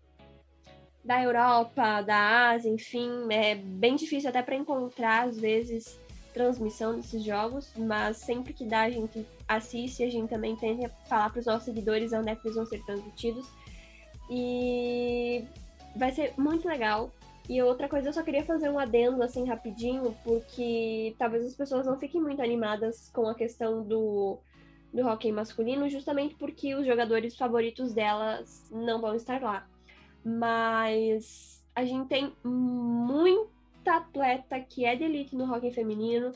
da 1.01 1.23
Europa, 1.23 2.01
da 2.01 2.49
Ásia, 2.49 2.69
enfim, 2.69 3.09
é 3.31 3.55
bem 3.55 3.95
difícil 3.95 4.29
até 4.29 4.41
para 4.41 4.55
encontrar 4.55 5.29
às 5.29 5.39
vezes 5.39 5.97
transmissão 6.33 6.97
desses 6.97 7.23
jogos, 7.23 7.71
mas 7.77 8.17
sempre 8.17 8.51
que 8.51 8.65
dá 8.65 8.81
a 8.81 8.89
gente 8.89 9.25
assiste, 9.47 10.03
a 10.03 10.09
gente 10.09 10.27
também 10.27 10.57
tenta 10.57 10.89
falar 11.07 11.29
para 11.29 11.39
os 11.39 11.45
nossos 11.45 11.63
seguidores 11.63 12.11
onde 12.11 12.29
é 12.29 12.35
que 12.35 12.45
eles 12.45 12.57
vão 12.57 12.65
ser 12.65 12.83
transmitidos. 12.83 13.47
E 14.29 15.45
vai 15.95 16.11
ser 16.11 16.33
muito 16.37 16.67
legal. 16.67 17.09
E 17.47 17.61
outra 17.61 17.87
coisa, 17.87 18.09
eu 18.09 18.13
só 18.13 18.21
queria 18.21 18.43
fazer 18.43 18.69
um 18.69 18.77
adendo 18.77 19.23
assim 19.23 19.47
rapidinho, 19.47 20.13
porque 20.25 21.15
talvez 21.17 21.45
as 21.45 21.53
pessoas 21.53 21.85
não 21.85 21.97
fiquem 21.97 22.19
muito 22.19 22.41
animadas 22.41 23.09
com 23.13 23.27
a 23.27 23.35
questão 23.35 23.81
do 23.81 24.41
do 24.95 25.05
hockey 25.05 25.31
masculino, 25.31 25.89
justamente 25.89 26.35
porque 26.35 26.73
os 26.73 26.85
jogadores 26.85 27.35
favoritos 27.35 27.93
delas 27.93 28.67
não 28.71 29.01
vão 29.01 29.13
estar 29.13 29.41
lá. 29.41 29.67
Mas 30.23 31.63
a 31.75 31.83
gente 31.83 32.07
tem 32.07 32.33
muita 32.43 33.97
atleta 33.97 34.59
que 34.59 34.85
é 34.85 34.95
de 34.95 35.03
elite 35.03 35.35
no 35.35 35.51
hockey 35.53 35.71
feminino. 35.71 36.31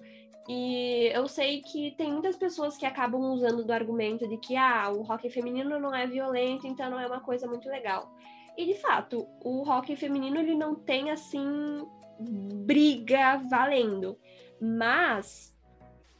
E 0.48 1.10
eu 1.14 1.28
sei 1.28 1.62
que 1.62 1.92
tem 1.92 2.12
muitas 2.12 2.36
pessoas 2.36 2.76
que 2.76 2.86
acabam 2.86 3.22
usando 3.32 3.64
do 3.64 3.72
argumento 3.72 4.28
de 4.28 4.36
que 4.38 4.58
ah, 4.58 4.92
o 4.92 5.10
hockey 5.10 5.30
feminino 5.30 5.80
não 5.80 5.96
é 5.96 6.06
violento, 6.06 6.68
então 6.68 6.90
não 6.90 7.00
é 7.00 7.08
uma 7.08 7.22
coisa 7.22 7.48
muito 7.48 7.70
legal. 7.70 8.12
E 8.58 8.66
de 8.66 8.74
fato, 8.74 9.26
o 9.42 9.64
hockey 9.64 9.96
feminino 9.96 10.38
ele 10.38 10.56
não 10.56 10.76
tem 10.76 11.12
assim 11.12 11.88
briga 12.20 13.38
valendo. 13.50 14.18
Mas 14.60 15.56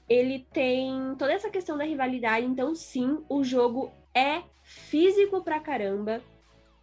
ele 0.10 0.46
tem 0.52 1.16
toda 1.18 1.32
essa 1.32 1.50
questão 1.50 1.78
da 1.78 1.84
rivalidade, 1.84 2.46
então 2.46 2.74
sim, 2.74 3.24
o 3.30 3.44
jogo 3.44 3.92
é 4.14 4.42
físico 4.64 5.42
pra 5.42 5.60
caramba. 5.60 6.22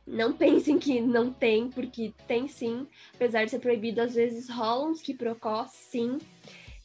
Não 0.07 0.33
pensem 0.37 0.79
que 0.79 1.01
não 1.01 1.33
tem, 1.33 1.69
porque 1.69 2.15
tem 2.29 2.47
sim. 2.47 2.87
Apesar 3.15 3.45
de 3.45 3.51
ser 3.51 3.59
proibido, 3.59 4.01
às 4.01 4.15
vezes 4.15 4.49
rolam 4.49 4.95
que 4.95 5.13
procó, 5.13 5.67
sim. 5.69 6.19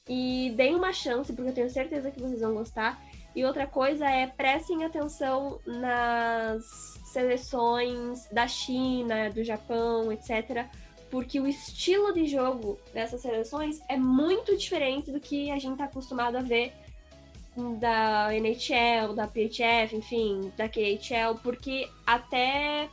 E 0.10 0.52
deem 0.58 0.76
uma 0.76 0.92
chance, 0.92 1.32
porque 1.32 1.52
eu 1.52 1.56
tenho 1.56 1.70
certeza 1.70 2.10
que 2.10 2.20
vocês 2.20 2.42
vão 2.42 2.56
gostar. 2.56 3.00
E 3.36 3.46
outra 3.46 3.68
coisa 3.68 4.10
é 4.10 4.28
prestem 4.28 4.84
atenção 4.84 5.60
nas 5.66 6.66
seleções 7.14 8.28
da 8.30 8.48
China, 8.48 9.30
do 9.30 9.44
Japão, 9.44 10.12
etc 10.12 10.68
porque 11.12 11.40
o 11.40 11.46
estilo 11.46 12.14
de 12.14 12.26
jogo 12.26 12.80
dessas 12.94 13.22
seleções 13.22 13.82
é 13.90 13.98
muito 13.98 14.58
diferente 14.58 15.12
do 15.12 15.20
que 15.20 15.52
a 15.52 15.60
gente 15.60 15.74
está 15.74 15.84
acostumado 15.84 16.38
a 16.38 16.42
ver 16.42 16.74
da 17.80 18.34
NHL, 18.34 19.14
da 19.14 19.28
PHF, 19.28 19.94
enfim, 19.94 20.54
da 20.56 20.70
KHL, 20.70 21.38
porque 21.44 21.90
até 22.08 22.90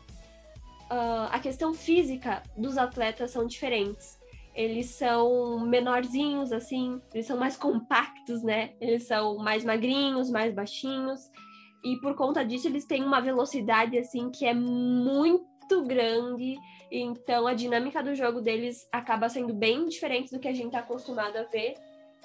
uh, 0.90 1.30
a 1.30 1.38
questão 1.38 1.72
física 1.72 2.42
dos 2.56 2.76
atletas 2.76 3.30
são 3.30 3.46
diferentes. 3.46 4.18
eles 4.52 4.86
são 4.86 5.60
menorzinhos, 5.60 6.50
assim, 6.50 7.00
eles 7.14 7.26
são 7.26 7.36
mais 7.36 7.56
compactos, 7.56 8.42
né? 8.42 8.72
Eles 8.80 9.04
são 9.04 9.36
mais 9.36 9.64
magrinhos, 9.64 10.28
mais 10.28 10.52
baixinhos. 10.52 11.30
E 11.84 11.96
por 11.98 12.16
conta 12.16 12.44
disso, 12.44 12.66
eles 12.66 12.84
têm 12.84 13.04
uma 13.04 13.20
velocidade, 13.20 13.96
assim, 13.96 14.28
que 14.28 14.44
é 14.44 14.52
muito 14.52 15.47
grande. 15.82 16.56
Então, 16.90 17.46
a 17.46 17.54
dinâmica 17.54 18.02
do 18.02 18.14
jogo 18.14 18.40
deles 18.40 18.88
acaba 18.92 19.28
sendo 19.28 19.52
bem 19.52 19.86
diferente 19.86 20.30
do 20.30 20.38
que 20.38 20.48
a 20.48 20.52
gente 20.52 20.66
está 20.66 20.80
acostumado 20.80 21.36
a 21.36 21.42
ver. 21.44 21.74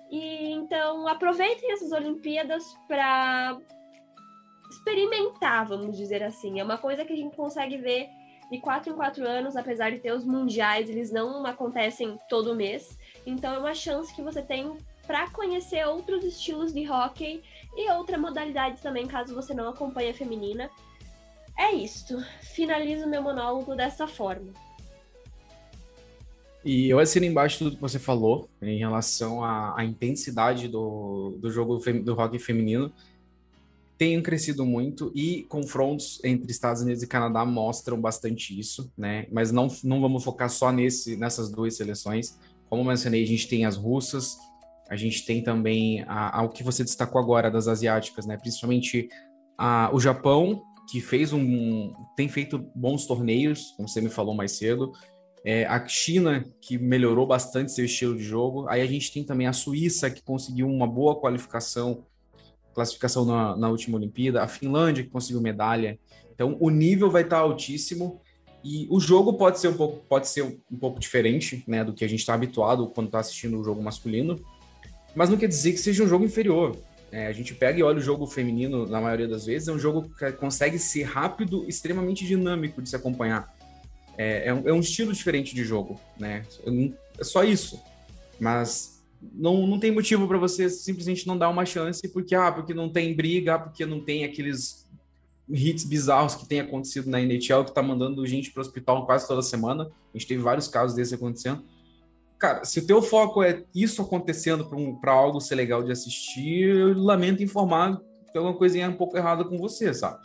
E 0.10 0.52
então, 0.52 1.08
aproveitem 1.08 1.72
essas 1.72 1.92
Olimpíadas 1.92 2.64
para 2.88 3.58
experimentar, 4.70 5.68
vamos 5.68 5.98
dizer 5.98 6.24
assim. 6.24 6.60
É 6.60 6.64
uma 6.64 6.78
coisa 6.78 7.06
que 7.06 7.14
a 7.14 7.16
gente 7.16 7.36
consegue 7.36 7.78
ver 7.78 8.08
de 8.52 8.60
quatro 8.60 8.94
em 8.94 8.96
quatro 8.96 9.28
anos, 9.28 9.56
apesar 9.56 9.92
de 9.92 10.00
ter 10.00 10.12
os 10.12 10.24
mundiais, 10.24 10.90
eles 10.90 11.12
não 11.12 11.46
acontecem 11.46 12.18
todo 12.30 12.56
mês. 12.56 12.98
Então 13.26 13.54
é 13.54 13.58
uma 13.58 13.74
chance 13.74 14.14
que 14.14 14.22
você 14.22 14.42
tem 14.42 14.78
para 15.08 15.30
conhecer 15.32 15.86
outros 15.88 16.24
estilos 16.24 16.74
de 16.74 16.90
hockey 16.90 17.44
e 17.76 17.92
outra 17.92 18.18
modalidade 18.18 18.82
também, 18.82 19.08
caso 19.08 19.36
você 19.36 19.54
não 19.54 19.70
acompanhe 19.70 20.12
a 20.12 20.14
feminina. 20.14 20.70
É 21.58 21.72
isto. 21.74 22.24
Finalizo 22.42 23.08
meu 23.08 23.22
monólogo 23.22 23.76
dessa 23.76 24.08
forma. 24.08 24.52
E 26.66 26.90
eu 26.90 27.00
assino 27.00 27.26
embaixo 27.26 27.60
tudo 27.60 27.76
que 27.76 27.82
você 27.82 28.00
falou 28.00 28.50
em 28.62 28.78
relação 28.78 29.44
à, 29.44 29.80
à 29.80 29.84
intensidade 29.84 30.68
do, 30.68 31.38
do 31.40 31.52
jogo 31.52 31.78
do 31.78 32.14
hockey 32.14 32.40
feminino 32.40 32.92
tenham 33.98 34.22
crescido 34.22 34.66
muito 34.66 35.12
e 35.16 35.44
confrontos 35.44 36.20
entre 36.24 36.52
Estados 36.52 36.82
Unidos 36.82 37.04
e 37.04 37.08
Canadá 37.08 37.46
mostram 37.46 38.00
bastante 38.00 38.58
isso, 38.58 38.92
né? 38.98 39.28
Mas 39.32 39.52
não, 39.52 39.68
não 39.84 40.02
vamos 40.02 40.24
focar 40.24 40.50
só 40.50 40.72
nesse, 40.72 41.16
nessas 41.16 41.50
duas 41.50 41.78
seleções. 41.78 42.38
Como 42.70 42.84
mencionei, 42.84 43.24
a 43.24 43.28
gente 43.28 43.48
tem 43.48 43.66
as 43.66 43.78
russas, 43.78 44.38
a 44.90 44.96
gente 44.96 45.26
tem 45.26 45.44
também 45.44 46.04
o 46.44 46.50
que 46.50 46.64
você 46.64 46.84
destacou 46.84 47.22
agora 47.22 47.50
das 47.50 47.68
asiáticas, 47.68 48.26
né? 48.26 48.36
Principalmente 48.36 49.10
a, 49.58 49.90
o 49.94 50.00
Japão, 50.00 50.62
que 50.90 51.02
fez 51.02 51.34
um. 51.34 51.94
tem 52.16 52.28
feito 52.28 52.60
bons 52.76 53.06
torneios, 53.06 53.74
como 53.76 53.88
você 53.88 54.02
me 54.02 54.10
falou 54.10 54.34
mais 54.34 54.54
cedo. 54.54 54.92
É, 55.46 55.66
a 55.66 55.86
China, 55.86 56.46
que 56.62 56.78
melhorou 56.78 57.28
bastante 57.28 57.72
seu 57.72 57.84
estilo 57.84 58.16
de 58.16 58.24
jogo. 58.24 58.68
Aí 58.70 58.82
a 58.82 58.86
gente 58.86 59.12
tem 59.12 59.24
também 59.24 59.46
a 59.46 59.54
Suíça, 59.54 60.10
que 60.10 60.22
conseguiu 60.22 60.68
uma 60.68 60.88
boa 60.88 61.20
qualificação 61.20 62.06
classificação 62.74 63.24
na, 63.24 63.56
na 63.56 63.70
última 63.70 63.98
Olimpíada, 63.98 64.42
a 64.42 64.48
Finlândia 64.48 65.04
que 65.04 65.10
conseguiu 65.10 65.40
medalha. 65.40 66.00
Então 66.34 66.58
o 66.60 66.70
nível 66.70 67.10
vai 67.10 67.22
estar 67.22 67.38
altíssimo 67.38 68.20
e 68.64 68.88
o 68.90 69.00
jogo 69.00 69.34
pode 69.34 69.60
ser 69.60 69.68
um 69.68 69.74
pouco, 69.74 70.04
pode 70.08 70.28
ser 70.28 70.42
um 70.72 70.78
pouco 70.78 71.00
diferente, 71.00 71.64
né, 71.68 71.84
do 71.84 71.94
que 71.94 72.04
a 72.04 72.08
gente 72.08 72.20
está 72.20 72.34
habituado 72.34 72.88
quando 72.88 73.08
está 73.08 73.20
assistindo 73.20 73.60
o 73.60 73.64
jogo 73.64 73.84
masculino, 73.84 74.40
mas 75.14 75.30
não 75.30 75.38
quer 75.38 75.48
dizer 75.48 75.74
que 75.74 75.78
seja 75.78 76.04
um 76.04 76.08
jogo 76.08 76.26
inferior. 76.26 76.76
É, 77.14 77.28
a 77.28 77.32
gente 77.32 77.54
pega 77.54 77.80
e 77.80 77.84
olha 77.84 78.00
o 78.00 78.02
jogo 78.02 78.26
feminino 78.26 78.88
na 78.88 79.00
maioria 79.00 79.28
das 79.28 79.46
vezes, 79.46 79.68
é 79.68 79.72
um 79.72 79.78
jogo 79.78 80.10
que 80.18 80.32
consegue 80.32 80.80
ser 80.80 81.04
rápido, 81.04 81.64
extremamente 81.70 82.26
dinâmico 82.26 82.82
de 82.82 82.90
se 82.90 82.96
acompanhar. 82.96 83.56
É, 84.18 84.48
é, 84.48 84.54
um, 84.54 84.68
é 84.68 84.74
um 84.74 84.80
estilo 84.80 85.14
diferente 85.14 85.54
de 85.54 85.64
jogo, 85.64 86.02
né? 86.18 86.44
É 87.20 87.24
só 87.24 87.44
isso. 87.44 87.80
Mas 88.40 89.00
não, 89.32 89.68
não 89.68 89.80
tem 89.80 89.92
motivo 89.92 90.28
para 90.28 90.40
você 90.40 90.68
simplesmente 90.72 91.28
não 91.28 91.38
dar 91.38 91.50
uma 91.50 91.68
chance 91.68 92.02
porque 92.08 92.34
ah, 92.34 92.52
porque 92.52 92.74
não 92.74 92.90
tem 92.90 93.16
briga, 93.16 93.60
porque 93.60 93.86
não 93.86 94.00
tem 94.00 94.24
aqueles 94.24 94.90
hits 95.48 95.84
bizarros 95.84 96.34
que 96.34 96.48
tem 96.48 96.62
acontecido 96.62 97.12
na 97.12 97.22
NHL 97.22 97.64
que 97.64 97.76
tá 97.76 97.84
mandando 97.84 98.26
gente 98.26 98.50
para 98.50 98.62
o 98.62 98.66
hospital 98.66 99.06
quase 99.06 99.28
toda 99.28 99.44
semana. 99.44 99.84
A 99.84 100.18
gente 100.18 100.28
teve 100.28 100.42
vários 100.42 100.68
casos 100.68 100.96
desses 100.96 101.14
acontecendo. 101.14 101.64
Cara, 102.44 102.66
se 102.66 102.80
o 102.80 102.86
teu 102.86 103.02
foco 103.02 103.42
é 103.42 103.64
isso 103.74 104.02
acontecendo 104.02 104.66
para 104.66 104.78
um, 104.78 105.00
algo 105.06 105.40
ser 105.40 105.56
legal 105.56 105.82
de 105.82 105.94
assistir, 105.94 106.76
eu 106.76 106.94
lamento 106.94 107.42
informar 107.42 108.02
tem 108.34 108.40
alguma 108.40 108.58
coisinha 108.58 108.90
um 108.90 108.96
pouco 108.96 109.16
errada 109.16 109.46
com 109.46 109.58
você, 109.60 109.94
sabe? 109.94 110.18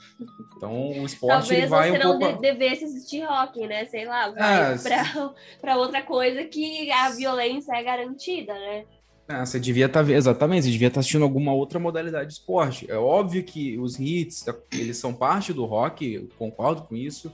Então 0.57 0.89
o 0.99 1.05
esporte 1.05 1.49
Talvez 1.49 1.69
vai 1.69 1.91
você 1.91 1.97
um 1.99 2.01
não 2.01 2.19
pouco... 2.19 2.41
devesse 2.41 2.87
assistir 2.87 3.23
rock, 3.23 3.67
né? 3.67 3.85
Sei 3.85 4.05
lá, 4.07 4.31
vai 4.31 4.73
é, 4.73 4.79
pra, 4.79 5.35
pra 5.61 5.77
outra 5.77 6.03
coisa 6.03 6.43
que 6.43 6.91
a 6.91 7.11
violência 7.11 7.73
é 7.73 7.83
garantida, 7.85 8.55
né? 8.55 8.85
É, 9.29 9.45
você 9.45 9.61
devia 9.61 9.87
estar 9.87 10.05
tá, 10.05 10.11
exatamente, 10.11 10.65
você 10.65 10.71
devia 10.71 10.89
estar 10.89 10.95
tá 10.95 11.01
assistindo 11.01 11.23
alguma 11.23 11.53
outra 11.53 11.79
modalidade 11.79 12.29
de 12.29 12.33
esporte. 12.33 12.91
É 12.91 12.97
óbvio 12.97 13.45
que 13.45 13.79
os 13.79 14.01
hits, 14.01 14.45
eles 14.73 14.97
são 14.97 15.15
parte 15.15 15.53
do 15.53 15.67
rock, 15.67 16.15
eu 16.15 16.29
concordo 16.37 16.83
com 16.83 16.97
isso. 16.97 17.31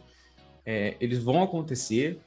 É, 0.66 0.96
eles 1.00 1.22
vão 1.22 1.42
acontecer, 1.42 2.18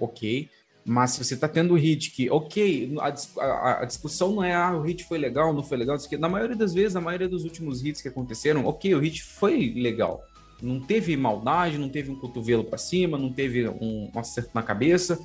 ok. 0.00 0.48
Mas 0.84 1.12
se 1.12 1.24
você 1.24 1.34
está 1.34 1.46
tendo 1.46 1.74
hit 1.74 2.10
que, 2.10 2.28
ok, 2.28 2.94
a, 2.98 3.14
a, 3.40 3.82
a, 3.82 3.84
discussão 3.84 4.32
não 4.32 4.42
é 4.42 4.52
ah, 4.52 4.76
o 4.76 4.82
hit 4.82 5.04
foi 5.04 5.16
legal, 5.16 5.52
não 5.52 5.62
foi 5.62 5.76
legal, 5.76 5.96
que 5.98 6.16
na 6.16 6.28
maioria 6.28 6.56
das 6.56 6.74
vezes, 6.74 6.94
na 6.94 7.00
maioria 7.00 7.28
dos 7.28 7.44
últimos 7.44 7.84
hits 7.84 8.02
que 8.02 8.08
aconteceram, 8.08 8.66
ok, 8.66 8.94
o 8.94 8.98
hit 8.98 9.22
foi 9.22 9.72
legal. 9.76 10.24
Não 10.60 10.80
teve 10.80 11.16
maldade, 11.16 11.78
não 11.78 11.88
teve 11.88 12.10
um 12.10 12.16
cotovelo 12.16 12.64
para 12.64 12.78
cima, 12.78 13.16
não 13.16 13.32
teve 13.32 13.68
um, 13.68 14.10
um 14.12 14.18
acerto 14.18 14.50
na 14.54 14.62
cabeça. 14.62 15.18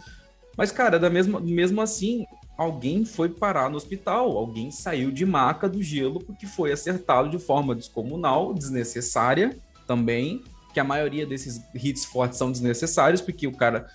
Mas, 0.55 0.71
cara, 0.71 0.99
da 0.99 1.09
mesma, 1.09 1.39
mesmo 1.39 1.81
assim, 1.81 2.25
alguém 2.57 3.05
foi 3.05 3.29
parar 3.29 3.69
no 3.69 3.77
hospital, 3.77 4.35
alguém 4.37 4.71
saiu 4.71 5.11
de 5.11 5.25
maca 5.25 5.69
do 5.69 5.81
gelo 5.81 6.19
porque 6.19 6.47
foi 6.47 6.71
acertado 6.71 7.29
de 7.29 7.37
forma 7.37 7.75
descomunal, 7.75 8.53
desnecessária 8.53 9.57
também, 9.85 10.43
que 10.73 10.79
a 10.79 10.83
maioria 10.83 11.25
desses 11.25 11.61
hits 11.73 12.05
fortes 12.05 12.37
são 12.37 12.51
desnecessários, 12.51 13.21
porque 13.21 13.47
o 13.47 13.51
cara 13.51 13.87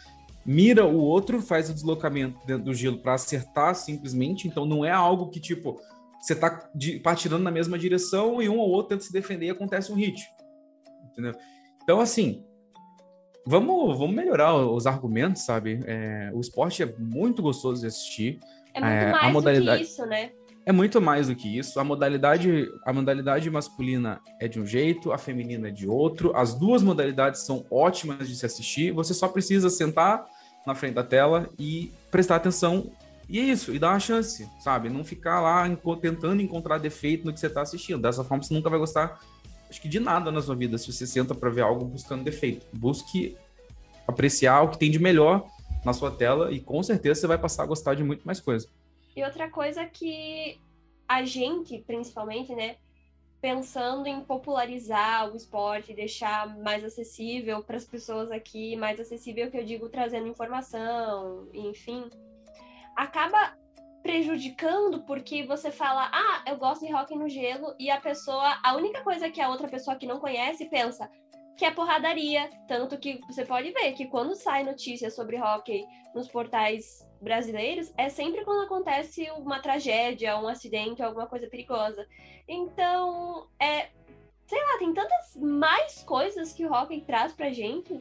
mira 0.45 0.85
o 0.85 0.99
outro, 0.99 1.41
faz 1.41 1.71
o 1.71 1.75
deslocamento 1.75 2.39
dentro 2.47 2.65
do 2.65 2.75
gelo 2.75 2.99
para 2.99 3.15
acertar 3.15 3.75
simplesmente, 3.75 4.49
então 4.49 4.65
não 4.65 4.85
é 4.85 4.91
algo 4.91 5.29
que, 5.29 5.41
tipo, 5.41 5.81
você 6.21 6.35
tá 6.35 6.69
patinando 7.03 7.43
na 7.43 7.51
mesma 7.51 7.79
direção 7.79 8.41
e 8.41 8.49
um 8.49 8.59
ou 8.59 8.71
outro 8.71 8.91
tenta 8.91 9.05
se 9.05 9.13
defender 9.13 9.47
e 9.47 9.51
acontece 9.51 9.93
um 9.93 9.97
hit. 9.97 10.23
Entendeu? 11.11 11.33
Então, 11.83 12.01
assim, 12.01 12.45
vamos, 13.45 13.99
vamos 13.99 14.15
melhorar 14.15 14.55
os 14.55 14.87
argumentos, 14.87 15.43
sabe? 15.43 15.81
É, 15.85 16.31
o 16.33 16.41
esporte 16.41 16.83
é 16.83 16.95
muito 16.99 17.43
gostoso 17.43 17.81
de 17.81 17.89
assistir. 17.89 18.39
É 18.75 18.81
muito 18.81 18.93
é, 18.93 19.13
mais 19.13 19.25
a 19.25 19.31
modalidade... 19.31 19.83
do 19.83 19.87
que 19.87 19.93
isso, 19.93 20.07
né? 20.07 20.31
É 20.65 20.71
muito 20.71 21.01
mais 21.01 21.27
do 21.27 21.35
que 21.35 21.59
isso. 21.59 21.81
A 21.81 21.85
modalidade, 21.85 22.71
a 22.87 22.93
modalidade 22.93 23.51
masculina 23.51 24.21
é 24.41 24.47
de 24.47 24.61
um 24.61 24.67
jeito, 24.67 25.13
a 25.13 25.19
feminina 25.19 25.69
é 25.69 25.71
de 25.71 25.89
outro. 25.89 26.35
As 26.37 26.55
duas 26.55 26.83
modalidades 26.83 27.41
são 27.43 27.67
ótimas 27.69 28.29
de 28.29 28.37
se 28.37 28.47
assistir. 28.47 28.93
Você 28.93 29.13
só 29.13 29.27
precisa 29.27 29.69
sentar 29.69 30.25
na 30.65 30.75
frente 30.75 30.95
da 30.95 31.03
tela 31.03 31.51
e 31.59 31.93
prestar 32.11 32.37
atenção. 32.37 32.93
E 33.29 33.41
é 33.41 33.43
isso, 33.43 33.75
e 33.75 33.79
dar 33.79 33.91
uma 33.91 34.01
chance, 34.01 34.49
sabe? 34.61 34.89
Não 34.89 35.05
ficar 35.05 35.41
lá 35.41 35.65
tentando 36.01 36.43
encontrar 36.43 36.79
defeito 36.79 37.25
no 37.25 37.33
que 37.33 37.41
você 37.41 37.47
está 37.47 37.63
assistindo. 37.63 38.01
Dessa 38.01 38.23
forma, 38.23 38.43
você 38.43 38.53
nunca 38.53 38.69
vai 38.69 38.79
gostar, 38.79 39.19
acho 39.71 39.81
que 39.81 39.89
de 39.89 39.99
nada 39.99 40.31
na 40.31 40.43
sua 40.43 40.55
vida, 40.55 40.77
se 40.77 40.93
você 40.93 41.07
senta 41.07 41.35
para 41.35 41.49
ver 41.49 41.63
algo 41.63 41.85
buscando 41.85 42.23
defeito. 42.23 42.67
Busque 42.73 43.37
apreciar 44.07 44.63
o 44.63 44.69
que 44.69 44.79
tem 44.79 44.91
de 44.91 44.99
melhor 44.99 45.47
na 45.85 45.93
sua 45.93 46.11
tela 46.11 46.53
e 46.53 46.61
com 46.61 46.83
certeza 46.83 47.21
você 47.21 47.27
vai 47.27 47.39
passar 47.39 47.63
a 47.63 47.67
gostar 47.67 47.95
de 47.95 48.05
muito 48.05 48.23
mais 48.25 48.39
coisa. 48.39 48.69
E 49.15 49.23
outra 49.23 49.51
coisa 49.51 49.85
que 49.87 50.61
a 51.09 51.25
gente, 51.25 51.79
principalmente, 51.79 52.55
né, 52.55 52.77
pensando 53.41 54.07
em 54.07 54.21
popularizar 54.21 55.31
o 55.31 55.37
esporte, 55.37 55.93
deixar 55.93 56.57
mais 56.59 56.85
acessível 56.85 57.63
para 57.63 57.77
as 57.77 57.85
pessoas 57.85 58.31
aqui, 58.31 58.77
mais 58.77 59.01
acessível 59.01 59.51
que 59.51 59.59
eu 59.59 59.65
digo 59.65 59.89
trazendo 59.89 60.29
informação, 60.29 61.49
enfim, 61.53 62.09
acaba 62.97 63.57
prejudicando 64.03 65.03
porque 65.03 65.45
você 65.45 65.71
fala, 65.71 66.09
ah, 66.13 66.45
eu 66.47 66.57
gosto 66.57 66.87
de 66.87 66.93
rock 66.93 67.15
no 67.17 67.29
gelo 67.29 67.75
e 67.79 67.91
a 67.91 68.01
pessoa, 68.01 68.59
a 68.63 68.77
única 68.77 69.03
coisa 69.03 69.29
que 69.29 69.41
a 69.41 69.49
outra 69.49 69.69
pessoa 69.69 69.97
que 69.97 70.07
não 70.07 70.19
conhece 70.19 70.67
pensa 70.67 71.11
que 71.57 71.65
é 71.65 71.71
porradaria, 71.71 72.49
tanto 72.67 72.99
que 72.99 73.21
você 73.27 73.45
pode 73.45 73.71
ver 73.73 73.93
que 73.93 74.07
quando 74.07 74.35
sai 74.35 74.65
notícias 74.65 75.15
sobre 75.15 75.37
hockey 75.37 75.85
nos 76.15 76.29
portais 76.29 77.07
brasileiros, 77.23 77.93
é 77.97 78.09
sempre 78.09 78.45
quando 78.45 78.65
acontece 78.65 79.31
uma 79.37 79.61
tragédia, 79.61 80.37
um 80.39 80.49
acidente, 80.49 81.03
alguma 81.03 81.27
coisa 81.27 81.47
perigosa. 81.47 82.07
Então, 82.49 83.47
é, 83.61 83.89
sei 84.47 84.61
lá, 84.61 84.79
tem 84.79 84.93
tantas 84.93 85.37
mais 85.37 86.03
coisas 86.03 86.53
que 86.53 86.67
o 86.67 86.73
hockey 86.73 87.01
traz 87.01 87.33
pra 87.33 87.53
gente 87.53 88.01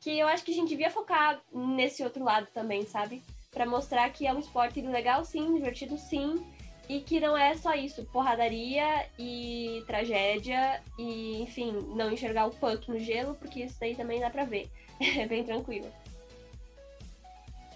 que 0.00 0.18
eu 0.18 0.28
acho 0.28 0.44
que 0.44 0.50
a 0.50 0.54
gente 0.54 0.68
devia 0.68 0.90
focar 0.90 1.40
nesse 1.50 2.02
outro 2.02 2.22
lado 2.22 2.46
também, 2.52 2.84
sabe? 2.84 3.22
Para 3.50 3.64
mostrar 3.64 4.10
que 4.10 4.26
é 4.26 4.32
um 4.34 4.38
esporte 4.38 4.80
legal 4.82 5.24
sim, 5.24 5.54
divertido 5.54 5.96
sim, 5.96 6.44
e 6.88 7.00
que 7.00 7.18
não 7.18 7.36
é 7.36 7.54
só 7.54 7.74
isso, 7.74 8.04
porradaria 8.06 9.06
e 9.18 9.82
tragédia 9.86 10.82
e, 10.98 11.40
enfim, 11.40 11.72
não 11.94 12.12
enxergar 12.12 12.46
o 12.46 12.50
puck 12.50 12.90
no 12.90 12.98
gelo, 12.98 13.34
porque 13.36 13.60
isso 13.60 13.78
daí 13.80 13.94
também 13.94 14.20
dá 14.20 14.30
pra 14.30 14.44
ver. 14.44 14.68
É 15.18 15.26
bem 15.26 15.42
tranquilo. 15.42 15.90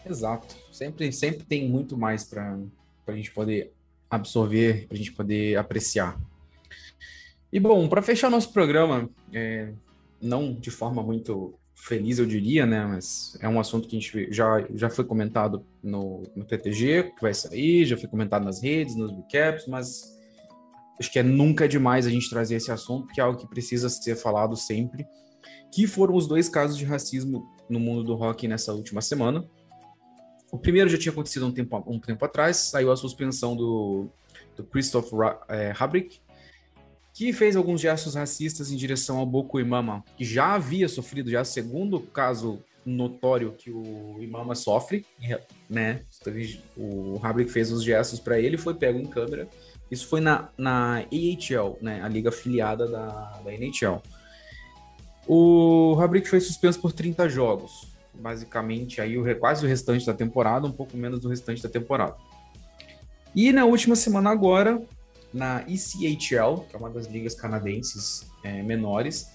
Exato. 0.08 0.56
Sempre, 0.72 1.12
sempre 1.12 1.44
tem 1.44 1.68
muito 1.68 1.96
mais 1.96 2.24
para 2.24 2.58
a 3.06 3.12
gente 3.12 3.30
poder 3.32 3.72
absorver, 4.10 4.86
para 4.86 4.94
a 4.94 4.98
gente 4.98 5.12
poder 5.12 5.56
apreciar. 5.56 6.18
E 7.52 7.58
bom, 7.58 7.88
para 7.88 8.02
fechar 8.02 8.30
nosso 8.30 8.52
programa, 8.52 9.08
é, 9.32 9.72
não 10.20 10.52
de 10.52 10.70
forma 10.70 11.02
muito 11.02 11.54
feliz, 11.74 12.18
eu 12.18 12.26
diria, 12.26 12.66
né? 12.66 12.84
Mas 12.84 13.38
é 13.40 13.48
um 13.48 13.58
assunto 13.58 13.88
que 13.88 13.96
a 13.96 14.00
gente 14.00 14.32
já, 14.32 14.66
já 14.74 14.90
foi 14.90 15.04
comentado 15.04 15.64
no, 15.82 16.22
no 16.34 16.44
TTG, 16.44 17.14
que 17.16 17.22
vai 17.22 17.32
sair, 17.32 17.86
já 17.86 17.96
foi 17.96 18.08
comentado 18.08 18.44
nas 18.44 18.62
redes, 18.62 18.96
nos 18.96 19.12
recaps, 19.12 19.66
mas 19.66 20.18
acho 20.98 21.10
que 21.10 21.18
é 21.18 21.22
nunca 21.22 21.68
demais 21.68 22.06
a 22.06 22.10
gente 22.10 22.28
trazer 22.28 22.56
esse 22.56 22.70
assunto, 22.70 23.08
que 23.08 23.20
é 23.20 23.24
algo 23.24 23.38
que 23.38 23.46
precisa 23.46 23.88
ser 23.88 24.16
falado 24.16 24.56
sempre, 24.56 25.06
que 25.72 25.86
foram 25.86 26.14
os 26.14 26.26
dois 26.26 26.48
casos 26.48 26.76
de 26.76 26.84
racismo 26.84 27.46
no 27.68 27.78
mundo 27.78 28.02
do 28.02 28.14
rock 28.14 28.48
nessa 28.48 28.72
última 28.72 29.00
semana. 29.00 29.48
O 30.50 30.58
primeiro 30.58 30.88
já 30.88 30.96
tinha 30.96 31.12
acontecido 31.12 31.46
um 31.46 31.52
tempo, 31.52 31.82
um 31.86 31.98
tempo 31.98 32.24
atrás, 32.24 32.56
saiu 32.56 32.90
a 32.90 32.96
suspensão 32.96 33.54
do, 33.54 34.08
do 34.56 34.64
Christoph 34.64 35.10
é, 35.48 35.74
Habrick, 35.78 36.20
que 37.12 37.32
fez 37.32 37.56
alguns 37.56 37.80
gestos 37.80 38.14
racistas 38.14 38.70
em 38.70 38.76
direção 38.76 39.18
ao 39.18 39.26
Boko 39.26 39.60
Imama, 39.60 40.04
que 40.16 40.24
já 40.24 40.54
havia 40.54 40.88
sofrido, 40.88 41.30
já 41.30 41.44
segundo 41.44 42.00
caso 42.00 42.62
notório 42.86 43.52
que 43.52 43.70
o 43.70 44.16
Imama 44.20 44.54
sofre, 44.54 45.04
né? 45.68 46.02
O 46.76 47.20
Habrick 47.22 47.50
fez 47.50 47.70
os 47.70 47.82
gestos 47.82 48.18
para 48.18 48.38
ele, 48.40 48.56
foi 48.56 48.74
pego 48.74 48.98
em 48.98 49.06
câmera. 49.06 49.48
Isso 49.90 50.06
foi 50.06 50.20
na, 50.20 50.48
na 50.56 50.98
AHL, 50.98 51.78
né? 51.80 52.00
A 52.02 52.08
liga 52.08 52.28
afiliada 52.28 52.86
da, 52.86 53.40
da 53.44 53.52
NHL. 53.52 54.02
O 55.26 55.96
Habrick 56.00 56.28
foi 56.28 56.40
suspenso 56.40 56.80
por 56.80 56.92
30 56.92 57.28
jogos, 57.28 57.87
basicamente 58.18 59.00
aí 59.00 59.16
o, 59.16 59.38
quase 59.38 59.64
o 59.64 59.68
restante 59.68 60.04
da 60.04 60.14
temporada, 60.14 60.66
um 60.66 60.72
pouco 60.72 60.96
menos 60.96 61.20
do 61.20 61.28
restante 61.28 61.62
da 61.62 61.68
temporada. 61.68 62.16
E 63.34 63.52
na 63.52 63.64
última 63.64 63.94
semana 63.94 64.30
agora, 64.30 64.82
na 65.32 65.64
ECHL, 65.68 66.64
que 66.68 66.74
é 66.74 66.78
uma 66.78 66.90
das 66.90 67.06
ligas 67.06 67.34
canadenses 67.34 68.30
é, 68.42 68.62
menores, 68.62 69.30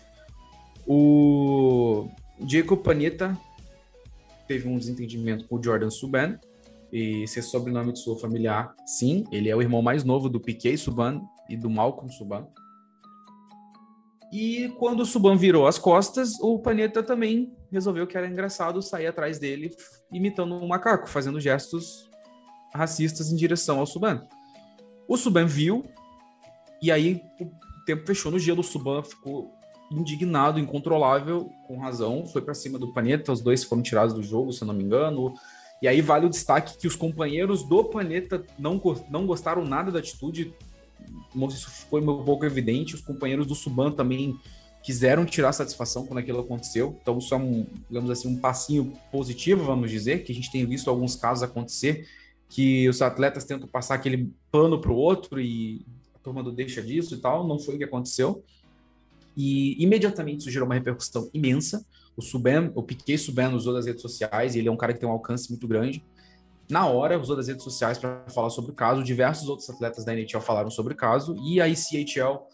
o 0.85 2.09
Jacob 2.47 2.79
Panetta 2.79 3.37
teve 4.47 4.67
um 4.67 4.77
desentendimento 4.77 5.47
com 5.47 5.55
o 5.55 5.63
Jordan 5.63 5.89
Subban, 5.89 6.37
e 6.93 7.27
ser 7.27 7.41
sobrenome 7.41 7.91
de 7.91 7.99
sua 7.99 8.15
familiar, 8.19 8.75
sim, 8.85 9.23
ele 9.31 9.49
é 9.49 9.55
o 9.55 9.61
irmão 9.63 9.81
mais 9.81 10.03
novo 10.03 10.29
do 10.29 10.39
Piquet 10.39 10.77
Subban 10.77 11.23
e 11.49 11.57
do 11.57 11.67
Malcolm 11.67 12.11
Subban. 12.13 12.45
E 14.33 14.69
quando 14.79 15.01
o 15.01 15.05
Subban 15.05 15.37
virou 15.37 15.67
as 15.67 15.77
costas, 15.77 16.39
o 16.41 16.57
Panetta 16.57 17.03
também 17.03 17.55
resolveu 17.71 18.07
que 18.07 18.17
era 18.17 18.25
engraçado 18.25 18.81
sair 18.81 19.05
atrás 19.05 19.37
dele 19.37 19.69
imitando 20.11 20.55
um 20.55 20.67
macaco, 20.67 21.07
fazendo 21.07 21.39
gestos 21.39 22.09
racistas 22.73 23.31
em 23.31 23.35
direção 23.35 23.77
ao 23.79 23.85
Subban. 23.85 24.27
O 25.07 25.17
Suban 25.17 25.45
viu, 25.45 25.83
e 26.81 26.91
aí 26.91 27.21
o 27.39 27.85
tempo 27.85 28.07
fechou 28.07 28.31
no 28.31 28.39
gelo. 28.39 28.61
O 28.61 28.63
Suban 28.63 29.03
ficou 29.03 29.53
indignado, 29.91 30.59
incontrolável, 30.59 31.51
com 31.67 31.77
razão. 31.77 32.25
Foi 32.25 32.41
para 32.41 32.55
cima 32.55 32.79
do 32.79 32.91
Paneta, 32.91 33.31
os 33.31 33.39
dois 33.39 33.63
foram 33.63 33.83
tirados 33.83 34.15
do 34.15 34.23
jogo, 34.23 34.51
se 34.51 34.63
eu 34.63 34.67
não 34.67 34.73
me 34.73 34.83
engano. 34.83 35.31
E 35.79 35.87
aí 35.87 36.01
vale 36.01 36.25
o 36.25 36.29
destaque 36.29 36.75
que 36.79 36.87
os 36.87 36.95
companheiros 36.95 37.61
do 37.61 37.83
Paneta 37.83 38.43
não, 38.57 38.81
não 39.11 39.27
gostaram 39.27 39.63
nada 39.63 39.91
da 39.91 39.99
atitude. 39.99 40.55
Isso 41.49 41.69
foi 41.89 42.01
um 42.01 42.23
pouco 42.23 42.45
evidente. 42.45 42.95
Os 42.95 43.01
companheiros 43.01 43.47
do 43.47 43.55
Suban 43.55 43.91
também 43.91 44.37
quiseram 44.83 45.25
tirar 45.25 45.53
satisfação 45.53 46.05
quando 46.05 46.19
aquilo 46.19 46.41
aconteceu. 46.41 46.97
Então, 47.01 47.17
isso 47.17 47.33
é 47.33 47.37
um, 47.37 47.65
digamos 47.87 48.11
assim, 48.11 48.27
um 48.27 48.37
passinho 48.37 48.93
positivo, 49.11 49.63
vamos 49.63 49.89
dizer, 49.89 50.23
que 50.23 50.31
a 50.31 50.35
gente 50.35 50.51
tem 50.51 50.65
visto 50.65 50.89
alguns 50.89 51.15
casos 51.15 51.43
acontecer 51.43 52.05
que 52.49 52.87
os 52.87 53.01
atletas 53.01 53.45
tentam 53.45 53.67
passar 53.67 53.95
aquele 53.95 54.31
pano 54.51 54.79
para 54.79 54.91
o 54.91 54.95
outro 54.95 55.41
e 55.41 55.83
a 56.13 56.19
turma 56.19 56.43
não 56.43 56.53
deixa 56.53 56.83
disso 56.83 57.15
e 57.15 57.17
tal. 57.17 57.47
Não 57.47 57.57
foi 57.57 57.75
o 57.75 57.77
que 57.79 57.83
aconteceu. 57.83 58.43
E 59.35 59.81
imediatamente 59.83 60.41
isso 60.41 60.51
gerou 60.51 60.67
uma 60.67 60.75
repercussão 60.75 61.31
imensa. 61.33 61.83
O 62.15 62.21
Suben, 62.21 62.71
o 62.75 62.83
Piquet 62.83 63.17
Suben 63.17 63.55
usou 63.55 63.73
das 63.73 63.87
redes 63.87 64.03
sociais 64.03 64.55
ele 64.55 64.67
é 64.67 64.71
um 64.71 64.77
cara 64.77 64.93
que 64.93 64.99
tem 64.99 65.09
um 65.09 65.13
alcance 65.13 65.49
muito 65.49 65.67
grande. 65.67 66.03
Na 66.73 66.87
hora, 66.87 67.19
usou 67.19 67.35
das 67.35 67.47
redes 67.47 67.63
sociais 67.63 67.99
para 67.99 68.25
falar 68.29 68.49
sobre 68.49 68.71
o 68.71 68.73
caso. 68.73 69.03
Diversos 69.03 69.47
outros 69.47 69.69
atletas 69.69 70.03
da 70.03 70.11
NHL 70.11 70.41
falaram 70.41 70.71
sobre 70.71 70.95
o 70.95 70.97
caso 70.97 71.35
e 71.45 71.61
a 71.61 71.67
ICHL 71.67 72.47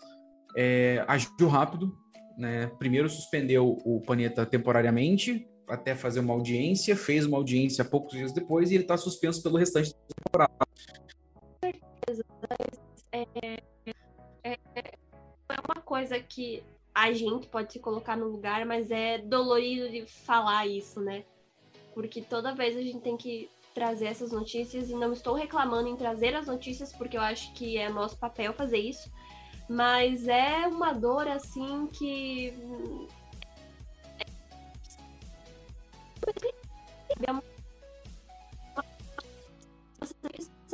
é, 0.58 1.06
agiu 1.08 1.48
rápido. 1.48 1.98
Né? 2.38 2.68
Primeiro 2.78 3.10
suspendeu 3.10 3.78
o 3.86 4.02
Paneta 4.02 4.46
temporariamente, 4.46 5.48
até 5.70 5.96
fazer 5.96 6.20
uma 6.20 6.34
audiência, 6.34 6.98
fez 6.98 7.26
uma 7.26 7.38
audiência 7.38 7.86
poucos 7.86 8.12
dias 8.12 8.34
depois 8.34 8.72
e 8.72 8.74
ele 8.76 8.84
está 8.84 8.98
suspenso 8.98 9.42
pelo 9.42 9.58
restante 9.58 9.94
da 9.94 10.00
temporada. 10.26 10.54
É, 13.14 13.26
é, 14.44 14.52
é 14.52 15.62
uma 15.66 15.82
coisa 15.82 16.20
que 16.20 16.62
a 16.94 17.14
gente 17.14 17.48
pode 17.48 17.72
se 17.72 17.80
colocar 17.80 18.18
no 18.18 18.28
lugar, 18.28 18.66
mas 18.66 18.92
é 18.92 19.18
dolorido 19.18 19.90
de 19.90 20.06
falar 20.06 20.68
isso, 20.68 21.00
né? 21.00 21.24
Porque 21.94 22.22
toda 22.22 22.54
vez 22.54 22.76
a 22.76 22.82
gente 22.82 23.00
tem 23.00 23.16
que 23.16 23.50
trazer 23.80 24.08
essas 24.08 24.34
notícias 24.34 24.90
e 24.90 24.94
não 24.94 25.14
estou 25.14 25.34
reclamando 25.34 25.88
em 25.88 25.96
trazer 25.96 26.36
as 26.36 26.48
notícias 26.48 26.92
porque 26.92 27.16
eu 27.16 27.22
acho 27.22 27.54
que 27.54 27.78
é 27.78 27.88
nosso 27.88 28.18
papel 28.18 28.52
fazer 28.52 28.78
isso, 28.78 29.10
mas 29.70 30.28
é 30.28 30.68
uma 30.68 30.92
dor 30.92 31.26
assim 31.30 31.88
que 31.88 32.54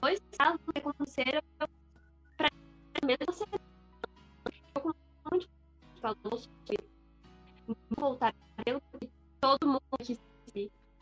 dois 0.02 0.20
casos 0.36 0.60
que 0.74 0.80
aconteceram 0.80 1.42
para 2.36 2.50
muito 5.22 5.48
falou 6.02 6.38
sobre 6.40 6.90
voltar 7.96 8.34
todo 9.40 9.68
mundo 9.68 9.82
que 10.00 10.20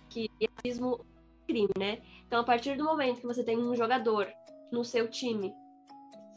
que 0.10 0.30
racismo 0.58 1.00
crime, 1.54 1.70
né? 1.78 2.00
Então 2.26 2.42
a 2.42 2.44
partir 2.44 2.76
do 2.76 2.84
momento 2.84 3.22
que 3.22 3.28
você 3.28 3.44
tem 3.44 3.58
um 3.58 3.76
jogador 3.76 4.28
no 4.72 4.84
seu 4.84 5.08
time 5.08 5.54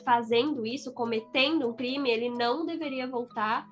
fazendo 0.05 0.65
isso, 0.67 0.93
cometendo 0.93 1.69
um 1.69 1.73
crime, 1.73 2.11
ele 2.11 2.29
não 2.29 2.67
deveria 2.67 3.09
voltar 3.09 3.67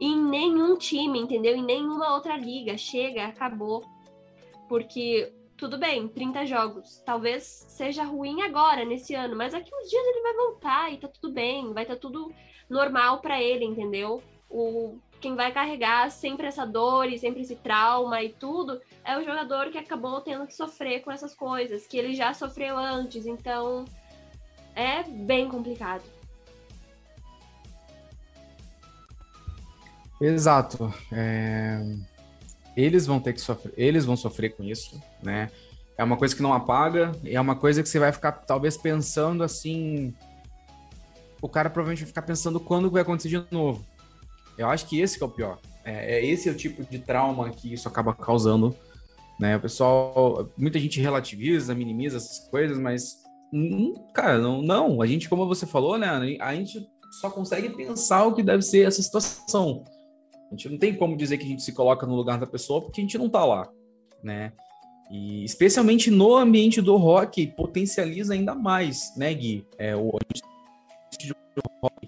em 0.00 0.18
nenhum 0.18 0.76
time, 0.76 1.20
entendeu? 1.20 1.54
Em 1.54 1.62
nenhuma 1.62 2.14
outra 2.14 2.36
liga. 2.36 2.76
Chega, 2.76 3.26
acabou. 3.26 3.84
Porque 4.68 5.32
tudo 5.56 5.78
bem, 5.78 6.08
30 6.08 6.46
jogos. 6.46 7.02
Talvez 7.04 7.44
seja 7.68 8.04
ruim 8.04 8.42
agora, 8.42 8.84
nesse 8.84 9.14
ano, 9.14 9.36
mas 9.36 9.52
daqui 9.52 9.70
uns 9.72 9.88
dias 9.88 10.06
ele 10.06 10.22
vai 10.22 10.34
voltar 10.34 10.92
e 10.92 10.98
tá 10.98 11.08
tudo 11.08 11.32
bem, 11.32 11.72
vai 11.72 11.84
estar 11.84 11.94
tá 11.94 12.00
tudo 12.00 12.32
normal 12.68 13.20
para 13.20 13.40
ele, 13.40 13.64
entendeu? 13.64 14.22
O, 14.50 14.98
quem 15.26 15.34
vai 15.34 15.50
carregar 15.50 16.08
sempre 16.08 16.46
essa 16.46 16.64
dor 16.64 17.06
e 17.06 17.18
sempre 17.18 17.42
esse 17.42 17.56
trauma 17.56 18.22
e 18.22 18.28
tudo 18.28 18.80
é 19.04 19.18
o 19.18 19.24
jogador 19.24 19.70
que 19.72 19.78
acabou 19.78 20.20
tendo 20.20 20.46
que 20.46 20.54
sofrer 20.54 21.00
com 21.00 21.10
essas 21.10 21.34
coisas, 21.34 21.84
que 21.84 21.98
ele 21.98 22.14
já 22.14 22.32
sofreu 22.32 22.78
antes, 22.78 23.26
então 23.26 23.84
é 24.72 25.02
bem 25.02 25.48
complicado. 25.48 26.04
Exato. 30.20 30.94
É... 31.10 31.80
Eles 32.76 33.04
vão 33.04 33.18
ter 33.18 33.32
que 33.32 33.40
sofrer, 33.40 33.74
eles 33.76 34.04
vão 34.04 34.16
sofrer 34.16 34.50
com 34.50 34.62
isso, 34.62 35.02
né? 35.20 35.50
É 35.98 36.04
uma 36.04 36.16
coisa 36.16 36.36
que 36.36 36.42
não 36.42 36.52
apaga, 36.52 37.10
é 37.24 37.40
uma 37.40 37.56
coisa 37.56 37.82
que 37.82 37.88
você 37.88 37.98
vai 37.98 38.12
ficar 38.12 38.30
talvez 38.30 38.76
pensando 38.76 39.42
assim. 39.42 40.14
O 41.42 41.48
cara 41.48 41.68
provavelmente 41.68 42.02
vai 42.02 42.08
ficar 42.08 42.22
pensando 42.22 42.60
quando 42.60 42.88
vai 42.88 43.02
acontecer 43.02 43.28
de 43.28 43.44
novo. 43.50 43.84
Eu 44.58 44.68
acho 44.68 44.86
que 44.86 45.00
esse 45.00 45.18
que 45.18 45.24
é 45.24 45.26
o 45.26 45.30
pior. 45.30 45.58
É, 45.84 46.16
é 46.16 46.26
esse 46.26 46.48
é 46.48 46.52
o 46.52 46.56
tipo 46.56 46.82
de 46.84 46.98
trauma 46.98 47.50
que 47.50 47.72
isso 47.72 47.88
acaba 47.88 48.14
causando, 48.14 48.74
né? 49.38 49.56
O 49.56 49.60
pessoal, 49.60 50.48
muita 50.56 50.78
gente 50.78 51.00
relativiza, 51.00 51.74
minimiza 51.74 52.16
essas 52.16 52.48
coisas, 52.48 52.78
mas 52.78 53.22
hum, 53.52 53.94
cara, 54.12 54.38
não, 54.38 54.62
não. 54.62 55.02
A 55.02 55.06
gente, 55.06 55.28
como 55.28 55.46
você 55.46 55.66
falou, 55.66 55.98
né? 55.98 56.38
A 56.40 56.54
gente 56.54 56.86
só 57.20 57.30
consegue 57.30 57.70
pensar 57.70 58.24
o 58.24 58.34
que 58.34 58.42
deve 58.42 58.62
ser 58.62 58.86
essa 58.86 59.02
situação. 59.02 59.84
A 60.50 60.54
gente 60.54 60.68
não 60.68 60.78
tem 60.78 60.94
como 60.94 61.16
dizer 61.16 61.38
que 61.38 61.44
a 61.44 61.48
gente 61.48 61.62
se 61.62 61.72
coloca 61.72 62.06
no 62.06 62.14
lugar 62.14 62.38
da 62.38 62.46
pessoa 62.46 62.80
porque 62.80 63.00
a 63.00 63.04
gente 63.04 63.18
não 63.18 63.28
tá 63.28 63.44
lá, 63.44 63.68
né? 64.22 64.52
E 65.10 65.44
especialmente 65.44 66.10
no 66.10 66.34
ambiente 66.36 66.80
do 66.80 66.96
rock, 66.96 67.46
potencializa 67.48 68.34
ainda 68.34 68.54
mais, 68.54 69.12
né, 69.16 69.32
Gui? 69.32 69.64
É, 69.78 69.94
o 69.94 70.08
ambiente 70.08 70.42
do 71.54 71.62
rock 71.82 72.06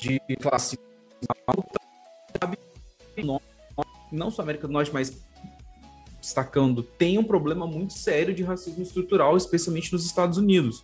de 0.00 0.20
classe 0.40 0.78
alta, 1.46 1.78
não 4.10 4.30
só 4.30 4.42
América 4.42 4.66
do 4.66 4.72
Norte, 4.72 4.90
mas 4.92 5.22
destacando, 6.20 6.82
tem 6.82 7.18
um 7.18 7.24
problema 7.24 7.66
muito 7.66 7.92
sério 7.92 8.34
de 8.34 8.42
racismo 8.42 8.82
estrutural, 8.82 9.36
especialmente 9.36 9.92
nos 9.92 10.04
Estados 10.04 10.38
Unidos. 10.38 10.82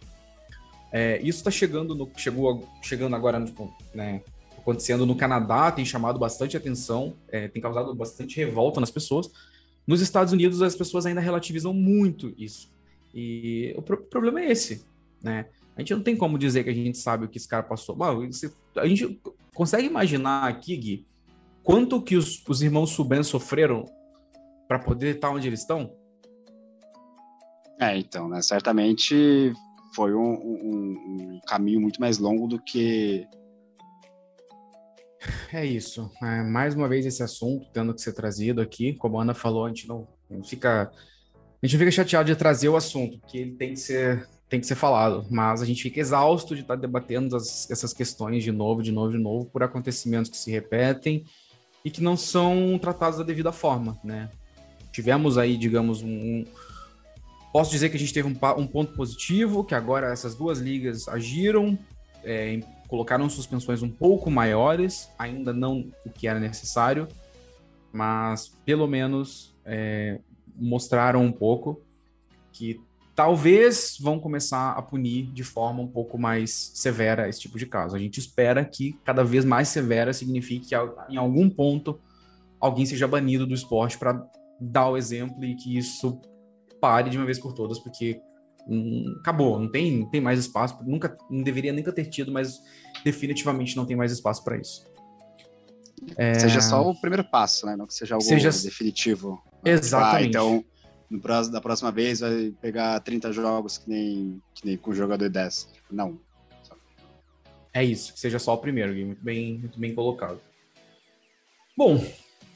É, 0.92 1.18
isso 1.18 1.38
está 1.38 1.50
chegando 1.50 1.94
no, 1.94 2.10
chegou 2.16 2.66
chegando 2.80 3.16
agora 3.16 3.38
no, 3.38 3.74
né, 3.94 4.22
acontecendo 4.56 5.04
no 5.04 5.14
Canadá, 5.14 5.70
tem 5.70 5.84
chamado 5.84 6.18
bastante 6.18 6.56
atenção, 6.56 7.14
é, 7.28 7.48
tem 7.48 7.60
causado 7.60 7.94
bastante 7.94 8.36
revolta 8.36 8.80
nas 8.80 8.90
pessoas. 8.90 9.30
Nos 9.86 10.00
Estados 10.00 10.32
Unidos 10.32 10.62
as 10.62 10.74
pessoas 10.74 11.06
ainda 11.06 11.20
relativizam 11.20 11.72
muito 11.72 12.34
isso. 12.38 12.70
E 13.14 13.74
o 13.76 13.82
pro 13.82 13.96
problema 13.98 14.40
é 14.40 14.50
esse. 14.50 14.84
né? 15.22 15.46
A 15.76 15.80
gente 15.80 15.94
não 15.94 16.02
tem 16.02 16.16
como 16.16 16.38
dizer 16.38 16.64
que 16.64 16.70
a 16.70 16.74
gente 16.74 16.96
sabe 16.96 17.26
o 17.26 17.28
que 17.28 17.36
esse 17.36 17.46
cara 17.46 17.62
passou. 17.62 17.96
a 18.76 18.86
gente 18.86 19.20
consegue 19.54 19.86
imaginar 19.86 20.48
aqui, 20.48 20.74
Gui, 20.76 21.06
quanto 21.62 22.00
que 22.00 22.16
os, 22.16 22.42
os 22.48 22.62
irmãos 22.62 22.90
Suben 22.90 23.22
sofreram 23.22 23.84
para 24.66 24.78
poder 24.78 25.16
estar 25.16 25.30
onde 25.30 25.46
eles 25.46 25.60
estão? 25.60 25.94
É, 27.78 27.96
então, 27.98 28.26
né? 28.26 28.40
Certamente 28.40 29.52
foi 29.94 30.14
um, 30.14 30.32
um, 30.32 31.34
um 31.34 31.40
caminho 31.46 31.80
muito 31.80 32.00
mais 32.00 32.18
longo 32.18 32.46
do 32.46 32.58
que. 32.58 33.26
É 35.52 35.64
isso. 35.64 36.10
É, 36.22 36.42
mais 36.42 36.74
uma 36.74 36.88
vez 36.88 37.04
esse 37.04 37.22
assunto 37.22 37.68
tendo 37.72 37.94
que 37.94 38.00
ser 38.00 38.14
trazido 38.14 38.62
aqui. 38.62 38.94
Como 38.94 39.18
a 39.18 39.22
Ana 39.22 39.34
falou, 39.34 39.66
a 39.66 39.68
gente 39.68 39.86
não, 39.86 40.08
não 40.30 40.42
fica. 40.42 40.90
A 41.62 41.66
gente 41.66 41.74
não 41.74 41.80
fica 41.80 41.90
chateado 41.90 42.26
de 42.26 42.36
trazer 42.36 42.68
o 42.70 42.76
assunto, 42.76 43.18
porque 43.18 43.38
ele 43.38 43.56
tem 43.56 43.74
que 43.74 43.80
ser 43.80 44.26
tem 44.48 44.60
que 44.60 44.66
ser 44.66 44.76
falado, 44.76 45.26
mas 45.28 45.60
a 45.60 45.64
gente 45.64 45.82
fica 45.82 45.98
exausto 45.98 46.54
de 46.54 46.62
estar 46.62 46.76
debatendo 46.76 47.34
as, 47.34 47.68
essas 47.70 47.92
questões 47.92 48.44
de 48.44 48.52
novo, 48.52 48.82
de 48.82 48.92
novo, 48.92 49.10
de 49.10 49.18
novo, 49.18 49.46
por 49.46 49.62
acontecimentos 49.62 50.30
que 50.30 50.36
se 50.36 50.50
repetem 50.50 51.24
e 51.84 51.90
que 51.90 52.02
não 52.02 52.16
são 52.16 52.78
tratados 52.80 53.18
da 53.18 53.24
devida 53.24 53.50
forma, 53.50 53.98
né? 54.04 54.30
Tivemos 54.92 55.36
aí, 55.36 55.56
digamos, 55.56 56.02
um, 56.02 56.44
posso 57.52 57.70
dizer 57.70 57.90
que 57.90 57.96
a 57.96 57.98
gente 57.98 58.12
teve 58.12 58.28
um, 58.28 58.36
um 58.58 58.66
ponto 58.66 58.92
positivo, 58.92 59.64
que 59.64 59.74
agora 59.74 60.12
essas 60.12 60.34
duas 60.34 60.58
ligas 60.58 61.08
agiram, 61.08 61.76
é, 62.22 62.60
colocaram 62.86 63.28
suspensões 63.28 63.82
um 63.82 63.90
pouco 63.90 64.30
maiores, 64.30 65.10
ainda 65.18 65.52
não 65.52 65.90
o 66.04 66.10
que 66.10 66.28
era 66.28 66.38
necessário, 66.38 67.08
mas 67.92 68.56
pelo 68.64 68.86
menos 68.86 69.54
é, 69.64 70.20
mostraram 70.54 71.24
um 71.24 71.32
pouco 71.32 71.80
que 72.52 72.80
talvez 73.16 73.96
vão 73.98 74.20
começar 74.20 74.72
a 74.72 74.82
punir 74.82 75.32
de 75.32 75.42
forma 75.42 75.80
um 75.80 75.88
pouco 75.88 76.18
mais 76.18 76.70
severa 76.74 77.26
esse 77.26 77.40
tipo 77.40 77.58
de 77.58 77.64
caso. 77.64 77.96
A 77.96 77.98
gente 77.98 78.20
espera 78.20 78.62
que 78.62 78.92
cada 79.04 79.24
vez 79.24 79.42
mais 79.42 79.68
severa 79.68 80.12
signifique 80.12 80.68
que 80.68 80.74
em 81.08 81.16
algum 81.16 81.48
ponto 81.48 81.98
alguém 82.60 82.84
seja 82.84 83.08
banido 83.08 83.46
do 83.46 83.54
esporte 83.54 83.98
para 83.98 84.22
dar 84.60 84.90
o 84.90 84.98
exemplo 84.98 85.42
e 85.42 85.56
que 85.56 85.78
isso 85.78 86.20
pare 86.78 87.08
de 87.08 87.16
uma 87.16 87.24
vez 87.24 87.38
por 87.38 87.54
todas, 87.54 87.78
porque 87.78 88.20
hum, 88.68 89.16
acabou, 89.20 89.58
não 89.58 89.70
tem, 89.70 89.98
não 89.98 90.10
tem 90.10 90.20
mais 90.20 90.38
espaço, 90.38 90.76
nunca 90.84 91.16
não 91.30 91.42
deveria 91.42 91.72
nunca 91.72 91.92
ter 91.92 92.04
tido, 92.04 92.30
mas 92.30 92.60
definitivamente 93.02 93.74
não 93.76 93.86
tem 93.86 93.96
mais 93.96 94.12
espaço 94.12 94.44
para 94.44 94.58
isso. 94.58 94.84
É... 96.18 96.34
Seja 96.34 96.60
só 96.60 96.86
o 96.90 97.00
primeiro 97.00 97.24
passo, 97.24 97.64
né? 97.64 97.74
Não 97.76 97.86
que 97.86 97.94
seja 97.94 98.14
algo 98.14 98.24
seja... 98.24 98.50
definitivo. 98.50 99.42
Exatamente. 99.64 100.24
Ah, 100.24 100.28
então, 100.28 100.64
no 101.10 101.20
da 101.50 101.60
próxima 101.60 101.92
vez 101.92 102.20
vai 102.20 102.52
pegar 102.60 102.98
30 103.00 103.32
jogos 103.32 103.78
que 103.78 103.88
nem, 103.88 104.42
que 104.54 104.66
nem 104.66 104.76
com 104.76 104.90
o 104.90 104.94
jogador 104.94 105.28
10. 105.28 105.68
Não. 105.90 106.18
É 107.72 107.84
isso, 107.84 108.14
que 108.14 108.20
seja 108.20 108.38
só 108.38 108.54
o 108.54 108.58
primeiro, 108.58 108.94
muito 108.94 109.22
bem, 109.22 109.58
muito 109.58 109.78
bem 109.78 109.94
colocado. 109.94 110.40
Bom, 111.76 112.02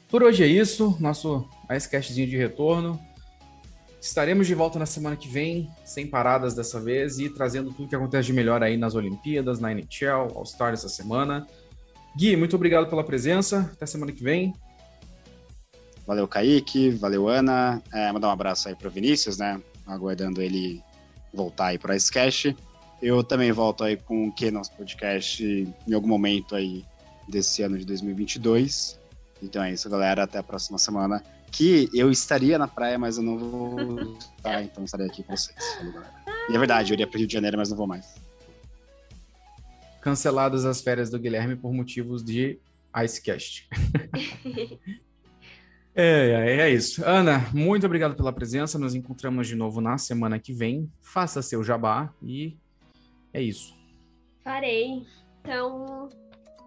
por 0.09 0.23
hoje 0.23 0.43
é 0.43 0.47
isso, 0.47 0.97
nosso 0.99 1.47
Icecastzinho 1.69 2.27
de 2.27 2.35
retorno. 2.35 2.99
Estaremos 4.01 4.47
de 4.47 4.55
volta 4.55 4.79
na 4.79 4.87
semana 4.87 5.15
que 5.15 5.27
vem, 5.27 5.69
sem 5.85 6.07
paradas 6.07 6.55
dessa 6.55 6.79
vez, 6.81 7.19
e 7.19 7.29
trazendo 7.29 7.71
tudo 7.71 7.87
que 7.87 7.95
acontece 7.95 8.25
de 8.25 8.33
melhor 8.33 8.63
aí 8.63 8.75
nas 8.75 8.95
Olimpíadas, 8.95 9.59
na 9.59 9.71
NHL, 9.71 10.35
All-Star 10.35 10.73
essa 10.73 10.89
semana. 10.89 11.45
Gui, 12.17 12.35
muito 12.35 12.55
obrigado 12.55 12.89
pela 12.89 13.03
presença. 13.03 13.69
Até 13.73 13.85
semana 13.85 14.11
que 14.11 14.23
vem. 14.23 14.53
Valeu, 16.11 16.27
Kaique. 16.27 16.89
Valeu, 16.89 17.29
Ana. 17.29 17.81
É, 17.93 18.11
mandar 18.11 18.27
um 18.27 18.31
abraço 18.31 18.67
aí 18.67 18.75
para 18.75 18.89
o 18.89 18.91
Vinícius, 18.91 19.37
né? 19.37 19.61
Aguardando 19.87 20.41
ele 20.41 20.83
voltar 21.33 21.67
aí 21.67 21.77
para 21.77 21.95
esse 21.95 22.11
cast. 22.11 22.53
Eu 23.01 23.23
também 23.23 23.49
volto 23.53 23.85
aí 23.85 23.95
com 23.95 24.27
o 24.27 24.31
que 24.33 24.51
nosso 24.51 24.73
podcast 24.73 25.41
em 25.87 25.93
algum 25.93 26.09
momento 26.09 26.53
aí 26.53 26.83
desse 27.29 27.63
ano 27.63 27.77
de 27.77 27.85
2022. 27.85 28.99
Então 29.41 29.63
é 29.63 29.71
isso, 29.71 29.89
galera. 29.89 30.23
Até 30.23 30.39
a 30.39 30.43
próxima 30.43 30.77
semana. 30.77 31.23
Que 31.49 31.89
eu 31.93 32.11
estaria 32.11 32.57
na 32.57 32.67
praia, 32.67 32.99
mas 32.99 33.15
eu 33.15 33.23
não 33.23 33.37
vou 33.37 34.17
estar, 34.35 34.61
então 34.63 34.83
estarei 34.83 35.07
aqui 35.07 35.23
com 35.23 35.33
vocês. 35.33 35.55
E 36.49 36.53
é 36.53 36.59
verdade, 36.59 36.91
eu 36.91 36.95
iria 36.95 37.07
para 37.07 37.15
o 37.15 37.19
Rio 37.19 37.27
de 37.27 37.33
Janeiro, 37.33 37.57
mas 37.57 37.69
não 37.69 37.77
vou 37.77 37.87
mais. 37.87 38.15
Canceladas 40.01 40.65
as 40.65 40.81
férias 40.81 41.09
do 41.09 41.17
Guilherme 41.17 41.55
por 41.55 41.71
motivos 41.71 42.21
de 42.21 42.59
Icecast. 42.93 43.69
É, 45.93 46.57
é 46.61 46.69
isso. 46.69 47.03
Ana, 47.05 47.49
muito 47.53 47.85
obrigado 47.85 48.15
pela 48.15 48.31
presença. 48.31 48.79
Nos 48.79 48.95
encontramos 48.95 49.47
de 49.47 49.55
novo 49.55 49.81
na 49.81 49.97
semana 49.97 50.39
que 50.39 50.53
vem. 50.53 50.89
Faça 51.01 51.41
seu 51.41 51.63
jabá 51.63 52.13
e 52.21 52.57
é 53.33 53.41
isso. 53.41 53.75
Farei. 54.43 55.05
Então, 55.41 56.09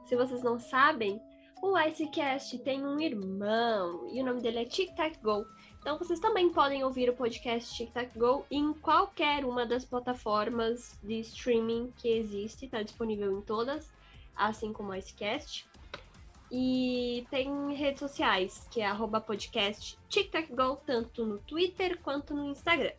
se 0.07 0.15
vocês 0.17 0.43
não 0.43 0.59
sabem, 0.59 1.21
o 1.63 1.79
Icecast 1.79 2.59
tem 2.59 2.85
um 2.85 3.01
irmão 3.01 4.09
e 4.13 4.21
o 4.21 4.25
nome 4.25 4.43
dele 4.43 4.59
é 4.59 4.65
Tic 4.65 4.95
Tac 4.95 5.19
Go. 5.23 5.47
Então, 5.81 5.99
vocês 5.99 6.21
também 6.21 6.51
podem 6.51 6.85
ouvir 6.85 7.09
o 7.09 7.15
podcast 7.15 7.75
Tic 7.75 7.93
Tac 7.93 8.19
Go 8.19 8.45
em 8.51 8.73
qualquer 8.75 9.45
uma 9.45 9.65
das 9.65 9.85
plataformas 9.85 10.99
de 11.03 11.21
streaming 11.21 11.93
que 11.97 12.09
existe. 12.09 12.67
Está 12.67 12.83
disponível 12.83 13.39
em 13.39 13.41
todas, 13.43 13.91
assim 14.37 14.73
como 14.73 14.91
o 14.91 14.95
Icecast. 14.95 15.67
E 16.51 17.27
tem 17.31 17.75
redes 17.75 18.01
sociais, 18.01 18.67
que 18.71 18.81
é 18.81 18.87
arroba 18.87 19.21
podcast 19.21 19.99
TicTacGo, 20.09 20.77
tanto 20.87 21.25
no 21.25 21.39
Twitter 21.39 21.99
quanto 22.03 22.35
no 22.35 22.51
Instagram. 22.51 22.93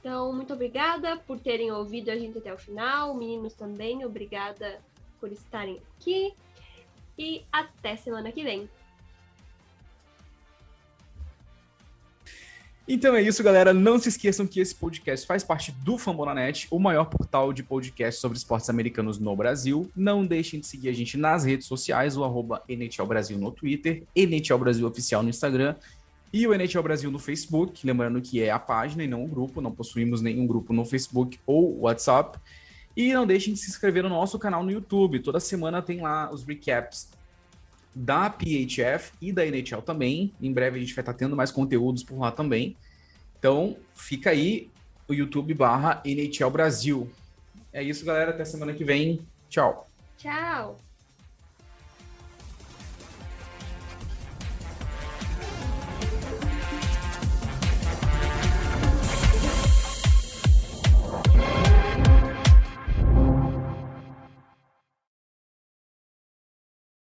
Então, 0.00 0.32
muito 0.32 0.52
obrigada 0.54 1.16
por 1.18 1.38
terem 1.38 1.70
ouvido 1.70 2.10
a 2.10 2.16
gente 2.16 2.38
até 2.38 2.52
o 2.52 2.58
final. 2.58 3.14
Meninos 3.14 3.52
também, 3.54 4.04
obrigada 4.04 4.80
por 5.20 5.30
estarem 5.30 5.80
aqui. 5.98 6.34
E 7.18 7.44
até 7.52 7.96
semana 7.96 8.32
que 8.32 8.42
vem. 8.42 8.68
Então 12.92 13.14
é 13.14 13.22
isso, 13.22 13.40
galera. 13.44 13.72
Não 13.72 14.00
se 14.00 14.08
esqueçam 14.08 14.44
que 14.48 14.58
esse 14.58 14.74
podcast 14.74 15.24
faz 15.24 15.44
parte 15.44 15.70
do 15.70 15.96
Fambonanet, 15.96 16.66
o 16.72 16.78
maior 16.80 17.04
portal 17.04 17.52
de 17.52 17.62
podcast 17.62 18.20
sobre 18.20 18.36
esportes 18.36 18.68
americanos 18.68 19.16
no 19.16 19.36
Brasil. 19.36 19.88
Não 19.94 20.26
deixem 20.26 20.58
de 20.58 20.66
seguir 20.66 20.88
a 20.88 20.92
gente 20.92 21.16
nas 21.16 21.44
redes 21.44 21.68
sociais, 21.68 22.16
o 22.16 22.24
arroba 22.24 22.64
NHL 22.68 23.06
Brasil 23.06 23.38
no 23.38 23.52
Twitter, 23.52 24.02
NHL 24.12 24.58
Brasil 24.58 24.88
Oficial 24.88 25.22
no 25.22 25.28
Instagram 25.28 25.76
e 26.32 26.48
o 26.48 26.52
NHL 26.52 26.82
Brasil 26.82 27.12
no 27.12 27.20
Facebook. 27.20 27.86
Lembrando 27.86 28.20
que 28.20 28.42
é 28.42 28.50
a 28.50 28.58
página 28.58 29.04
e 29.04 29.06
não 29.06 29.24
o 29.24 29.28
grupo, 29.28 29.60
não 29.60 29.70
possuímos 29.70 30.20
nenhum 30.20 30.44
grupo 30.44 30.72
no 30.72 30.84
Facebook 30.84 31.38
ou 31.46 31.82
WhatsApp. 31.82 32.40
E 32.96 33.14
não 33.14 33.24
deixem 33.24 33.54
de 33.54 33.60
se 33.60 33.70
inscrever 33.70 34.02
no 34.02 34.08
nosso 34.08 34.36
canal 34.36 34.64
no 34.64 34.72
YouTube. 34.72 35.20
Toda 35.20 35.38
semana 35.38 35.80
tem 35.80 36.00
lá 36.00 36.28
os 36.32 36.42
recaps 36.42 37.08
da 37.94 38.30
PHF 38.30 39.12
e 39.20 39.32
da 39.32 39.44
NHL 39.44 39.82
também. 39.82 40.32
Em 40.40 40.52
breve 40.52 40.78
a 40.78 40.80
gente 40.80 40.94
vai 40.94 41.02
estar 41.02 41.14
tendo 41.14 41.36
mais 41.36 41.50
conteúdos 41.50 42.02
por 42.02 42.18
lá 42.18 42.30
também. 42.30 42.76
Então, 43.38 43.76
fica 43.94 44.30
aí 44.30 44.70
o 45.08 45.14
YouTube 45.14 45.54
barra 45.54 46.00
NHL 46.04 46.50
Brasil. 46.50 47.10
É 47.72 47.82
isso, 47.82 48.04
galera. 48.04 48.30
Até 48.30 48.44
semana 48.44 48.72
que 48.72 48.84
vem. 48.84 49.20
Tchau. 49.48 49.88
Tchau. 50.16 50.78